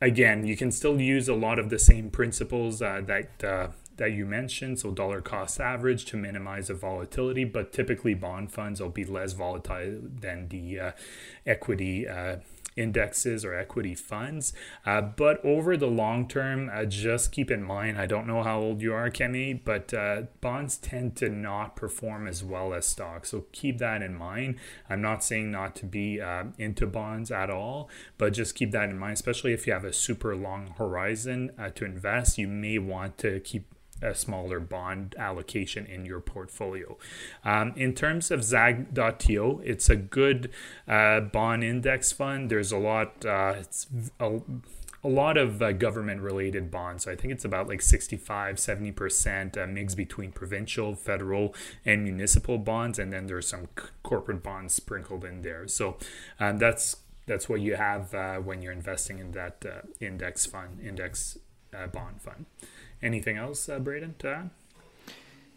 again, 0.00 0.46
you 0.46 0.56
can 0.56 0.70
still 0.70 1.00
use 1.00 1.28
a 1.28 1.34
lot 1.34 1.58
of 1.58 1.70
the 1.70 1.78
same 1.78 2.10
principles 2.10 2.82
uh, 2.82 3.02
that 3.06 3.44
uh, 3.44 3.68
that 3.96 4.12
you 4.12 4.26
mentioned, 4.26 4.80
so 4.80 4.90
dollar 4.90 5.20
cost 5.20 5.60
average 5.60 6.04
to 6.06 6.16
minimize 6.16 6.68
the 6.68 6.74
volatility. 6.74 7.44
But 7.44 7.72
typically, 7.72 8.14
bond 8.14 8.52
funds 8.52 8.80
will 8.80 8.88
be 8.88 9.04
less 9.04 9.32
volatile 9.32 10.00
than 10.20 10.48
the 10.48 10.80
uh, 10.80 10.92
equity 11.46 12.08
uh, 12.08 12.36
indexes 12.76 13.44
or 13.44 13.54
equity 13.54 13.94
funds. 13.94 14.52
Uh, 14.84 15.00
but 15.00 15.44
over 15.44 15.76
the 15.76 15.86
long 15.86 16.28
term, 16.28 16.70
uh, 16.72 16.84
just 16.84 17.32
keep 17.32 17.50
in 17.50 17.62
mind 17.62 17.98
I 17.98 18.06
don't 18.06 18.26
know 18.26 18.42
how 18.42 18.60
old 18.60 18.80
you 18.82 18.94
are, 18.94 19.10
Kemi, 19.10 19.60
but 19.64 19.92
uh, 19.94 20.22
bonds 20.40 20.76
tend 20.76 21.16
to 21.16 21.28
not 21.28 21.76
perform 21.76 22.26
as 22.26 22.42
well 22.44 22.74
as 22.74 22.86
stocks. 22.86 23.30
So 23.30 23.46
keep 23.52 23.78
that 23.78 24.02
in 24.02 24.14
mind. 24.14 24.56
I'm 24.88 25.02
not 25.02 25.24
saying 25.24 25.50
not 25.50 25.74
to 25.76 25.86
be 25.86 26.20
uh, 26.20 26.44
into 26.58 26.86
bonds 26.86 27.30
at 27.30 27.50
all, 27.50 27.88
but 28.18 28.32
just 28.32 28.54
keep 28.54 28.70
that 28.72 28.88
in 28.88 28.98
mind, 28.98 29.14
especially 29.14 29.52
if 29.52 29.66
you 29.66 29.72
have 29.72 29.84
a 29.84 29.92
super 29.92 30.36
long 30.36 30.74
horizon 30.78 31.50
uh, 31.58 31.70
to 31.70 31.84
invest. 31.84 32.38
You 32.38 32.48
may 32.48 32.78
want 32.78 33.18
to 33.18 33.40
keep 33.40 33.66
a 34.02 34.14
smaller 34.14 34.60
bond 34.60 35.14
allocation 35.18 35.86
in 35.86 36.04
your 36.04 36.20
portfolio. 36.20 36.96
Um, 37.44 37.72
in 37.76 37.94
terms 37.94 38.30
of 38.30 38.42
Zag.to, 38.44 39.62
it's 39.64 39.88
a 39.88 39.96
good 39.96 40.50
uh, 40.88 41.20
bond 41.20 41.64
index 41.64 42.12
fund. 42.12 42.50
There's 42.50 42.72
a 42.72 42.78
lot. 42.78 43.24
Uh, 43.24 43.54
it's 43.58 43.86
a, 44.20 44.40
a 45.04 45.08
lot 45.08 45.36
of 45.36 45.60
uh, 45.60 45.72
government 45.72 46.20
related 46.20 46.70
bonds. 46.70 47.04
So 47.04 47.10
I 47.10 47.16
think 47.16 47.32
it's 47.32 47.44
about 47.44 47.68
like 47.68 47.82
65, 47.82 48.56
70% 48.56 49.56
uh, 49.56 49.66
mix 49.66 49.94
between 49.94 50.30
provincial, 50.30 50.94
federal, 50.94 51.54
and 51.84 52.04
municipal 52.04 52.58
bonds. 52.58 52.98
And 52.98 53.12
then 53.12 53.26
there's 53.26 53.48
some 53.48 53.68
c- 53.78 53.86
corporate 54.02 54.42
bonds 54.42 54.74
sprinkled 54.74 55.24
in 55.24 55.42
there. 55.42 55.66
So 55.66 55.96
um, 56.38 56.58
that's 56.58 56.96
that's 57.26 57.48
what 57.48 57.60
you 57.60 57.76
have 57.76 58.14
uh, 58.14 58.36
when 58.36 58.62
you're 58.62 58.72
investing 58.72 59.18
in 59.18 59.32
that 59.32 59.64
uh, 59.64 59.86
index 60.00 60.44
fund, 60.44 60.80
index 60.80 61.38
uh, 61.72 61.86
bond 61.86 62.20
fund. 62.20 62.46
Anything 63.02 63.36
else, 63.36 63.68
uh, 63.68 63.78
Braden, 63.78 64.14
to 64.20 64.28
add? 64.28 64.50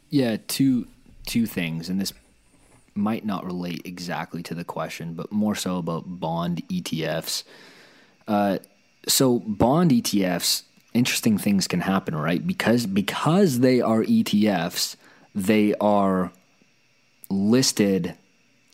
Yeah, 0.10 0.38
two 0.48 0.88
two 1.26 1.46
things, 1.46 1.90
and 1.90 2.00
this 2.00 2.14
might 2.96 3.26
not 3.26 3.46
relate 3.46 3.82
exactly 3.84 4.42
to 4.44 4.56
the 4.56 4.64
question, 4.64 5.14
but 5.14 5.32
more 5.32 5.56
so 5.56 5.78
about 5.78 6.04
bond 6.08 6.64
ETFs. 6.70 7.44
Uh, 8.28 8.58
so 9.08 9.40
bond 9.40 9.92
ETFs, 9.92 10.64
interesting 10.94 11.38
things 11.38 11.68
can 11.68 11.82
happen, 11.82 12.16
right? 12.16 12.46
Because 12.46 12.86
because 12.86 13.60
they 13.60 13.82
are 13.82 14.04
ETFs, 14.04 14.96
they 15.34 15.76
are 15.76 16.32
listed 17.30 18.16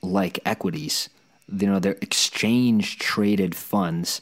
like 0.02 0.40
equities. 0.46 1.10
You 1.52 1.68
know, 1.68 1.80
they're 1.80 1.98
exchange 2.02 2.98
traded 3.00 3.56
funds. 3.56 4.22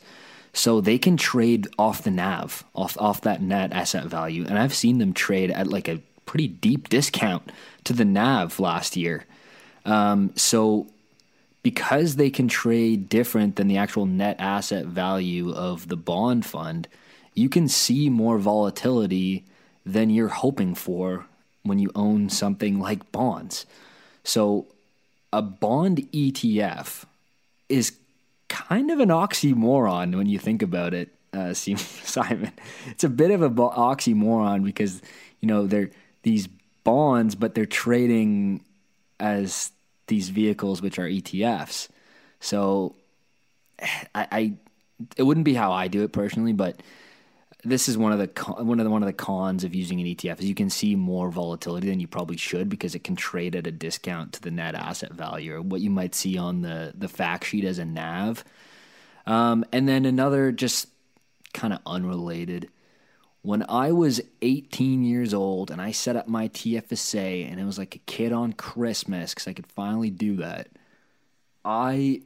So 0.54 0.82
they 0.82 0.98
can 0.98 1.16
trade 1.16 1.68
off 1.78 2.04
the 2.04 2.12
NAV, 2.12 2.64
off 2.74 2.98
off 3.00 3.22
that 3.22 3.42
net 3.42 3.72
asset 3.72 4.06
value. 4.06 4.46
And 4.48 4.58
I've 4.58 4.74
seen 4.74 4.98
them 4.98 5.14
trade 5.14 5.52
at 5.52 5.68
like 5.68 5.88
a 5.88 6.02
pretty 6.26 6.48
deep 6.48 6.90
discount 6.90 7.52
to 7.84 7.94
the 7.94 8.06
NAV 8.06 8.60
last 8.60 8.96
year. 8.96 9.26
Um, 9.86 10.32
so 10.36 10.88
because 11.64 12.16
they 12.16 12.30
can 12.30 12.48
trade 12.48 13.10
different 13.10 13.56
than 13.56 13.68
the 13.68 13.78
actual 13.78 14.06
net 14.06 14.36
asset 14.40 14.86
value 14.86 15.52
of 15.52 15.88
the 15.88 15.98
bond 15.98 16.46
fund, 16.46 16.88
you 17.34 17.50
can 17.50 17.68
see 17.68 18.10
more 18.10 18.38
volatility 18.38 19.44
than 19.86 20.10
you're 20.10 20.28
hoping 20.28 20.76
for 20.76 21.26
when 21.64 21.80
you 21.80 21.92
own 21.96 22.30
something 22.30 22.80
like 22.80 23.12
bonds. 23.12 23.66
So 24.24 24.68
a 25.34 25.42
bond 25.42 26.10
ETF 26.12 27.06
is 27.68 27.92
kind 28.50 28.92
of 28.92 29.00
an 29.00 29.10
oxymoron 29.10 30.16
when 30.16 30.28
you 30.28 30.38
think 30.40 30.62
about 30.62 30.94
it, 30.94 31.10
uh, 31.34 31.54
Simon. 31.54 32.52
It's 32.88 33.04
a 33.04 33.10
bit 33.10 33.32
of 33.32 33.42
an 33.42 33.56
oxymoron 33.56 34.64
because 34.64 35.02
you 35.40 35.48
know 35.48 35.66
they're 35.66 35.92
these 36.24 36.48
bonds, 36.84 37.36
but 37.36 37.56
they're 37.56 37.66
trading 37.66 38.66
as 39.20 39.72
these 40.08 40.30
vehicles 40.30 40.82
which 40.82 41.00
are 41.00 41.08
ETFs. 41.08 41.88
So 42.40 42.96
I, 43.82 44.28
I 44.32 44.54
it 45.16 45.24
wouldn't 45.24 45.46
be 45.46 45.54
how 45.54 45.72
I 45.72 45.88
do 45.88 46.04
it 46.04 46.12
personally, 46.12 46.54
but 46.54 46.82
this 47.64 47.90
is 47.90 47.98
one 47.98 48.14
of 48.14 48.20
the 48.20 48.44
one 48.64 48.80
of 48.80 48.86
the 48.86 48.90
one 48.90 49.04
of 49.04 49.08
the 49.08 49.14
cons 49.14 49.64
of 49.64 49.76
using 49.76 50.00
an 50.00 50.08
ETF 50.08 50.40
is 50.40 50.46
you 50.46 50.56
can 50.56 50.70
see 50.70 50.96
more 50.96 51.30
volatility 51.30 51.90
than 51.90 52.00
you 52.00 52.08
probably 52.08 52.38
should 52.38 52.70
because 52.70 52.96
it 52.96 53.04
can 53.04 53.16
trade 53.16 53.56
at 53.56 53.68
a 53.68 53.72
discount 53.72 54.34
to 54.34 54.42
the 54.42 54.52
net 54.52 54.76
asset 54.76 55.12
value 55.12 55.56
or 55.56 55.62
what 55.62 55.82
you 55.82 55.90
might 55.90 56.16
see 56.16 56.38
on 56.38 56.62
the 56.62 56.94
the 56.98 57.10
fact 57.10 57.46
sheet 57.46 57.66
as 57.66 57.78
a 57.78 57.86
NAV. 57.86 58.44
Um, 59.26 59.66
and 59.72 59.88
then 59.88 60.06
another 60.06 60.52
just 60.52 60.88
kind 61.54 61.74
of 61.74 61.80
unrelated. 61.86 62.70
When 63.42 63.66
I 63.70 63.92
was 63.92 64.22
18 64.42 65.04
years 65.04 65.34
old 65.34 65.72
and 65.72 65.82
I 65.82 65.92
set 65.92 66.16
up 66.16 66.28
my 66.28 66.50
TFSA 66.50 67.50
and 67.50 67.60
it 67.60 67.64
was 67.64 67.78
like 67.78 67.96
a 67.96 68.00
kid 68.00 68.32
on 68.34 68.54
Christmas 68.54 69.34
because 69.34 69.48
I 69.48 69.54
could 69.54 69.68
finally 69.68 70.10
do 70.10 70.38
that, 70.38 70.68
I 71.64 72.22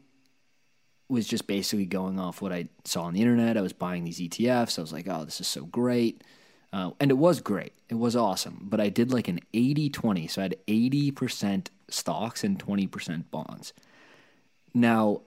was 1.14 1.28
just 1.28 1.47
basically 1.47 1.86
going 1.86 2.20
off 2.20 2.41
what 2.41 2.51
I 2.51 2.68
saw 2.84 3.03
on 3.03 3.14
the 3.14 3.22
internet. 3.22 3.57
I 3.57 3.61
was 3.61 3.74
buying 3.74 4.03
these 4.03 4.20
ETFs. 4.20 4.78
I 4.78 4.82
was 4.82 4.91
like, 4.91 5.07
oh, 5.07 5.24
this 5.24 5.39
is 5.39 5.47
so 5.47 5.66
great. 5.66 6.24
Uh, 6.74 6.91
and 6.99 7.11
it 7.11 7.18
was 7.18 7.39
great. 7.39 7.74
It 7.88 7.95
was 7.95 8.16
awesome. 8.16 8.68
But 8.70 8.82
I 8.82 8.89
did 8.89 9.14
like 9.14 9.28
an 9.28 9.39
80 9.53 9.89
20. 9.89 10.28
So 10.28 10.41
I 10.41 10.43
had 10.43 10.55
80% 10.68 11.68
stocks 11.88 12.43
and 12.43 12.57
20% 12.57 13.26
bonds. 13.32 13.74
Now, 14.74 15.22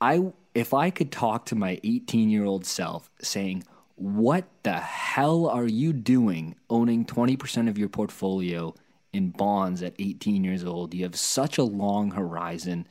I 0.00 0.32
if 0.54 0.72
I 0.72 0.90
could 0.90 1.10
talk 1.12 1.46
to 1.46 1.54
my 1.54 1.80
18 1.82 2.30
year 2.30 2.44
old 2.44 2.64
self 2.66 3.10
saying, 3.20 3.64
what 3.96 4.44
the 4.62 4.74
hell 4.74 5.46
are 5.46 5.66
you 5.66 5.92
doing 5.92 6.54
owning 6.68 7.06
20% 7.06 7.68
of 7.68 7.78
your 7.78 7.88
portfolio 7.88 8.74
in 9.12 9.30
bonds 9.30 9.82
at 9.82 9.94
18 9.98 10.44
years 10.44 10.64
old? 10.64 10.92
You 10.92 11.04
have 11.04 11.16
such 11.16 11.56
a 11.56 11.62
long 11.62 12.10
horizon 12.10 12.86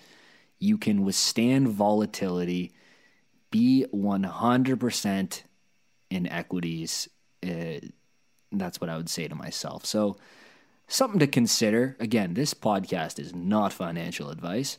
you 0.59 0.77
can 0.77 1.03
withstand 1.03 1.69
volatility, 1.69 2.73
be 3.51 3.85
100% 3.93 5.43
in 6.09 6.27
equities. 6.27 7.09
Uh, 7.45 7.79
that's 8.51 8.79
what 8.79 8.89
I 8.89 8.97
would 8.97 9.09
say 9.09 9.27
to 9.27 9.35
myself. 9.35 9.85
So, 9.85 10.17
something 10.87 11.19
to 11.19 11.27
consider. 11.27 11.95
Again, 11.99 12.33
this 12.33 12.53
podcast 12.53 13.19
is 13.19 13.33
not 13.33 13.73
financial 13.73 14.29
advice, 14.29 14.77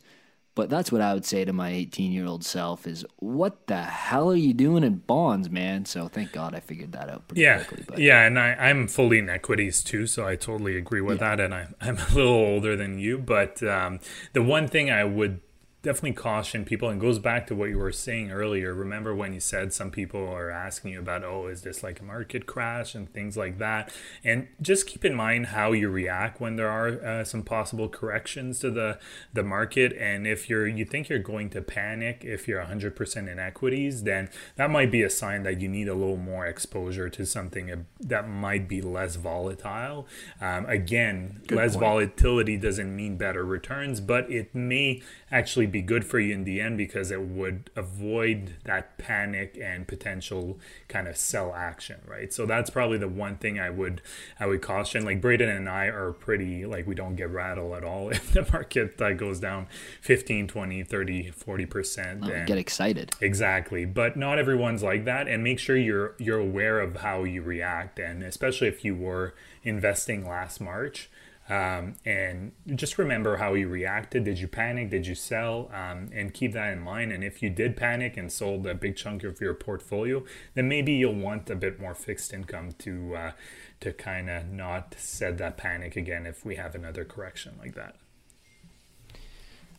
But 0.55 0.71
that's 0.71 0.91
what 0.91 1.01
I 1.01 1.13
would 1.13 1.23
say 1.23 1.45
to 1.45 1.53
my 1.53 1.69
18 1.69 2.11
year 2.11 2.25
old 2.25 2.43
self 2.43 2.87
is, 2.87 3.05
what 3.17 3.67
the 3.67 3.83
hell 3.83 4.31
are 4.31 4.35
you 4.35 4.55
doing 4.55 4.83
in 4.83 4.95
bonds, 4.95 5.51
man? 5.51 5.85
So 5.85 6.07
thank 6.07 6.31
God 6.31 6.55
I 6.55 6.61
figured 6.61 6.93
that 6.93 7.11
out 7.11 7.27
pretty 7.27 7.41
yeah, 7.41 7.63
quickly. 7.63 7.85
But. 7.87 7.99
Yeah, 7.99 8.23
and 8.23 8.39
I, 8.39 8.53
I'm 8.55 8.87
fully 8.87 9.19
in 9.19 9.29
equities 9.29 9.83
too, 9.83 10.07
so 10.07 10.27
I 10.27 10.35
totally 10.35 10.75
agree 10.75 11.01
with 11.01 11.19
yeah. 11.21 11.35
that. 11.35 11.43
And 11.43 11.53
I, 11.53 11.67
I'm 11.81 11.97
a 11.97 12.13
little 12.15 12.33
older 12.33 12.75
than 12.75 12.97
you, 12.97 13.19
but 13.19 13.61
um, 13.61 13.99
the 14.33 14.41
one 14.41 14.67
thing 14.67 14.89
I 14.89 15.03
would 15.03 15.41
definitely 15.87 16.13
caution 16.13 16.65
people 16.65 16.89
and 16.89 16.99
goes 16.99 17.17
back 17.17 17.47
to 17.47 17.55
what 17.55 17.69
you 17.69 17.77
were 17.77 17.93
saying 17.93 18.29
earlier. 18.31 18.73
Remember 18.73 19.15
when 19.15 19.33
you 19.33 19.39
said 19.39 19.71
some 19.73 19.89
people 19.89 20.27
are 20.27 20.49
asking 20.49 20.91
you 20.91 20.99
about 20.99 21.23
oh 21.23 21.47
is 21.47 21.61
this 21.61 21.81
like 21.83 22.01
a 22.01 22.03
market 22.03 22.45
crash? 22.45 22.93
and 22.95 23.11
things 23.13 23.37
like 23.37 23.59
that. 23.59 23.93
And 24.23 24.47
just 24.61 24.87
keep 24.87 25.05
in 25.05 25.15
mind 25.15 25.47
how 25.47 25.71
you 25.71 25.89
react 25.89 26.41
when 26.41 26.57
there 26.57 26.69
are 26.69 26.87
uh, 26.87 27.23
some 27.23 27.43
possible 27.43 27.87
corrections 27.87 28.59
to 28.59 28.71
the 28.71 28.99
the 29.33 29.43
market. 29.43 29.93
And 29.93 30.27
if 30.27 30.49
you're 30.49 30.67
you 30.67 30.83
think 30.83 31.07
you're 31.07 31.19
going 31.19 31.49
to 31.51 31.61
panic 31.61 32.23
if 32.25 32.47
you're 32.47 32.61
100% 32.61 33.31
in 33.31 33.39
equities 33.39 34.03
then 34.03 34.29
that 34.55 34.69
might 34.69 34.91
be 34.91 35.03
a 35.03 35.09
sign 35.09 35.43
that 35.43 35.61
you 35.61 35.69
need 35.69 35.87
a 35.87 35.93
little 35.93 36.17
more 36.17 36.45
exposure 36.45 37.09
to 37.09 37.25
something 37.25 37.85
that 37.99 38.27
might 38.27 38.67
be 38.67 38.81
less 38.81 39.15
volatile. 39.15 40.07
Um, 40.41 40.65
again 40.65 41.41
Good 41.47 41.57
less 41.57 41.73
point. 41.73 41.85
volatility 41.85 42.57
doesn't 42.57 42.93
mean 42.93 43.17
better 43.17 43.45
returns 43.45 44.01
but 44.01 44.29
it 44.29 44.53
may 44.53 45.01
actually 45.31 45.67
be 45.67 45.76
good 45.81 46.05
for 46.05 46.19
you 46.19 46.33
in 46.33 46.43
the 46.43 46.61
end 46.61 46.77
because 46.77 47.11
it 47.11 47.21
would 47.21 47.69
avoid 47.75 48.55
that 48.63 48.97
panic 48.97 49.57
and 49.61 49.87
potential 49.87 50.59
kind 50.87 51.07
of 51.07 51.17
sell 51.17 51.53
action 51.53 51.99
right? 52.05 52.33
So 52.33 52.45
that's 52.45 52.69
probably 52.69 52.97
the 52.97 53.07
one 53.07 53.37
thing 53.37 53.59
i 53.59 53.69
would 53.69 54.01
i 54.39 54.45
would 54.45 54.61
caution. 54.61 55.05
Like 55.05 55.21
braden 55.21 55.49
and 55.49 55.69
i 55.69 55.85
are 55.85 56.11
pretty 56.13 56.65
like 56.65 56.87
we 56.87 56.95
don't 56.95 57.15
get 57.15 57.29
rattled 57.29 57.75
at 57.75 57.83
all. 57.83 58.09
If 58.17 58.33
the 58.33 58.47
market 58.51 58.99
uh, 59.01 59.13
goes 59.13 59.39
down 59.39 59.67
15 60.01 60.47
20 60.47 60.83
30 60.83 61.31
40 61.31 61.65
percent 61.65 62.23
oh, 62.23 62.45
get 62.45 62.57
excited. 62.57 63.13
Exactly. 63.21 63.85
But 63.85 64.17
not 64.17 64.39
everyone's 64.39 64.83
like 64.83 65.05
that 65.05 65.27
and 65.27 65.43
make 65.43 65.59
sure 65.59 65.77
you're 65.77 66.15
you're 66.17 66.39
aware 66.39 66.79
of 66.79 66.97
how 66.97 67.23
you 67.23 67.41
react 67.41 67.99
and 67.99 68.23
especially 68.23 68.67
if 68.67 68.83
you 68.83 68.95
were 68.95 69.33
investing 69.63 70.27
last 70.27 70.59
march 70.61 71.09
um, 71.49 71.93
and 72.05 72.51
just 72.75 72.97
remember 72.97 73.37
how 73.37 73.53
you 73.53 73.69
reacted. 73.69 74.25
Did 74.25 74.39
you 74.39 74.49
panic? 74.49 74.89
Did 74.89 75.07
you 75.07 75.15
sell? 75.15 75.71
Um, 75.73 76.09
and 76.13 76.33
keep 76.33 76.51
that 76.53 76.73
in 76.73 76.81
mind. 76.81 77.13
And 77.13 77.23
if 77.23 77.41
you 77.41 77.49
did 77.49 77.77
panic 77.77 78.17
and 78.17 78.31
sold 78.31 78.67
a 78.67 78.75
big 78.75 78.97
chunk 78.97 79.23
of 79.23 79.39
your 79.39 79.53
portfolio, 79.53 80.23
then 80.55 80.67
maybe 80.67 80.91
you'll 80.91 81.13
want 81.13 81.49
a 81.49 81.55
bit 81.55 81.79
more 81.79 81.95
fixed 81.95 82.33
income 82.33 82.71
to 82.79 83.15
uh, 83.15 83.31
to 83.79 83.93
kind 83.93 84.29
of 84.29 84.49
not 84.49 84.95
set 84.97 85.37
that 85.37 85.55
panic 85.55 85.95
again 85.95 86.25
if 86.25 86.43
we 86.43 86.55
have 86.55 86.75
another 86.75 87.05
correction 87.05 87.53
like 87.59 87.75
that. 87.75 87.95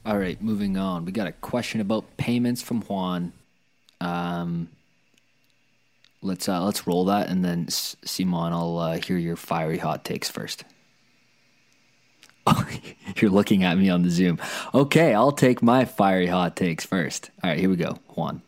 All 0.06 0.16
right, 0.16 0.40
moving 0.40 0.78
on. 0.78 1.04
We 1.04 1.12
got 1.12 1.26
a 1.26 1.32
question 1.32 1.82
about 1.82 2.16
payments 2.16 2.62
from 2.62 2.80
Juan. 2.82 3.34
Um, 4.00 4.70
let's 6.22 6.48
uh, 6.48 6.64
let's 6.64 6.86
roll 6.86 7.04
that, 7.06 7.28
and 7.28 7.44
then 7.44 7.68
Simon, 7.68 8.54
I'll 8.54 8.78
uh, 8.78 8.98
hear 8.98 9.18
your 9.18 9.36
fiery 9.36 9.76
hot 9.76 10.04
takes 10.04 10.30
first. 10.30 10.64
you're 13.16 13.30
looking 13.30 13.64
at 13.64 13.78
me 13.78 13.90
on 13.90 14.02
the 14.02 14.10
Zoom. 14.10 14.38
Okay, 14.74 15.14
I'll 15.14 15.32
take 15.32 15.62
my 15.62 15.84
fiery 15.84 16.26
hot 16.26 16.56
takes 16.56 16.84
first. 16.84 17.30
All 17.42 17.50
right, 17.50 17.58
here 17.58 17.68
we 17.68 17.76
go. 17.76 17.98
Juan. 18.08 18.42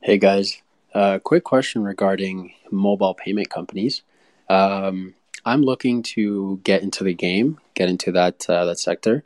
Hey 0.00 0.18
guys, 0.18 0.62
uh, 0.94 1.18
quick 1.18 1.44
question 1.44 1.82
regarding 1.82 2.52
mobile 2.70 3.14
payment 3.14 3.50
companies. 3.50 4.02
Um, 4.48 5.14
I'm 5.44 5.62
looking 5.62 6.02
to 6.14 6.60
get 6.64 6.82
into 6.82 7.04
the 7.04 7.14
game, 7.14 7.58
get 7.74 7.88
into 7.88 8.12
that 8.12 8.48
uh, 8.48 8.64
that 8.66 8.78
sector. 8.78 9.24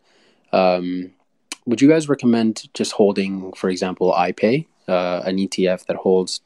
Um, 0.53 1.13
would 1.67 1.81
you 1.81 1.89
guys 1.89 2.09
recommend 2.09 2.69
just 2.75 2.93
holding, 2.93 3.53
for 3.53 3.69
example, 3.69 4.13
iPay, 4.13 4.67
uh, 4.89 5.23
an 5.25 5.37
ETF 5.37 5.87
that 5.87 5.97
holds 5.97 6.41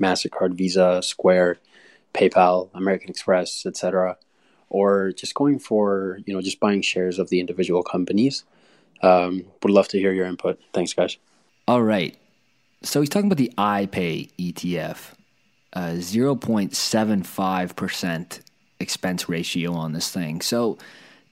Mastercard, 0.00 0.54
Visa, 0.54 1.02
Square, 1.02 1.58
PayPal, 2.14 2.68
American 2.74 3.10
Express, 3.10 3.64
etc 3.66 4.16
or 4.72 5.12
just 5.12 5.34
going 5.34 5.58
for 5.58 6.20
you 6.26 6.34
know 6.34 6.40
just 6.40 6.60
buying 6.60 6.82
shares 6.82 7.18
of 7.18 7.30
the 7.30 7.40
individual 7.40 7.82
companies. 7.82 8.44
Um, 9.02 9.46
would 9.62 9.72
love 9.72 9.88
to 9.88 9.98
hear 9.98 10.12
your 10.12 10.26
input. 10.26 10.60
Thanks 10.72 10.92
guys. 10.92 11.16
All 11.66 11.82
right. 11.82 12.16
So 12.82 13.00
he's 13.00 13.08
talking 13.08 13.26
about 13.26 13.38
the 13.38 13.52
ipay 13.56 14.30
etf 14.38 15.14
uh, 15.74 15.92
0.75% 15.92 18.40
expense 18.78 19.28
ratio 19.28 19.72
on 19.72 19.92
this 19.92 20.10
thing. 20.10 20.40
So 20.40 20.78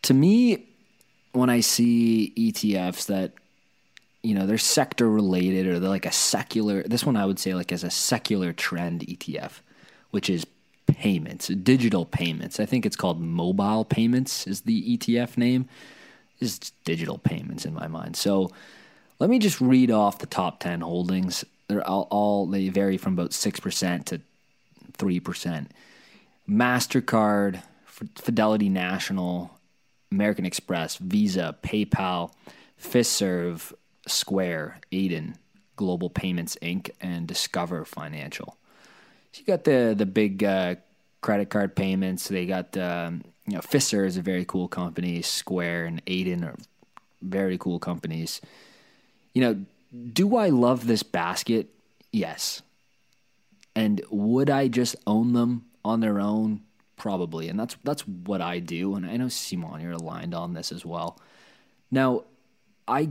to 0.02 0.14
me 0.14 0.66
when 1.32 1.50
i 1.50 1.60
see 1.60 2.32
etfs 2.36 3.06
that 3.06 3.32
you 4.22 4.34
know 4.34 4.46
they're 4.46 4.58
sector 4.58 5.08
related 5.08 5.66
or 5.66 5.78
they're 5.78 5.88
like 5.88 6.06
a 6.06 6.12
secular 6.12 6.82
this 6.84 7.04
one 7.04 7.16
i 7.16 7.24
would 7.24 7.38
say 7.38 7.54
like 7.54 7.72
as 7.72 7.84
a 7.84 7.90
secular 7.90 8.52
trend 8.52 9.02
etf 9.02 9.60
which 10.10 10.28
is 10.28 10.46
payments, 10.94 11.48
digital 11.48 12.04
payments. 12.04 12.60
I 12.60 12.66
think 12.66 12.84
it's 12.84 12.96
called 12.96 13.20
mobile 13.20 13.84
payments 13.84 14.46
is 14.46 14.62
the 14.62 14.96
ETF 14.96 15.36
name. 15.36 15.68
Is 16.40 16.58
digital 16.84 17.18
payments 17.18 17.66
in 17.66 17.74
my 17.74 17.86
mind. 17.86 18.16
So 18.16 18.50
let 19.18 19.28
me 19.28 19.38
just 19.38 19.60
read 19.60 19.90
off 19.90 20.18
the 20.18 20.26
top 20.26 20.58
10 20.60 20.80
holdings. 20.80 21.44
They're 21.68 21.86
all, 21.86 22.08
all 22.10 22.46
they 22.46 22.70
vary 22.70 22.96
from 22.96 23.12
about 23.12 23.30
6% 23.32 24.04
to 24.06 24.20
3%. 24.98 25.66
Mastercard, 26.48 27.62
Fidelity 27.84 28.70
National, 28.70 29.50
American 30.10 30.46
Express, 30.46 30.96
Visa, 30.96 31.56
PayPal, 31.62 32.32
Fiserv, 32.82 33.74
Square, 34.06 34.80
Adyen, 34.90 35.34
Global 35.76 36.08
Payments 36.08 36.56
Inc., 36.62 36.90
and 37.00 37.26
Discover 37.26 37.84
Financial. 37.84 38.56
You 39.34 39.44
got 39.44 39.64
the 39.64 39.94
the 39.96 40.06
big 40.06 40.42
uh, 40.44 40.76
credit 41.20 41.50
card 41.50 41.76
payments. 41.76 42.28
They 42.28 42.46
got 42.46 42.76
um, 42.76 43.22
you 43.46 43.54
know 43.54 43.60
Fiserv 43.60 44.06
is 44.06 44.16
a 44.16 44.22
very 44.22 44.44
cool 44.44 44.68
company. 44.68 45.22
Square 45.22 45.86
and 45.86 46.04
Adyen 46.06 46.44
are 46.44 46.56
very 47.22 47.58
cool 47.58 47.78
companies. 47.78 48.40
You 49.34 49.42
know, 49.42 49.64
do 50.12 50.36
I 50.36 50.48
love 50.48 50.86
this 50.86 51.02
basket? 51.02 51.68
Yes. 52.12 52.62
And 53.74 54.02
would 54.10 54.50
I 54.50 54.68
just 54.68 54.96
own 55.06 55.32
them 55.32 55.66
on 55.84 56.00
their 56.00 56.20
own? 56.20 56.62
Probably. 56.96 57.48
And 57.48 57.58
that's 57.58 57.76
that's 57.82 58.06
what 58.06 58.40
I 58.40 58.58
do. 58.58 58.94
And 58.94 59.06
I 59.06 59.16
know 59.16 59.28
Simon, 59.28 59.80
you're 59.80 59.92
aligned 59.92 60.34
on 60.34 60.52
this 60.52 60.72
as 60.72 60.84
well. 60.84 61.18
Now, 61.90 62.24
I 62.86 63.10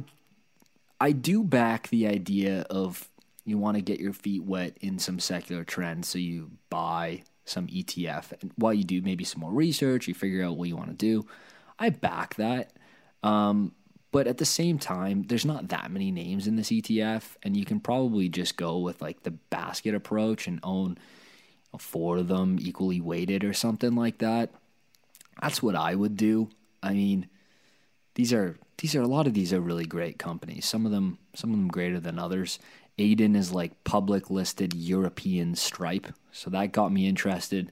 I 1.00 1.12
do 1.12 1.44
back 1.44 1.88
the 1.90 2.08
idea 2.08 2.62
of 2.70 3.09
you 3.50 3.58
want 3.58 3.76
to 3.76 3.82
get 3.82 4.00
your 4.00 4.14
feet 4.14 4.44
wet 4.44 4.78
in 4.82 5.00
some 5.00 5.20
secular 5.20 5.64
trends, 5.64 6.08
so 6.08 6.18
you 6.18 6.52
buy 6.70 7.24
some 7.46 7.68
ETF. 7.68 8.34
And 8.42 8.52
while 8.56 8.74
you 8.74 8.84
do 8.84 9.02
maybe 9.02 9.24
some 9.24 9.42
more 9.42 9.52
research, 9.52 10.08
you 10.08 10.14
figure 10.14 10.44
out 10.44 10.58
what 10.58 10.70
you 10.70 10.78
want 10.78 10.90
to 10.90 10.96
do. 10.96 11.26
I 11.78 11.90
back 11.90 12.36
that. 12.36 12.74
Um, 13.24 13.74
but 14.12 14.28
at 14.28 14.38
the 14.38 14.46
same 14.46 14.80
time, 14.80 15.24
there's 15.28 15.46
not 15.46 15.70
that 15.70 15.92
many 15.92 16.12
names 16.12 16.48
in 16.48 16.56
this 16.56 16.70
ETF, 16.70 17.36
and 17.44 17.56
you 17.56 17.66
can 17.66 17.80
probably 17.80 18.28
just 18.28 18.58
go 18.58 18.80
with 18.80 19.02
like 19.02 19.24
the 19.24 19.32
basket 19.32 19.94
approach 19.94 20.48
and 20.48 20.60
own 20.64 20.98
four 21.78 22.18
of 22.18 22.28
them 22.28 22.58
equally 22.60 23.00
weighted 23.00 23.44
or 23.44 23.54
something 23.54 23.96
like 23.96 24.18
that. 24.18 24.50
That's 25.42 25.62
what 25.62 25.76
I 25.76 25.94
would 25.94 26.18
do. 26.18 26.50
I 26.82 26.94
mean, 26.94 27.28
these 28.16 28.34
are 28.34 28.58
these 28.80 28.96
are 28.96 29.02
a 29.02 29.08
lot 29.08 29.28
of 29.28 29.34
these 29.34 29.54
are 29.54 29.62
really 29.62 29.86
great 29.86 30.18
companies. 30.18 30.66
Some 30.66 30.86
of 30.86 30.92
them 30.92 31.20
some 31.36 31.52
of 31.52 31.58
them 31.58 31.68
greater 31.68 32.00
than 32.00 32.18
others. 32.18 32.58
Adyen 33.00 33.36
is 33.36 33.52
like 33.52 33.84
public 33.84 34.30
listed 34.30 34.74
European 34.74 35.56
Stripe, 35.56 36.08
so 36.32 36.50
that 36.50 36.74
got 36.74 36.92
me 36.92 37.08
interested. 37.08 37.72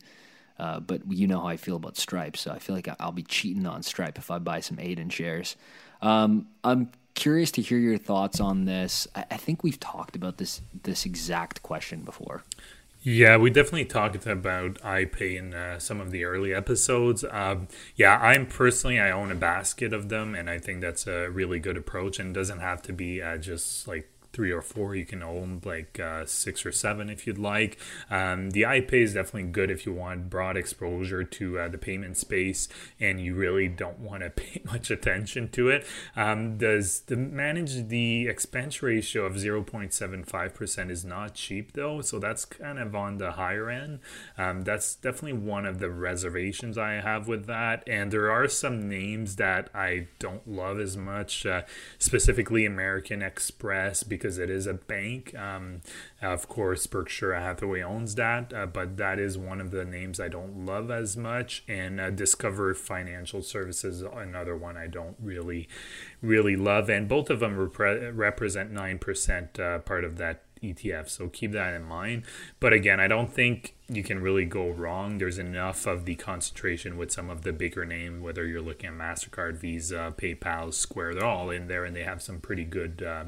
Uh, 0.57 0.79
but 0.79 1.01
you 1.11 1.27
know 1.27 1.41
how 1.41 1.47
I 1.47 1.57
feel 1.57 1.75
about 1.75 1.97
Stripe, 1.97 2.35
so 2.35 2.51
I 2.51 2.57
feel 2.57 2.75
like 2.75 2.89
I'll 2.99 3.11
be 3.11 3.23
cheating 3.23 3.67
on 3.67 3.83
Stripe 3.83 4.17
if 4.17 4.31
I 4.31 4.39
buy 4.39 4.61
some 4.61 4.77
Adyen 4.77 5.11
shares. 5.11 5.55
Um, 6.01 6.47
I'm 6.63 6.89
curious 7.13 7.51
to 7.51 7.61
hear 7.61 7.77
your 7.77 7.97
thoughts 7.97 8.39
on 8.39 8.65
this. 8.65 9.07
I, 9.13 9.25
I 9.31 9.37
think 9.37 9.63
we've 9.63 9.79
talked 9.79 10.15
about 10.15 10.37
this 10.37 10.61
this 10.83 11.05
exact 11.05 11.61
question 11.61 12.01
before. 12.01 12.43
Yeah, 13.03 13.37
we 13.37 13.51
definitely 13.51 13.85
talked 13.85 14.25
about 14.25 14.81
iPay 14.81 15.37
in 15.37 15.53
uh, 15.53 15.79
some 15.79 16.01
of 16.01 16.11
the 16.11 16.25
early 16.25 16.53
episodes. 16.53 17.23
Um, 17.29 17.67
yeah, 17.95 18.17
I'm 18.17 18.47
personally 18.47 18.99
I 18.99 19.11
own 19.11 19.31
a 19.31 19.35
basket 19.35 19.93
of 19.93 20.09
them, 20.09 20.33
and 20.33 20.49
I 20.49 20.57
think 20.57 20.81
that's 20.81 21.05
a 21.05 21.29
really 21.29 21.59
good 21.59 21.77
approach, 21.77 22.19
and 22.19 22.33
doesn't 22.33 22.59
have 22.59 22.81
to 22.83 22.93
be 22.93 23.21
uh, 23.21 23.37
just 23.37 23.87
like 23.87 24.09
three 24.37 24.51
or 24.51 24.61
four. 24.61 24.93
You 24.93 25.03
can 25.03 25.23
own 25.23 25.59
like 25.65 25.99
uh, 25.99 26.23
six 26.27 26.63
or 26.63 26.71
seven 26.71 27.09
if 27.09 27.25
you'd 27.25 27.39
like. 27.39 27.79
Um, 28.07 28.51
the 28.51 28.61
iPay 28.61 29.01
is 29.01 29.15
definitely 29.15 29.49
good 29.49 29.71
if 29.71 29.87
you 29.87 29.93
want 29.93 30.29
broad 30.29 30.55
exposure 30.55 31.23
to 31.23 31.59
uh, 31.59 31.67
the 31.69 31.79
payment 31.79 32.17
space 32.17 32.69
and 32.99 33.19
you 33.19 33.33
really 33.33 33.67
don't 33.67 33.97
want 33.97 34.21
to 34.21 34.29
pay 34.43 34.61
much 34.63 34.91
attention 34.91 35.49
to 35.49 35.69
it. 35.69 35.87
Um, 36.15 36.59
does 36.59 36.99
the 37.07 37.17
manage 37.17 37.87
the 37.87 38.27
expense 38.27 38.83
ratio 38.83 39.25
of 39.25 39.33
0.75% 39.37 40.91
is 40.91 41.03
not 41.03 41.33
cheap 41.33 41.73
though, 41.73 42.01
so 42.01 42.19
that's 42.19 42.45
kind 42.45 42.77
of 42.77 42.93
on 42.93 43.17
the 43.17 43.31
higher 43.31 43.71
end. 43.71 44.01
Um, 44.37 44.61
that's 44.61 44.93
definitely 44.93 45.39
one 45.39 45.65
of 45.65 45.79
the 45.79 45.89
reservations 45.89 46.77
I 46.77 47.01
have 47.01 47.27
with 47.27 47.47
that. 47.47 47.83
And 47.87 48.11
there 48.11 48.29
are 48.29 48.47
some 48.47 48.87
names 48.87 49.37
that 49.37 49.71
I 49.73 50.09
don't 50.19 50.47
love 50.47 50.79
as 50.79 50.95
much, 50.95 51.43
uh, 51.47 51.63
specifically 51.97 52.67
American 52.67 53.23
Express 53.23 54.03
because 54.03 54.26
because 54.27 54.39
it 54.39 54.49
is 54.49 54.67
a 54.67 54.73
bank. 54.73 55.33
Um, 55.35 55.79
of 56.21 56.49
course, 56.49 56.85
Berkshire 56.85 57.33
Hathaway 57.33 57.81
owns 57.81 58.15
that, 58.15 58.51
uh, 58.53 58.65
but 58.65 58.97
that 58.97 59.19
is 59.19 59.37
one 59.37 59.61
of 59.61 59.71
the 59.71 59.85
names 59.85 60.19
I 60.19 60.27
don't 60.27 60.65
love 60.65 60.91
as 60.91 61.15
much. 61.15 61.63
And 61.65 62.01
uh, 62.01 62.09
Discover 62.09 62.73
Financial 62.73 63.41
Services, 63.41 64.01
another 64.01 64.57
one 64.57 64.75
I 64.75 64.87
don't 64.87 65.15
really, 65.21 65.69
really 66.21 66.57
love. 66.57 66.89
And 66.89 67.07
both 67.07 67.29
of 67.29 67.39
them 67.39 67.55
repre- 67.55 68.11
represent 68.13 68.73
9% 68.73 69.59
uh, 69.59 69.79
part 69.79 70.03
of 70.03 70.17
that 70.17 70.43
ETF. 70.61 71.09
So 71.09 71.27
keep 71.27 71.51
that 71.51 71.73
in 71.73 71.83
mind. 71.83 72.23
But 72.59 72.73
again, 72.73 72.99
I 72.99 73.07
don't 73.07 73.31
think 73.31 73.75
you 73.87 74.03
can 74.03 74.21
really 74.21 74.45
go 74.45 74.69
wrong. 74.69 75.17
There's 75.17 75.37
enough 75.37 75.85
of 75.85 76.05
the 76.05 76.15
concentration 76.15 76.97
with 76.97 77.11
some 77.11 77.29
of 77.29 77.43
the 77.43 77.53
bigger 77.53 77.85
name, 77.85 78.21
whether 78.21 78.45
you're 78.45 78.61
looking 78.61 78.89
at 78.89 78.95
MasterCard, 78.95 79.57
Visa, 79.57 80.13
PayPal, 80.17 80.73
Square, 80.73 81.15
they're 81.15 81.25
all 81.25 81.49
in 81.49 81.67
there 81.67 81.85
and 81.85 81.95
they 81.95 82.03
have 82.03 82.21
some 82.21 82.39
pretty 82.39 82.65
good. 82.65 83.03
Uh, 83.03 83.25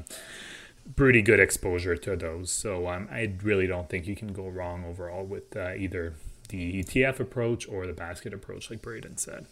pretty 0.96 1.22
good 1.22 1.40
exposure 1.40 1.96
to 1.96 2.16
those. 2.16 2.50
So 2.50 2.88
um, 2.88 3.08
I 3.10 3.32
really 3.42 3.66
don't 3.66 3.88
think 3.88 4.06
you 4.06 4.16
can 4.16 4.32
go 4.32 4.48
wrong 4.48 4.84
overall 4.84 5.24
with 5.24 5.56
uh, 5.56 5.74
either 5.74 6.14
the 6.48 6.82
ETF 6.82 7.20
approach 7.20 7.68
or 7.68 7.86
the 7.86 7.92
basket 7.92 8.34
approach, 8.34 8.70
like 8.70 8.82
Braden 8.82 9.16
said. 9.16 9.46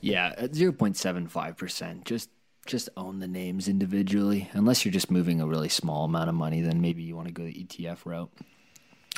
Yeah, 0.00 0.32
at 0.36 0.54
zero 0.54 0.72
point 0.72 0.96
seven 0.96 1.26
five 1.26 1.56
percent, 1.56 2.04
just 2.04 2.30
just 2.66 2.88
own 2.96 3.18
the 3.18 3.26
names 3.26 3.66
individually. 3.66 4.48
Unless 4.52 4.84
you're 4.84 4.92
just 4.92 5.10
moving 5.10 5.40
a 5.40 5.46
really 5.46 5.68
small 5.68 6.04
amount 6.04 6.28
of 6.28 6.34
money, 6.34 6.60
then 6.60 6.80
maybe 6.80 7.02
you 7.02 7.16
want 7.16 7.26
to 7.26 7.34
go 7.34 7.44
the 7.44 7.52
ETF 7.52 8.04
route. 8.04 8.30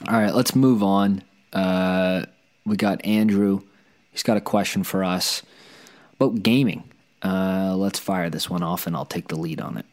All 0.08 0.18
right, 0.18 0.34
let's 0.34 0.54
move 0.54 0.82
on. 0.82 1.22
Uh, 1.52 2.24
we 2.64 2.76
got 2.76 3.04
Andrew. 3.04 3.60
He's 4.10 4.22
got 4.22 4.36
a 4.36 4.40
question 4.40 4.84
for 4.84 5.04
us 5.04 5.42
about 6.14 6.42
gaming. 6.42 6.90
Uh, 7.22 7.74
let's 7.76 7.98
fire 7.98 8.30
this 8.30 8.48
one 8.48 8.62
off, 8.62 8.86
and 8.86 8.96
I'll 8.96 9.04
take 9.04 9.28
the 9.28 9.38
lead 9.38 9.60
on 9.60 9.76
it. 9.76 9.84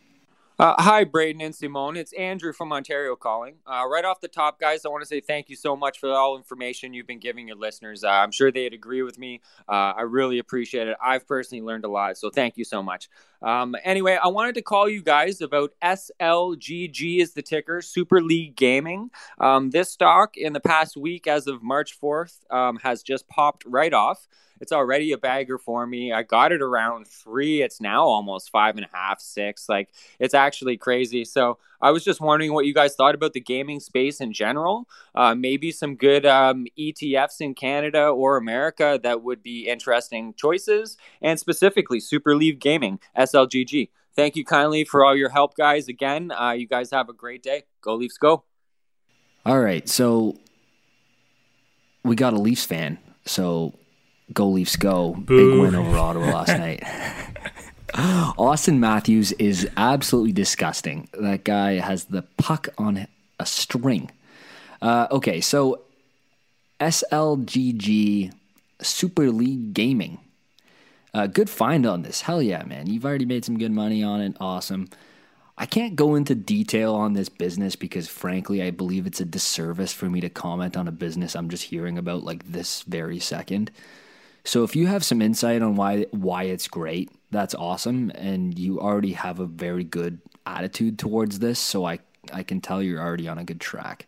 Uh, 0.59 0.73
hi, 0.79 1.03
Braden 1.03 1.39
and 1.39 1.53
Simone. 1.53 1.95
It's 1.95 2.11
Andrew 2.13 2.51
from 2.51 2.73
Ontario 2.73 3.15
calling. 3.15 3.57
Uh, 3.67 3.83
right 3.87 4.03
off 4.03 4.21
the 4.21 4.27
top, 4.27 4.59
guys, 4.59 4.85
I 4.85 4.89
want 4.89 5.03
to 5.03 5.07
say 5.07 5.21
thank 5.21 5.49
you 5.49 5.55
so 5.55 5.75
much 5.75 5.99
for 5.99 6.09
all 6.09 6.35
information 6.35 6.95
you've 6.95 7.05
been 7.05 7.19
giving 7.19 7.47
your 7.47 7.57
listeners. 7.57 8.03
Uh, 8.03 8.09
I'm 8.09 8.31
sure 8.31 8.51
they'd 8.51 8.73
agree 8.73 9.03
with 9.03 9.19
me. 9.19 9.41
Uh, 9.69 9.93
I 9.95 10.01
really 10.01 10.39
appreciate 10.39 10.87
it. 10.87 10.97
I've 10.99 11.27
personally 11.27 11.61
learned 11.61 11.85
a 11.85 11.89
lot, 11.89 12.17
so 12.17 12.31
thank 12.31 12.57
you 12.57 12.63
so 12.63 12.81
much. 12.81 13.07
Um, 13.41 13.75
anyway, 13.83 14.17
I 14.21 14.27
wanted 14.27 14.55
to 14.55 14.61
call 14.61 14.89
you 14.89 15.01
guys 15.01 15.41
about 15.41 15.73
SLGG 15.83 17.19
is 17.19 17.33
the 17.33 17.41
ticker, 17.41 17.81
Super 17.81 18.21
League 18.21 18.55
Gaming. 18.55 19.11
Um, 19.39 19.69
this 19.69 19.91
stock 19.91 20.37
in 20.37 20.53
the 20.53 20.59
past 20.59 20.97
week, 20.97 21.27
as 21.27 21.47
of 21.47 21.61
March 21.63 21.99
4th, 21.99 22.39
um, 22.51 22.77
has 22.77 23.03
just 23.03 23.27
popped 23.27 23.63
right 23.65 23.93
off. 23.93 24.27
It's 24.59 24.71
already 24.71 25.11
a 25.11 25.17
bagger 25.17 25.57
for 25.57 25.85
me. 25.85 26.11
I 26.11 26.23
got 26.23 26.51
it 26.51 26.61
around 26.61 27.07
three. 27.07 27.61
It's 27.61 27.79
now 27.79 28.03
almost 28.03 28.49
five 28.49 28.75
and 28.75 28.85
a 28.85 28.89
half, 28.95 29.21
six. 29.21 29.69
Like 29.69 29.89
it's 30.19 30.33
actually 30.33 30.77
crazy. 30.77 31.25
So 31.25 31.59
I 31.81 31.91
was 31.91 32.03
just 32.03 32.21
wondering 32.21 32.53
what 32.53 32.65
you 32.65 32.73
guys 32.73 32.95
thought 32.95 33.15
about 33.15 33.33
the 33.33 33.39
gaming 33.39 33.79
space 33.79 34.19
in 34.19 34.33
general. 34.33 34.87
Uh, 35.13 35.35
maybe 35.35 35.71
some 35.71 35.95
good 35.95 36.25
um, 36.25 36.65
ETFs 36.77 37.39
in 37.39 37.53
Canada 37.53 38.07
or 38.07 38.37
America 38.37 38.99
that 39.03 39.21
would 39.23 39.43
be 39.43 39.67
interesting 39.67 40.33
choices, 40.35 40.97
and 41.21 41.39
specifically 41.39 41.99
Super 41.99 42.35
League 42.35 42.59
Gaming, 42.59 42.99
SLGG. 43.17 43.89
Thank 44.15 44.35
you 44.35 44.43
kindly 44.43 44.83
for 44.83 45.05
all 45.05 45.15
your 45.15 45.29
help, 45.29 45.55
guys. 45.55 45.87
Again, 45.87 46.31
uh, 46.31 46.51
you 46.51 46.67
guys 46.67 46.89
have 46.91 47.09
a 47.09 47.13
great 47.13 47.43
day. 47.43 47.63
Go 47.81 47.95
Leafs, 47.95 48.17
go! 48.17 48.43
All 49.45 49.59
right, 49.59 49.87
so 49.87 50.37
we 52.03 52.15
got 52.15 52.33
a 52.33 52.39
Leafs 52.39 52.65
fan, 52.65 52.97
so 53.25 53.73
Go 54.33 54.49
Leafs 54.49 54.75
go. 54.75 55.13
Boo. 55.13 55.51
Big 55.51 55.61
win 55.61 55.75
over 55.75 55.97
Ottawa 55.97 56.25
last 56.25 56.49
night. 56.57 56.83
Auston 57.97 58.77
Matthews 58.77 59.31
is 59.33 59.67
absolutely 59.75 60.31
disgusting. 60.31 61.09
That 61.13 61.43
guy 61.43 61.79
has 61.79 62.05
the 62.05 62.21
puck 62.37 62.69
on 62.77 63.07
a 63.39 63.45
string. 63.45 64.11
Uh, 64.83 65.07
okay, 65.09 65.41
so 65.41 65.81
SLGG 66.79 68.31
Super 68.81 69.31
League 69.31 69.73
Gaming. 69.73 70.19
Uh, 71.11 71.25
good 71.25 71.49
find 71.49 71.87
on 71.87 72.03
this. 72.03 72.21
Hell 72.21 72.39
yeah, 72.39 72.63
man. 72.65 72.85
You've 72.85 73.05
already 73.05 73.25
made 73.25 73.43
some 73.43 73.57
good 73.57 73.71
money 73.71 74.03
on 74.03 74.21
it. 74.21 74.37
Awesome. 74.39 74.89
I 75.57 75.65
can't 75.65 75.95
go 75.95 76.13
into 76.13 76.35
detail 76.35 76.93
on 76.93 77.13
this 77.13 77.29
business 77.29 77.75
because, 77.75 78.07
frankly, 78.07 78.61
I 78.61 78.69
believe 78.69 79.07
it's 79.07 79.21
a 79.21 79.25
disservice 79.25 79.91
for 79.91 80.07
me 80.07 80.21
to 80.21 80.29
comment 80.29 80.77
on 80.77 80.87
a 80.87 80.91
business 80.91 81.35
I'm 81.35 81.49
just 81.49 81.63
hearing 81.63 81.97
about 81.97 82.23
like 82.23 82.51
this 82.51 82.83
very 82.83 83.17
second. 83.17 83.71
So 84.43 84.63
if 84.63 84.75
you 84.75 84.85
have 84.85 85.03
some 85.03 85.19
insight 85.19 85.63
on 85.63 85.75
why 85.75 86.05
why 86.11 86.43
it's 86.43 86.67
great, 86.67 87.09
that's 87.31 87.55
awesome, 87.55 88.11
and 88.15 88.57
you 88.57 88.79
already 88.79 89.13
have 89.13 89.39
a 89.39 89.45
very 89.45 89.83
good 89.83 90.19
attitude 90.45 90.97
towards 90.97 91.39
this. 91.39 91.59
So 91.59 91.85
I 91.85 91.99
I 92.31 92.43
can 92.43 92.61
tell 92.61 92.81
you're 92.81 93.01
already 93.01 93.27
on 93.27 93.37
a 93.37 93.43
good 93.43 93.59
track. 93.59 94.07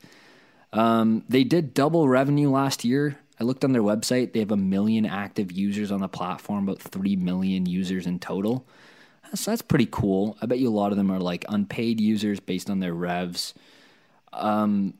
Um, 0.72 1.24
they 1.28 1.44
did 1.44 1.74
double 1.74 2.08
revenue 2.08 2.50
last 2.50 2.86
year. 2.86 3.18
I 3.40 3.44
looked 3.44 3.64
on 3.64 3.72
their 3.72 3.84
website; 3.84 4.34
they 4.34 4.40
have 4.40 4.52
a 4.52 4.58
million 4.58 5.06
active 5.06 5.52
users 5.52 5.92
on 5.92 6.02
the 6.02 6.08
platform, 6.08 6.68
about 6.68 6.82
three 6.82 7.16
million 7.16 7.66
users 7.66 8.06
in 8.06 8.20
total. 8.20 8.66
So 9.36 9.52
that's 9.52 9.62
pretty 9.62 9.88
cool. 9.90 10.38
I 10.42 10.46
bet 10.48 10.60
you 10.60 10.70
a 10.70 10.72
lot 10.72 10.92
of 10.92 10.98
them 10.98 11.12
are 11.12 11.20
like 11.20 11.46
unpaid 11.50 12.02
users 12.02 12.40
based 12.40 12.70
on 12.70 12.80
their 12.80 12.94
revs. 12.94 13.54
Um, 14.34 14.96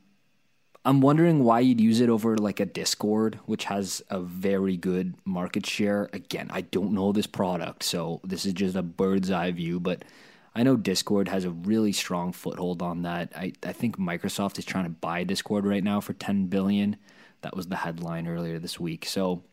I'm 0.90 1.00
wondering 1.00 1.44
why 1.44 1.60
you'd 1.60 1.80
use 1.80 2.00
it 2.00 2.08
over 2.08 2.36
like 2.36 2.58
a 2.58 2.66
Discord, 2.66 3.38
which 3.46 3.66
has 3.66 4.02
a 4.10 4.18
very 4.18 4.76
good 4.76 5.14
market 5.24 5.64
share. 5.64 6.10
Again, 6.12 6.48
I 6.50 6.62
don't 6.62 6.94
know 6.94 7.12
this 7.12 7.28
product, 7.28 7.84
so 7.84 8.20
this 8.24 8.44
is 8.44 8.54
just 8.54 8.74
a 8.74 8.82
bird's 8.82 9.30
eye 9.30 9.52
view, 9.52 9.78
but 9.78 10.04
I 10.52 10.64
know 10.64 10.76
Discord 10.76 11.28
has 11.28 11.44
a 11.44 11.52
really 11.52 11.92
strong 11.92 12.32
foothold 12.32 12.82
on 12.82 13.02
that. 13.02 13.32
I, 13.36 13.52
I 13.62 13.70
think 13.70 13.98
Microsoft 14.00 14.58
is 14.58 14.64
trying 14.64 14.82
to 14.82 14.90
buy 14.90 15.22
Discord 15.22 15.64
right 15.64 15.84
now 15.84 16.00
for 16.00 16.12
10 16.12 16.46
billion. 16.46 16.96
That 17.42 17.54
was 17.54 17.68
the 17.68 17.76
headline 17.76 18.26
earlier 18.26 18.58
this 18.58 18.80
week. 18.80 19.06
So 19.06 19.44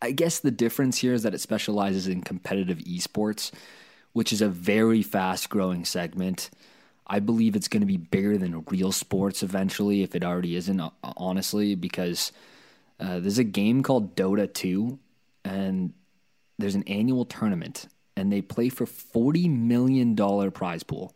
I 0.00 0.12
guess 0.12 0.38
the 0.38 0.52
difference 0.52 0.98
here 0.98 1.14
is 1.14 1.24
that 1.24 1.34
it 1.34 1.40
specializes 1.40 2.06
in 2.06 2.22
competitive 2.22 2.78
esports, 2.78 3.50
which 4.12 4.32
is 4.32 4.40
a 4.40 4.48
very 4.48 5.02
fast 5.02 5.50
growing 5.50 5.84
segment. 5.84 6.48
I 7.08 7.20
believe 7.20 7.56
it's 7.56 7.68
going 7.68 7.80
to 7.80 7.86
be 7.86 7.96
bigger 7.96 8.36
than 8.36 8.64
real 8.68 8.92
sports 8.92 9.42
eventually, 9.42 10.02
if 10.02 10.14
it 10.14 10.24
already 10.24 10.56
isn't, 10.56 10.80
honestly, 11.02 11.74
because 11.74 12.32
uh, 13.00 13.18
there's 13.20 13.38
a 13.38 13.44
game 13.44 13.82
called 13.82 14.14
Dota 14.14 14.52
2, 14.52 14.98
and 15.44 15.94
there's 16.58 16.74
an 16.74 16.84
annual 16.86 17.24
tournament, 17.24 17.88
and 18.16 18.32
they 18.32 18.42
play 18.42 18.68
for 18.68 18.84
$40 18.84 19.50
million 19.50 20.16
prize 20.50 20.82
pool 20.82 21.14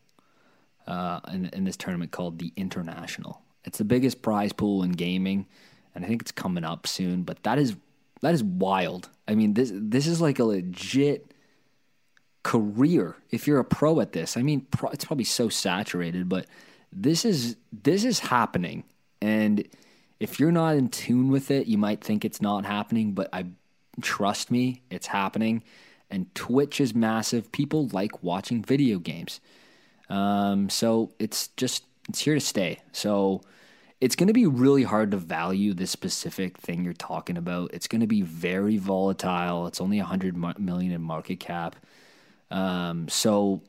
uh, 0.87 1.21
in, 1.33 1.47
in 1.53 1.65
this 1.65 1.77
tournament 1.77 2.11
called 2.11 2.39
the 2.39 2.53
International. 2.57 3.43
It's 3.65 3.79
the 3.79 3.85
biggest 3.85 4.23
prize 4.23 4.53
pool 4.53 4.83
in 4.83 4.93
gaming, 4.93 5.47
and 5.95 6.05
I 6.05 6.09
think 6.09 6.23
it's 6.23 6.33
coming 6.33 6.65
up 6.65 6.87
soon, 6.87 7.23
but 7.23 7.43
that 7.43 7.59
is 7.59 7.77
that 8.23 8.35
is 8.35 8.43
wild. 8.43 9.09
I 9.29 9.35
mean, 9.35 9.55
this 9.55 9.71
this 9.75 10.07
is 10.07 10.21
like 10.21 10.39
a 10.39 10.45
legit 10.45 11.32
career 12.43 13.17
if 13.31 13.47
you're 13.47 13.59
a 13.59 13.65
pro 13.65 14.01
at 14.01 14.13
this. 14.13 14.37
I 14.37 14.43
mean, 14.43 14.63
pro, 14.71 14.91
it's 14.91 15.05
probably 15.05 15.25
so 15.25 15.49
saturated, 15.49 16.29
but 16.29 16.47
this 16.93 17.25
is 17.25 17.57
this 17.73 18.05
is 18.05 18.21
happening, 18.21 18.85
and 19.21 19.67
if 20.21 20.39
you're 20.39 20.53
not 20.53 20.77
in 20.77 20.89
tune 20.89 21.29
with 21.31 21.51
it, 21.51 21.67
you 21.67 21.79
might 21.79 22.03
think 22.03 22.25
it's 22.25 22.43
not 22.43 22.65
happening. 22.65 23.13
But 23.13 23.29
I 23.33 23.47
trust 24.01 24.51
me, 24.51 24.83
it's 24.91 25.09
happening. 25.09 25.63
And 26.11 26.33
Twitch 26.35 26.79
is 26.81 26.95
massive. 26.95 27.51
People 27.53 27.89
like 27.89 28.23
watching 28.23 28.63
video 28.63 28.99
games, 28.99 29.41
um, 30.11 30.69
so 30.69 31.13
it's 31.19 31.49
just 31.57 31.85
it's 32.09 32.21
here 32.21 32.35
to 32.35 32.41
stay. 32.41 32.81
So 32.93 33.41
it's 34.03 34.17
going 34.17 34.27
to 34.27 34.33
be 34.33 34.47
really 34.47 34.83
hard 34.83 35.13
to 35.13 35.17
value 35.17 35.73
this 35.73 35.93
specific 35.93 36.59
thing 36.59 36.85
you're 36.85 36.93
talking 36.93 37.37
about. 37.37 37.73
It's 37.73 37.87
going 37.87 38.01
to 38.01 38.07
be 38.09 38.21
very 38.21 38.77
volatile. 38.77 39.69
It's 39.69 39.81
only 39.81 39.99
100 39.99 40.37
million 40.59 40.93
in 40.93 41.01
market 41.01 41.39
cap. 41.39 41.77
Um, 42.53 43.09
so 43.09 43.63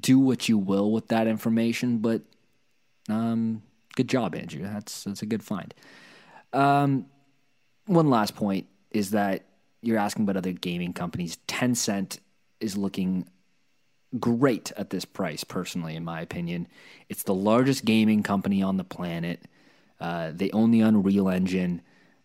do 0.00 0.18
what 0.18 0.48
you 0.48 0.58
will 0.58 0.90
with 0.90 1.08
that 1.08 1.26
information, 1.26 1.98
but 1.98 2.22
um, 3.08 3.62
good 3.94 4.08
job, 4.08 4.34
Andrew. 4.34 4.62
That's 4.62 5.04
that's 5.04 5.22
a 5.22 5.26
good 5.26 5.42
find. 5.42 5.74
Um, 6.52 7.06
one 7.86 8.10
last 8.10 8.34
point 8.34 8.66
is 8.90 9.10
that 9.10 9.44
you're 9.82 9.98
asking 9.98 10.24
about 10.24 10.36
other 10.36 10.52
gaming 10.52 10.92
companies. 10.92 11.38
Tencent 11.46 12.18
is 12.60 12.76
looking 12.76 13.28
great 14.18 14.72
at 14.76 14.90
this 14.90 15.04
price, 15.04 15.44
personally, 15.44 15.94
in 15.94 16.04
my 16.04 16.20
opinion. 16.20 16.66
It's 17.08 17.22
the 17.22 17.34
largest 17.34 17.84
gaming 17.84 18.22
company 18.22 18.62
on 18.62 18.76
the 18.76 18.84
planet. 18.84 19.40
Uh, 20.00 20.32
they 20.34 20.50
own 20.50 20.70
the 20.70 20.80
Unreal 20.80 21.28
Engine. 21.28 21.82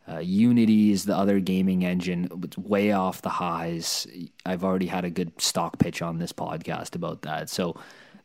Uh, 0.08 0.20
Unity 0.20 0.92
is 0.92 1.06
the 1.06 1.16
other 1.16 1.40
gaming 1.40 1.86
engine. 1.86 2.30
It's 2.44 2.58
way 2.58 2.92
off 2.92 3.22
the 3.22 3.30
highs. 3.30 4.06
I've 4.46 4.64
already 4.64 4.88
had 4.88 5.06
a 5.06 5.10
good 5.10 5.40
stock 5.42 5.80
pitch 5.80 6.02
on 6.02 6.20
this 6.20 6.34
podcast 6.34 6.96
about 6.96 7.22
that. 7.22 7.50
So 7.50 7.78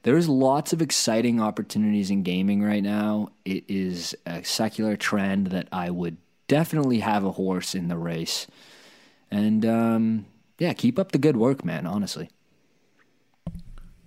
there's 0.03 0.29
lots 0.29 0.73
of 0.73 0.83
exciting 0.83 1.41
opportunities 1.41 2.11
in 2.11 2.23
gaming 2.23 2.63
right 2.63 2.83
now. 2.83 3.31
It 3.45 3.65
is 3.69 4.15
a 4.27 4.43
secular 4.43 4.97
trend 4.97 5.49
that 5.49 5.69
I 5.71 5.91
would 5.91 6.17
definitely 6.49 7.01
have 7.01 7.25
a 7.25 7.33
horse 7.33 7.75
in 7.75 7.89
the 7.89 7.97
race. 7.97 8.47
And 9.31 9.65
um, 9.65 10.27
yeah, 10.59 10.73
keep 10.73 10.99
up 10.99 11.13
the 11.13 11.19
good 11.19 11.37
work, 11.37 11.65
man, 11.65 11.87
honestly. 11.87 12.31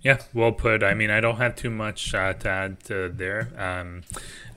Yeah, 0.02 0.18
well 0.34 0.52
put. 0.52 0.82
I 0.82 0.94
mean, 0.94 1.10
I 1.10 1.20
don't 1.20 1.36
have 1.36 1.54
too 1.54 1.70
much 1.70 2.12
uh, 2.14 2.32
to 2.34 2.48
add 2.48 2.84
to 2.84 3.08
there. 3.08 3.48
Um, 3.56 4.02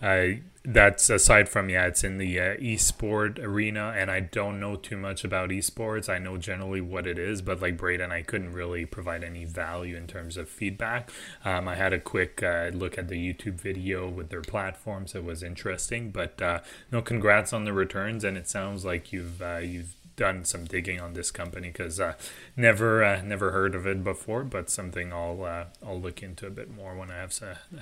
I 0.02 0.42
that's 0.68 1.10
aside 1.10 1.48
from 1.48 1.70
yeah, 1.70 1.86
it's 1.86 2.04
in 2.04 2.18
the 2.18 2.40
uh, 2.40 2.56
esport 2.58 3.40
arena, 3.40 3.94
and 3.96 4.10
I 4.10 4.20
don't 4.20 4.60
know 4.60 4.76
too 4.76 4.98
much 4.98 5.24
about 5.24 5.50
esports. 5.50 6.10
I 6.10 6.18
know 6.18 6.38
generally 6.38 6.82
what 6.82 7.06
it 7.06 7.20
is, 7.20 7.42
but 7.42 7.62
like 7.62 7.78
Braden, 7.78 8.12
I 8.12 8.24
couldn't 8.24 8.54
really 8.54 8.86
provide 8.86 9.24
any 9.24 9.46
value 9.46 9.96
in 9.96 10.08
terms 10.08 10.38
of 10.38 10.50
feedback. 10.50 11.12
Um, 11.44 11.68
I 11.68 11.76
had 11.76 11.94
a 11.94 12.00
quick 12.00 12.42
uh, 12.42 12.72
look 12.74 12.98
at 12.98 13.08
the 13.08 13.34
YouTube 13.34 13.62
video 13.62 14.10
with 14.10 14.30
their 14.30 14.42
platforms; 14.42 15.14
it 15.14 15.24
was 15.24 15.44
interesting. 15.44 16.12
But 16.12 16.42
uh, 16.42 16.60
no, 16.92 17.02
congrats 17.02 17.54
on 17.54 17.66
the 17.66 17.74
returns, 17.74 18.24
and 18.24 18.38
it 18.38 18.50
sounds 18.50 18.84
like 18.84 19.14
you've 19.14 19.42
uh, 19.42 19.58
you've 19.58 19.96
done 20.16 20.46
some 20.46 20.66
digging 20.66 21.00
on 21.00 21.14
this 21.14 21.30
company 21.30 21.68
because 21.68 22.00
uh, 22.00 22.14
never 22.56 23.04
uh, 23.04 23.22
never 23.22 23.52
heard 23.52 23.76
of 23.76 23.86
it 23.86 24.04
before, 24.04 24.44
but 24.44 24.70
something 24.70 25.14
I'll 25.14 25.44
uh, 25.44 25.66
I'll 25.86 26.00
look 26.00 26.24
into 26.24 26.48
a 26.48 26.52
bit 26.52 26.74
more 26.74 26.96
when 26.96 27.12
I 27.12 27.18
have 27.18 27.34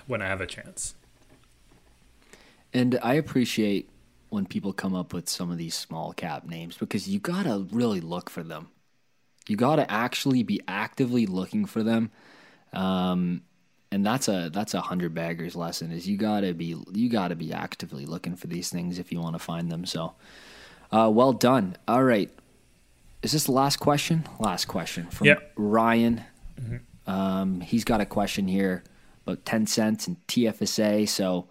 when 0.07 0.21
I 0.21 0.27
have 0.27 0.41
a 0.41 0.47
chance. 0.47 0.95
And 2.74 2.99
I 3.03 3.13
appreciate 3.13 3.89
when 4.30 4.45
people 4.45 4.74
come 4.74 4.95
up 4.95 5.13
with 5.13 5.30
some 5.30 5.51
of 5.51 5.57
these 5.57 5.76
small 5.76 6.11
cap 6.13 6.45
names 6.45 6.76
because 6.76 7.07
you 7.07 7.19
gotta 7.19 7.67
really 7.71 8.01
look 8.01 8.30
for 8.30 8.41
them. 8.41 8.69
You 9.47 9.55
gotta 9.55 9.89
actually 9.91 10.41
be 10.43 10.59
actively 10.67 11.26
looking 11.28 11.65
for 11.65 11.84
them. 11.84 12.11
Um, 12.71 13.43
and 13.91 14.03
that's 14.03 14.28
a 14.28 14.49
that's 14.51 14.74
a 14.74 14.82
hundred 14.82 15.13
baggers 15.13 15.55
lesson 15.55 15.91
is 15.91 16.07
you 16.07 16.17
gotta 16.17 16.55
be 16.55 16.76
you 16.91 17.09
gotta 17.09 17.36
be 17.36 17.53
actively 17.53 18.07
looking 18.07 18.36
for 18.36 18.47
these 18.47 18.69
things 18.69 18.97
if 18.97 19.11
you 19.11 19.19
want 19.21 19.36
to 19.36 19.39
find 19.39 19.71
them. 19.71 19.86
So 19.86 20.15
uh, 20.91 21.11
well 21.13 21.34
done. 21.34 21.78
All 21.88 22.03
right. 22.03 22.32
Is 23.21 23.34
this 23.34 23.43
the 23.45 23.51
last 23.51 23.78
question? 23.78 24.24
Last 24.39 24.65
question 24.65 25.05
from 25.07 25.28
yep. 25.28 25.51
Ryan. 25.55 26.24
Mm-hmm. 26.59 27.11
Um, 27.11 27.61
he's 27.61 27.84
got 27.84 28.01
a 28.01 28.05
question 28.05 28.47
here 28.47 28.84
about 29.26 29.45
Tencent 29.45 30.07
and 30.07 30.17
TFSA. 30.28 31.07
So 31.07 31.47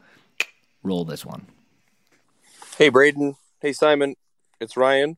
roll 0.83 1.05
this 1.05 1.25
one. 1.25 1.47
Hey, 2.77 2.89
Braden. 2.89 3.37
Hey, 3.61 3.73
Simon. 3.73 4.17
It's 4.61 4.77
Ryan. 4.77 5.17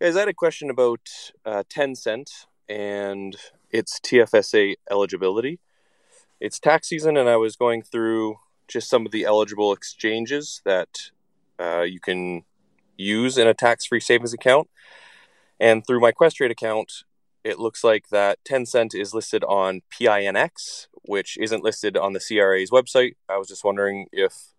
Guys, 0.00 0.16
I 0.16 0.20
had 0.20 0.28
a 0.28 0.34
question 0.34 0.70
about 0.70 1.08
uh, 1.44 1.62
Tencent 1.68 2.46
and 2.68 3.36
its 3.70 4.00
TFSA 4.00 4.74
eligibility. 4.90 5.60
It's 6.40 6.58
tax 6.58 6.88
season, 6.88 7.16
and 7.16 7.28
I 7.28 7.36
was 7.36 7.56
going 7.56 7.82
through 7.82 8.36
just 8.68 8.88
some 8.88 9.06
of 9.06 9.12
the 9.12 9.24
eligible 9.24 9.72
exchanges 9.72 10.62
that 10.64 11.10
uh, 11.58 11.82
you 11.82 12.00
can 12.00 12.44
use 12.96 13.38
in 13.38 13.46
a 13.46 13.54
tax-free 13.54 14.00
savings 14.00 14.32
account. 14.32 14.68
And 15.60 15.86
through 15.86 16.00
my 16.00 16.12
Questrade 16.12 16.50
account, 16.50 17.04
it 17.44 17.58
looks 17.58 17.84
like 17.84 18.08
that 18.08 18.38
Tencent 18.44 18.94
is 18.94 19.14
listed 19.14 19.44
on 19.44 19.82
PINX, 19.90 20.88
which 21.02 21.36
isn't 21.38 21.62
listed 21.62 21.96
on 21.96 22.12
the 22.12 22.20
CRA's 22.20 22.70
website. 22.70 23.16
I 23.28 23.36
was 23.36 23.48
just 23.48 23.64
wondering 23.64 24.06
if, 24.12 24.53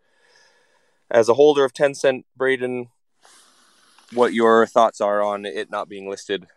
as 1.10 1.30
a 1.30 1.34
holder 1.34 1.64
of 1.64 1.74
Tencent, 1.74 2.24
Braden, 2.36 2.88
what 4.14 4.34
your 4.34 4.66
thoughts 4.66 5.02
are 5.02 5.22
on 5.22 5.46
it 5.46 5.70
not 5.70 5.90
being 5.90 6.10
listed 6.10 6.48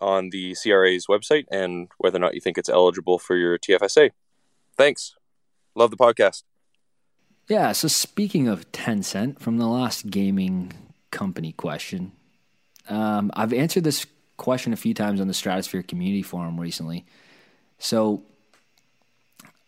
on 0.00 0.30
the 0.30 0.54
CRA's 0.54 1.06
website 1.06 1.44
and 1.50 1.88
whether 1.98 2.16
or 2.16 2.20
not 2.20 2.34
you 2.34 2.40
think 2.40 2.56
it's 2.56 2.68
eligible 2.68 3.18
for 3.18 3.36
your 3.36 3.58
TFSA. 3.58 4.10
Thanks. 4.76 5.16
Love 5.74 5.90
the 5.90 5.96
podcast. 5.96 6.44
Yeah, 7.48 7.72
so 7.72 7.88
speaking 7.88 8.46
of 8.46 8.70
Tencent, 8.72 9.40
from 9.40 9.58
the 9.58 9.66
last 9.66 10.10
gaming 10.10 10.72
company 11.10 11.52
question. 11.52 12.12
Um, 12.88 13.30
I've 13.34 13.52
answered 13.52 13.84
this 13.84 14.06
question 14.36 14.72
a 14.72 14.76
few 14.76 14.94
times 14.94 15.20
on 15.20 15.28
the 15.28 15.34
Stratosphere 15.34 15.82
Community 15.82 16.22
Forum 16.22 16.60
recently. 16.60 17.04
So, 17.78 18.22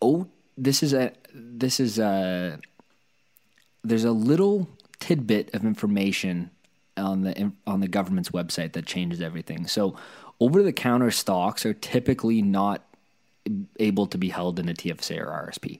oh, 0.01 0.27
this 0.57 0.83
is 0.83 0.93
a 0.93 1.13
this 1.33 1.79
is 1.79 1.97
a 1.97 2.59
there's 3.83 4.03
a 4.03 4.11
little 4.11 4.69
tidbit 4.99 5.53
of 5.53 5.65
information 5.65 6.51
on 6.97 7.21
the 7.21 7.51
on 7.65 7.79
the 7.79 7.87
government's 7.87 8.29
website 8.29 8.73
that 8.73 8.85
changes 8.85 9.21
everything. 9.21 9.67
So, 9.67 9.95
over 10.39 10.61
the 10.63 10.73
counter 10.73 11.11
stocks 11.11 11.65
are 11.65 11.73
typically 11.73 12.41
not 12.41 12.83
able 13.79 14.07
to 14.07 14.17
be 14.17 14.29
held 14.29 14.59
in 14.59 14.69
a 14.69 14.73
TFSA 14.73 15.19
or 15.19 15.27
RSP. 15.27 15.79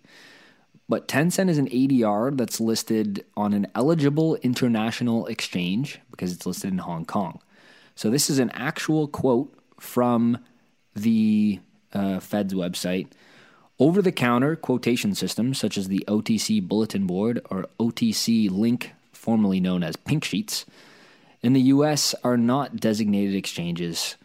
But 0.90 1.08
Tencent 1.08 1.50
is 1.50 1.58
an 1.58 1.70
ADR 1.70 2.36
that's 2.36 2.60
listed 2.60 3.24
on 3.38 3.54
an 3.54 3.68
eligible 3.76 4.36
international 4.38 5.26
exchange 5.28 6.00
because 6.12 6.34
it's 6.34 6.46
listed 6.46 6.72
in 6.72 6.80
Hong 6.80 7.06
Kong. 7.06 7.40
So 7.96 8.10
this 8.10 8.30
is 8.30 8.40
an 8.40 8.50
actual 8.52 9.08
quote 9.08 9.54
from 9.80 10.38
the 10.96 11.60
uh, 11.94 12.20
Fed's 12.20 12.54
website. 12.54 13.08
Over 13.82 14.04
the 14.04 14.12
counter 14.12 14.56
quotation 14.56 15.16
systems 15.16 15.58
such 15.58 15.76
as 15.76 15.88
the 15.88 16.06
OTC 16.08 16.62
Bulletin 16.62 17.08
Board 17.08 17.42
or 17.50 17.66
OTC 17.80 18.48
Link, 18.48 18.92
formerly 19.12 19.60
known 19.60 19.82
as 19.82 19.96
Pink 19.96 20.24
Sheets, 20.24 20.68
in 21.42 21.54
the 21.54 21.62
US 21.62 22.14
are 22.24 22.38
not 22.38 22.76
designated 22.76 23.34
exchanges. 23.34 24.18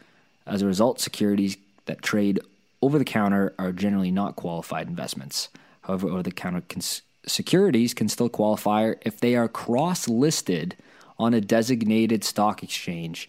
As 0.46 0.60
a 0.60 0.66
result, 0.66 1.00
securities 1.00 1.56
that 1.86 2.02
trade 2.02 2.38
over 2.82 2.98
the 2.98 3.04
counter 3.06 3.54
are 3.58 3.72
generally 3.72 4.10
not 4.10 4.36
qualified 4.36 4.88
investments. 4.88 5.48
However, 5.84 6.08
over 6.08 6.22
the 6.22 6.32
counter 6.32 6.62
cons- 6.68 7.00
securities 7.26 7.94
can 7.94 8.10
still 8.10 8.28
qualify 8.28 8.92
if 9.06 9.20
they 9.20 9.36
are 9.36 9.48
cross 9.48 10.06
listed 10.06 10.76
on 11.18 11.32
a 11.32 11.40
designated 11.40 12.24
stock 12.24 12.62
exchange. 12.62 13.26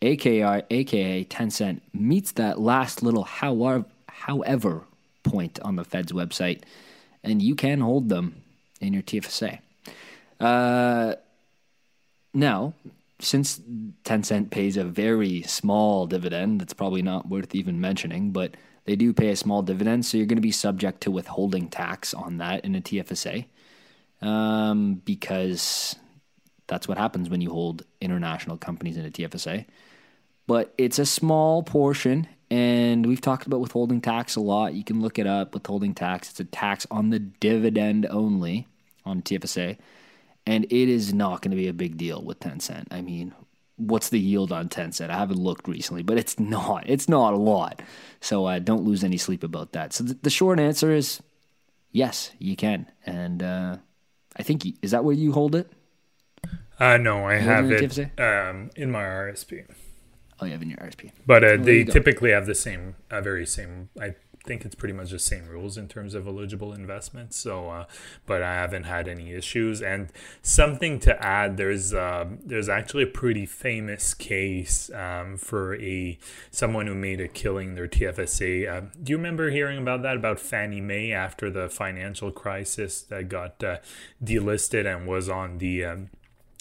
AKR 0.00 0.62
AKA, 0.70 1.24
Tencent 1.24 1.80
meets 1.92 2.30
that 2.30 2.60
last 2.60 3.02
little 3.02 3.24
however, 3.24 3.86
however 4.06 4.84
point 5.24 5.58
on 5.60 5.76
the 5.76 5.84
Fed's 5.84 6.12
website, 6.12 6.62
and 7.24 7.42
you 7.42 7.56
can 7.56 7.80
hold 7.80 8.08
them 8.08 8.42
in 8.80 8.92
your 8.92 9.02
TFSA. 9.02 9.58
Uh, 10.38 11.14
now, 12.32 12.74
since 13.20 13.60
Tencent 14.04 14.50
pays 14.50 14.76
a 14.76 14.84
very 14.84 15.42
small 15.42 16.06
dividend, 16.06 16.60
that's 16.60 16.74
probably 16.74 17.02
not 17.02 17.28
worth 17.28 17.54
even 17.54 17.80
mentioning, 17.80 18.30
but 18.30 18.56
they 18.84 18.96
do 18.96 19.12
pay 19.12 19.30
a 19.30 19.36
small 19.36 19.62
dividend, 19.62 20.04
so 20.04 20.16
you're 20.16 20.26
going 20.26 20.36
to 20.36 20.42
be 20.42 20.52
subject 20.52 21.00
to 21.02 21.10
withholding 21.10 21.68
tax 21.68 22.12
on 22.12 22.38
that 22.38 22.64
in 22.64 22.74
a 22.74 22.80
TFSA 22.80 23.46
um, 24.20 24.96
because 25.04 25.96
that's 26.66 26.88
what 26.88 26.98
happens 26.98 27.28
when 27.28 27.40
you 27.40 27.50
hold 27.50 27.84
international 28.00 28.56
companies 28.56 28.96
in 28.96 29.04
a 29.04 29.10
TFSA. 29.10 29.66
But 30.46 30.74
it's 30.76 30.98
a 30.98 31.06
small 31.06 31.62
portion, 31.62 32.26
and 32.54 33.04
we've 33.04 33.20
talked 33.20 33.48
about 33.48 33.58
withholding 33.58 34.00
tax 34.00 34.36
a 34.36 34.40
lot. 34.40 34.74
You 34.74 34.84
can 34.84 35.02
look 35.02 35.18
it 35.18 35.26
up. 35.26 35.54
Withholding 35.54 35.92
tax, 35.92 36.30
it's 36.30 36.38
a 36.38 36.44
tax 36.44 36.86
on 36.88 37.10
the 37.10 37.18
dividend 37.18 38.06
only 38.08 38.68
on 39.04 39.22
TFSA, 39.22 39.76
and 40.46 40.64
it 40.66 40.88
is 40.88 41.12
not 41.12 41.42
going 41.42 41.50
to 41.50 41.56
be 41.56 41.66
a 41.66 41.72
big 41.72 41.96
deal 41.96 42.22
with 42.22 42.38
Tencent. 42.38 42.86
I 42.92 43.00
mean, 43.00 43.34
what's 43.74 44.08
the 44.08 44.20
yield 44.20 44.52
on 44.52 44.68
Tencent? 44.68 45.10
I 45.10 45.16
haven't 45.16 45.40
looked 45.40 45.66
recently, 45.66 46.04
but 46.04 46.16
it's 46.16 46.38
not. 46.38 46.84
It's 46.86 47.08
not 47.08 47.34
a 47.34 47.38
lot. 47.38 47.82
So 48.20 48.46
uh, 48.46 48.60
don't 48.60 48.84
lose 48.84 49.02
any 49.02 49.16
sleep 49.16 49.42
about 49.42 49.72
that. 49.72 49.92
So 49.92 50.04
th- 50.04 50.18
the 50.22 50.30
short 50.30 50.60
answer 50.60 50.92
is 50.92 51.20
yes, 51.90 52.30
you 52.38 52.54
can. 52.54 52.86
And 53.04 53.42
uh, 53.42 53.78
I 54.36 54.44
think 54.44 54.64
is 54.80 54.92
that 54.92 55.02
where 55.02 55.16
you 55.16 55.32
hold 55.32 55.56
it? 55.56 55.72
Uh, 56.78 56.98
no, 56.98 57.24
I 57.24 57.34
you 57.34 57.40
have 57.40 57.68
it 57.68 58.20
um, 58.20 58.70
in 58.76 58.92
my 58.92 59.02
RSP. 59.02 59.66
Oh, 60.40 60.46
you 60.46 60.52
have 60.52 60.62
in 60.62 60.70
your 60.70 60.78
RSP. 60.78 61.12
But 61.26 61.44
uh, 61.44 61.56
they 61.56 61.84
typically 61.84 62.30
have 62.30 62.46
the 62.46 62.54
same, 62.54 62.96
uh, 63.10 63.20
very 63.20 63.46
same. 63.46 63.88
I 64.00 64.16
think 64.44 64.64
it's 64.64 64.74
pretty 64.74 64.92
much 64.92 65.10
the 65.10 65.18
same 65.18 65.48
rules 65.48 65.78
in 65.78 65.88
terms 65.88 66.14
of 66.14 66.26
eligible 66.26 66.72
investments. 66.72 67.36
So, 67.36 67.70
uh, 67.70 67.84
but 68.26 68.42
I 68.42 68.54
haven't 68.54 68.84
had 68.84 69.08
any 69.08 69.32
issues. 69.32 69.80
And 69.80 70.12
something 70.42 71.00
to 71.00 71.22
add: 71.22 71.56
there's 71.56 71.94
uh, 71.94 72.26
there's 72.44 72.68
actually 72.68 73.04
a 73.04 73.08
pretty 73.08 73.46
famous 73.46 74.12
case 74.14 74.90
um, 74.92 75.36
for 75.36 75.76
a 75.80 76.18
someone 76.50 76.86
who 76.86 76.94
made 76.94 77.20
a 77.20 77.28
killing 77.28 77.74
their 77.74 77.88
TFSA. 77.88 78.68
Uh, 78.68 78.86
do 79.02 79.12
you 79.12 79.16
remember 79.16 79.50
hearing 79.50 79.78
about 79.78 80.02
that 80.02 80.16
about 80.16 80.38
Fannie 80.38 80.80
Mae 80.80 81.12
after 81.12 81.50
the 81.50 81.68
financial 81.68 82.30
crisis 82.30 83.02
that 83.02 83.28
got 83.28 83.62
uh, 83.64 83.78
delisted 84.22 84.84
and 84.84 85.06
was 85.06 85.28
on 85.28 85.58
the 85.58 85.84
um, 85.84 86.10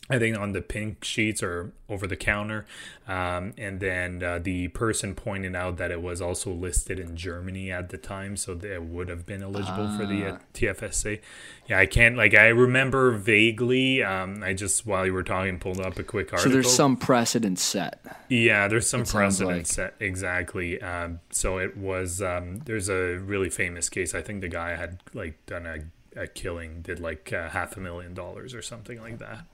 I 0.09 0.19
think 0.19 0.37
on 0.37 0.51
the 0.51 0.61
pink 0.61 1.05
sheets 1.05 1.41
or 1.41 1.71
over 1.87 2.07
the 2.07 2.17
counter. 2.17 2.65
Um, 3.07 3.53
and 3.57 3.79
then 3.79 4.21
uh, 4.21 4.39
the 4.39 4.67
person 4.67 5.15
pointed 5.15 5.55
out 5.55 5.77
that 5.77 5.91
it 5.91 6.01
was 6.01 6.21
also 6.21 6.51
listed 6.51 6.99
in 6.99 7.15
Germany 7.15 7.71
at 7.71 7.87
the 7.87 7.97
time, 7.97 8.35
so 8.35 8.59
it 8.61 8.83
would 8.83 9.07
have 9.07 9.25
been 9.25 9.41
eligible 9.41 9.97
for 9.97 10.05
the 10.05 10.25
uh, 10.25 10.37
TFSA. 10.53 11.21
Yeah, 11.67 11.79
I 11.79 11.85
can't, 11.85 12.17
like, 12.17 12.33
I 12.33 12.47
remember 12.47 13.11
vaguely. 13.11 14.03
Um, 14.03 14.43
I 14.43 14.53
just, 14.53 14.85
while 14.85 15.05
you 15.05 15.13
were 15.13 15.23
talking, 15.23 15.57
pulled 15.57 15.79
up 15.79 15.97
a 15.97 16.03
quick 16.03 16.33
article. 16.33 16.51
So 16.51 16.53
there's 16.53 16.73
some 16.73 16.97
precedent 16.97 17.57
set. 17.59 18.01
Yeah, 18.27 18.67
there's 18.67 18.89
some 18.89 19.03
It 19.03 19.07
precedent 19.09 19.57
like. 19.57 19.65
set. 19.67 19.93
Exactly. 20.01 20.81
Um, 20.81 21.21
so 21.31 21.59
it 21.59 21.77
was, 21.77 22.21
um, 22.21 22.59
there's 22.65 22.89
a 22.89 23.15
really 23.19 23.49
famous 23.49 23.87
case. 23.87 24.13
I 24.13 24.21
think 24.21 24.41
the 24.41 24.49
guy 24.49 24.75
had, 24.75 24.99
like, 25.13 25.45
done 25.45 25.65
a, 25.65 26.19
a 26.19 26.27
killing, 26.27 26.81
did 26.81 26.99
like 26.99 27.31
uh, 27.31 27.49
half 27.49 27.77
a 27.77 27.79
million 27.79 28.13
dollars 28.13 28.53
or 28.53 28.61
something 28.61 28.99
like 28.99 29.19
that. 29.19 29.45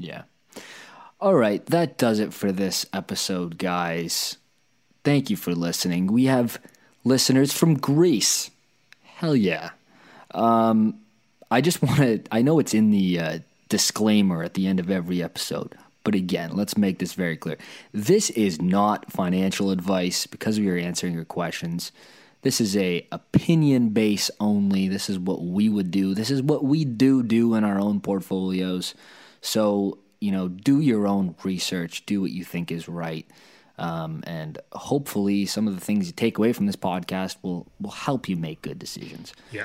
Yeah. 0.00 0.22
All 1.20 1.34
right, 1.34 1.64
that 1.66 1.98
does 1.98 2.18
it 2.18 2.32
for 2.32 2.50
this 2.50 2.86
episode, 2.94 3.58
guys. 3.58 4.38
Thank 5.04 5.28
you 5.28 5.36
for 5.36 5.54
listening. 5.54 6.06
We 6.06 6.24
have 6.24 6.58
listeners 7.04 7.52
from 7.52 7.74
Greece. 7.74 8.50
Hell 9.02 9.36
yeah. 9.36 9.70
Um, 10.32 11.00
I 11.50 11.60
just 11.60 11.82
want 11.82 11.98
to, 11.98 12.22
I 12.32 12.40
know 12.40 12.58
it's 12.58 12.72
in 12.72 12.90
the 12.90 13.20
uh, 13.20 13.38
disclaimer 13.68 14.42
at 14.42 14.54
the 14.54 14.66
end 14.66 14.80
of 14.80 14.90
every 14.90 15.22
episode, 15.22 15.74
but 16.04 16.14
again, 16.14 16.56
let's 16.56 16.78
make 16.78 16.98
this 16.98 17.12
very 17.12 17.36
clear. 17.36 17.58
This 17.92 18.30
is 18.30 18.62
not 18.62 19.12
financial 19.12 19.70
advice 19.70 20.26
because 20.26 20.58
we 20.58 20.70
are 20.70 20.78
answering 20.78 21.12
your 21.12 21.26
questions. 21.26 21.92
This 22.42 22.62
is 22.62 22.74
a 22.78 23.06
opinion 23.12 23.90
base 23.90 24.30
only. 24.40 24.88
This 24.88 25.10
is 25.10 25.18
what 25.18 25.42
we 25.44 25.68
would 25.68 25.90
do. 25.90 26.14
This 26.14 26.30
is 26.30 26.40
what 26.40 26.64
we 26.64 26.86
do 26.86 27.22
do 27.22 27.54
in 27.54 27.64
our 27.64 27.78
own 27.78 28.00
portfolios. 28.00 28.94
So, 29.40 29.98
you 30.20 30.32
know, 30.32 30.48
do 30.48 30.80
your 30.80 31.06
own 31.06 31.34
research, 31.42 32.04
do 32.06 32.20
what 32.20 32.30
you 32.30 32.44
think 32.44 32.70
is 32.70 32.88
right. 32.88 33.26
Um, 33.78 34.22
and 34.26 34.58
hopefully 34.72 35.46
some 35.46 35.66
of 35.66 35.74
the 35.74 35.80
things 35.80 36.06
you 36.06 36.12
take 36.12 36.36
away 36.36 36.52
from 36.52 36.66
this 36.66 36.76
podcast 36.76 37.36
will, 37.42 37.66
will 37.80 37.90
help 37.90 38.28
you 38.28 38.36
make 38.36 38.60
good 38.60 38.78
decisions. 38.78 39.32
Yeah. 39.50 39.64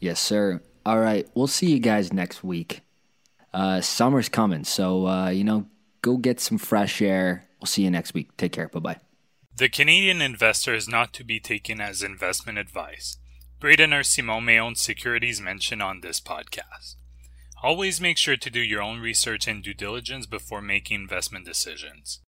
Yes, 0.00 0.18
sir. 0.18 0.60
All 0.84 0.98
right. 0.98 1.28
We'll 1.34 1.46
see 1.46 1.70
you 1.70 1.78
guys 1.78 2.12
next 2.12 2.42
week. 2.42 2.80
Uh, 3.52 3.80
summer's 3.80 4.28
coming. 4.28 4.64
So, 4.64 5.06
uh, 5.06 5.28
you 5.28 5.44
know, 5.44 5.66
go 6.02 6.16
get 6.16 6.40
some 6.40 6.58
fresh 6.58 7.00
air. 7.00 7.44
We'll 7.60 7.66
see 7.68 7.82
you 7.82 7.90
next 7.90 8.12
week. 8.12 8.36
Take 8.36 8.52
care. 8.52 8.68
Bye 8.68 8.80
bye. 8.80 8.98
The 9.56 9.68
Canadian 9.68 10.20
investor 10.20 10.74
is 10.74 10.88
not 10.88 11.12
to 11.12 11.22
be 11.22 11.38
taken 11.38 11.80
as 11.80 12.02
investment 12.02 12.58
advice. 12.58 13.18
Braden 13.60 13.94
or 13.94 14.02
Simon 14.02 14.44
may 14.44 14.58
own 14.58 14.74
securities 14.74 15.40
mentioned 15.40 15.80
on 15.80 16.00
this 16.00 16.20
podcast. 16.20 16.96
Always 17.64 17.98
make 17.98 18.18
sure 18.18 18.36
to 18.36 18.50
do 18.50 18.60
your 18.60 18.82
own 18.82 19.00
research 19.00 19.48
and 19.48 19.62
due 19.62 19.72
diligence 19.72 20.26
before 20.26 20.60
making 20.60 21.00
investment 21.00 21.46
decisions. 21.46 22.20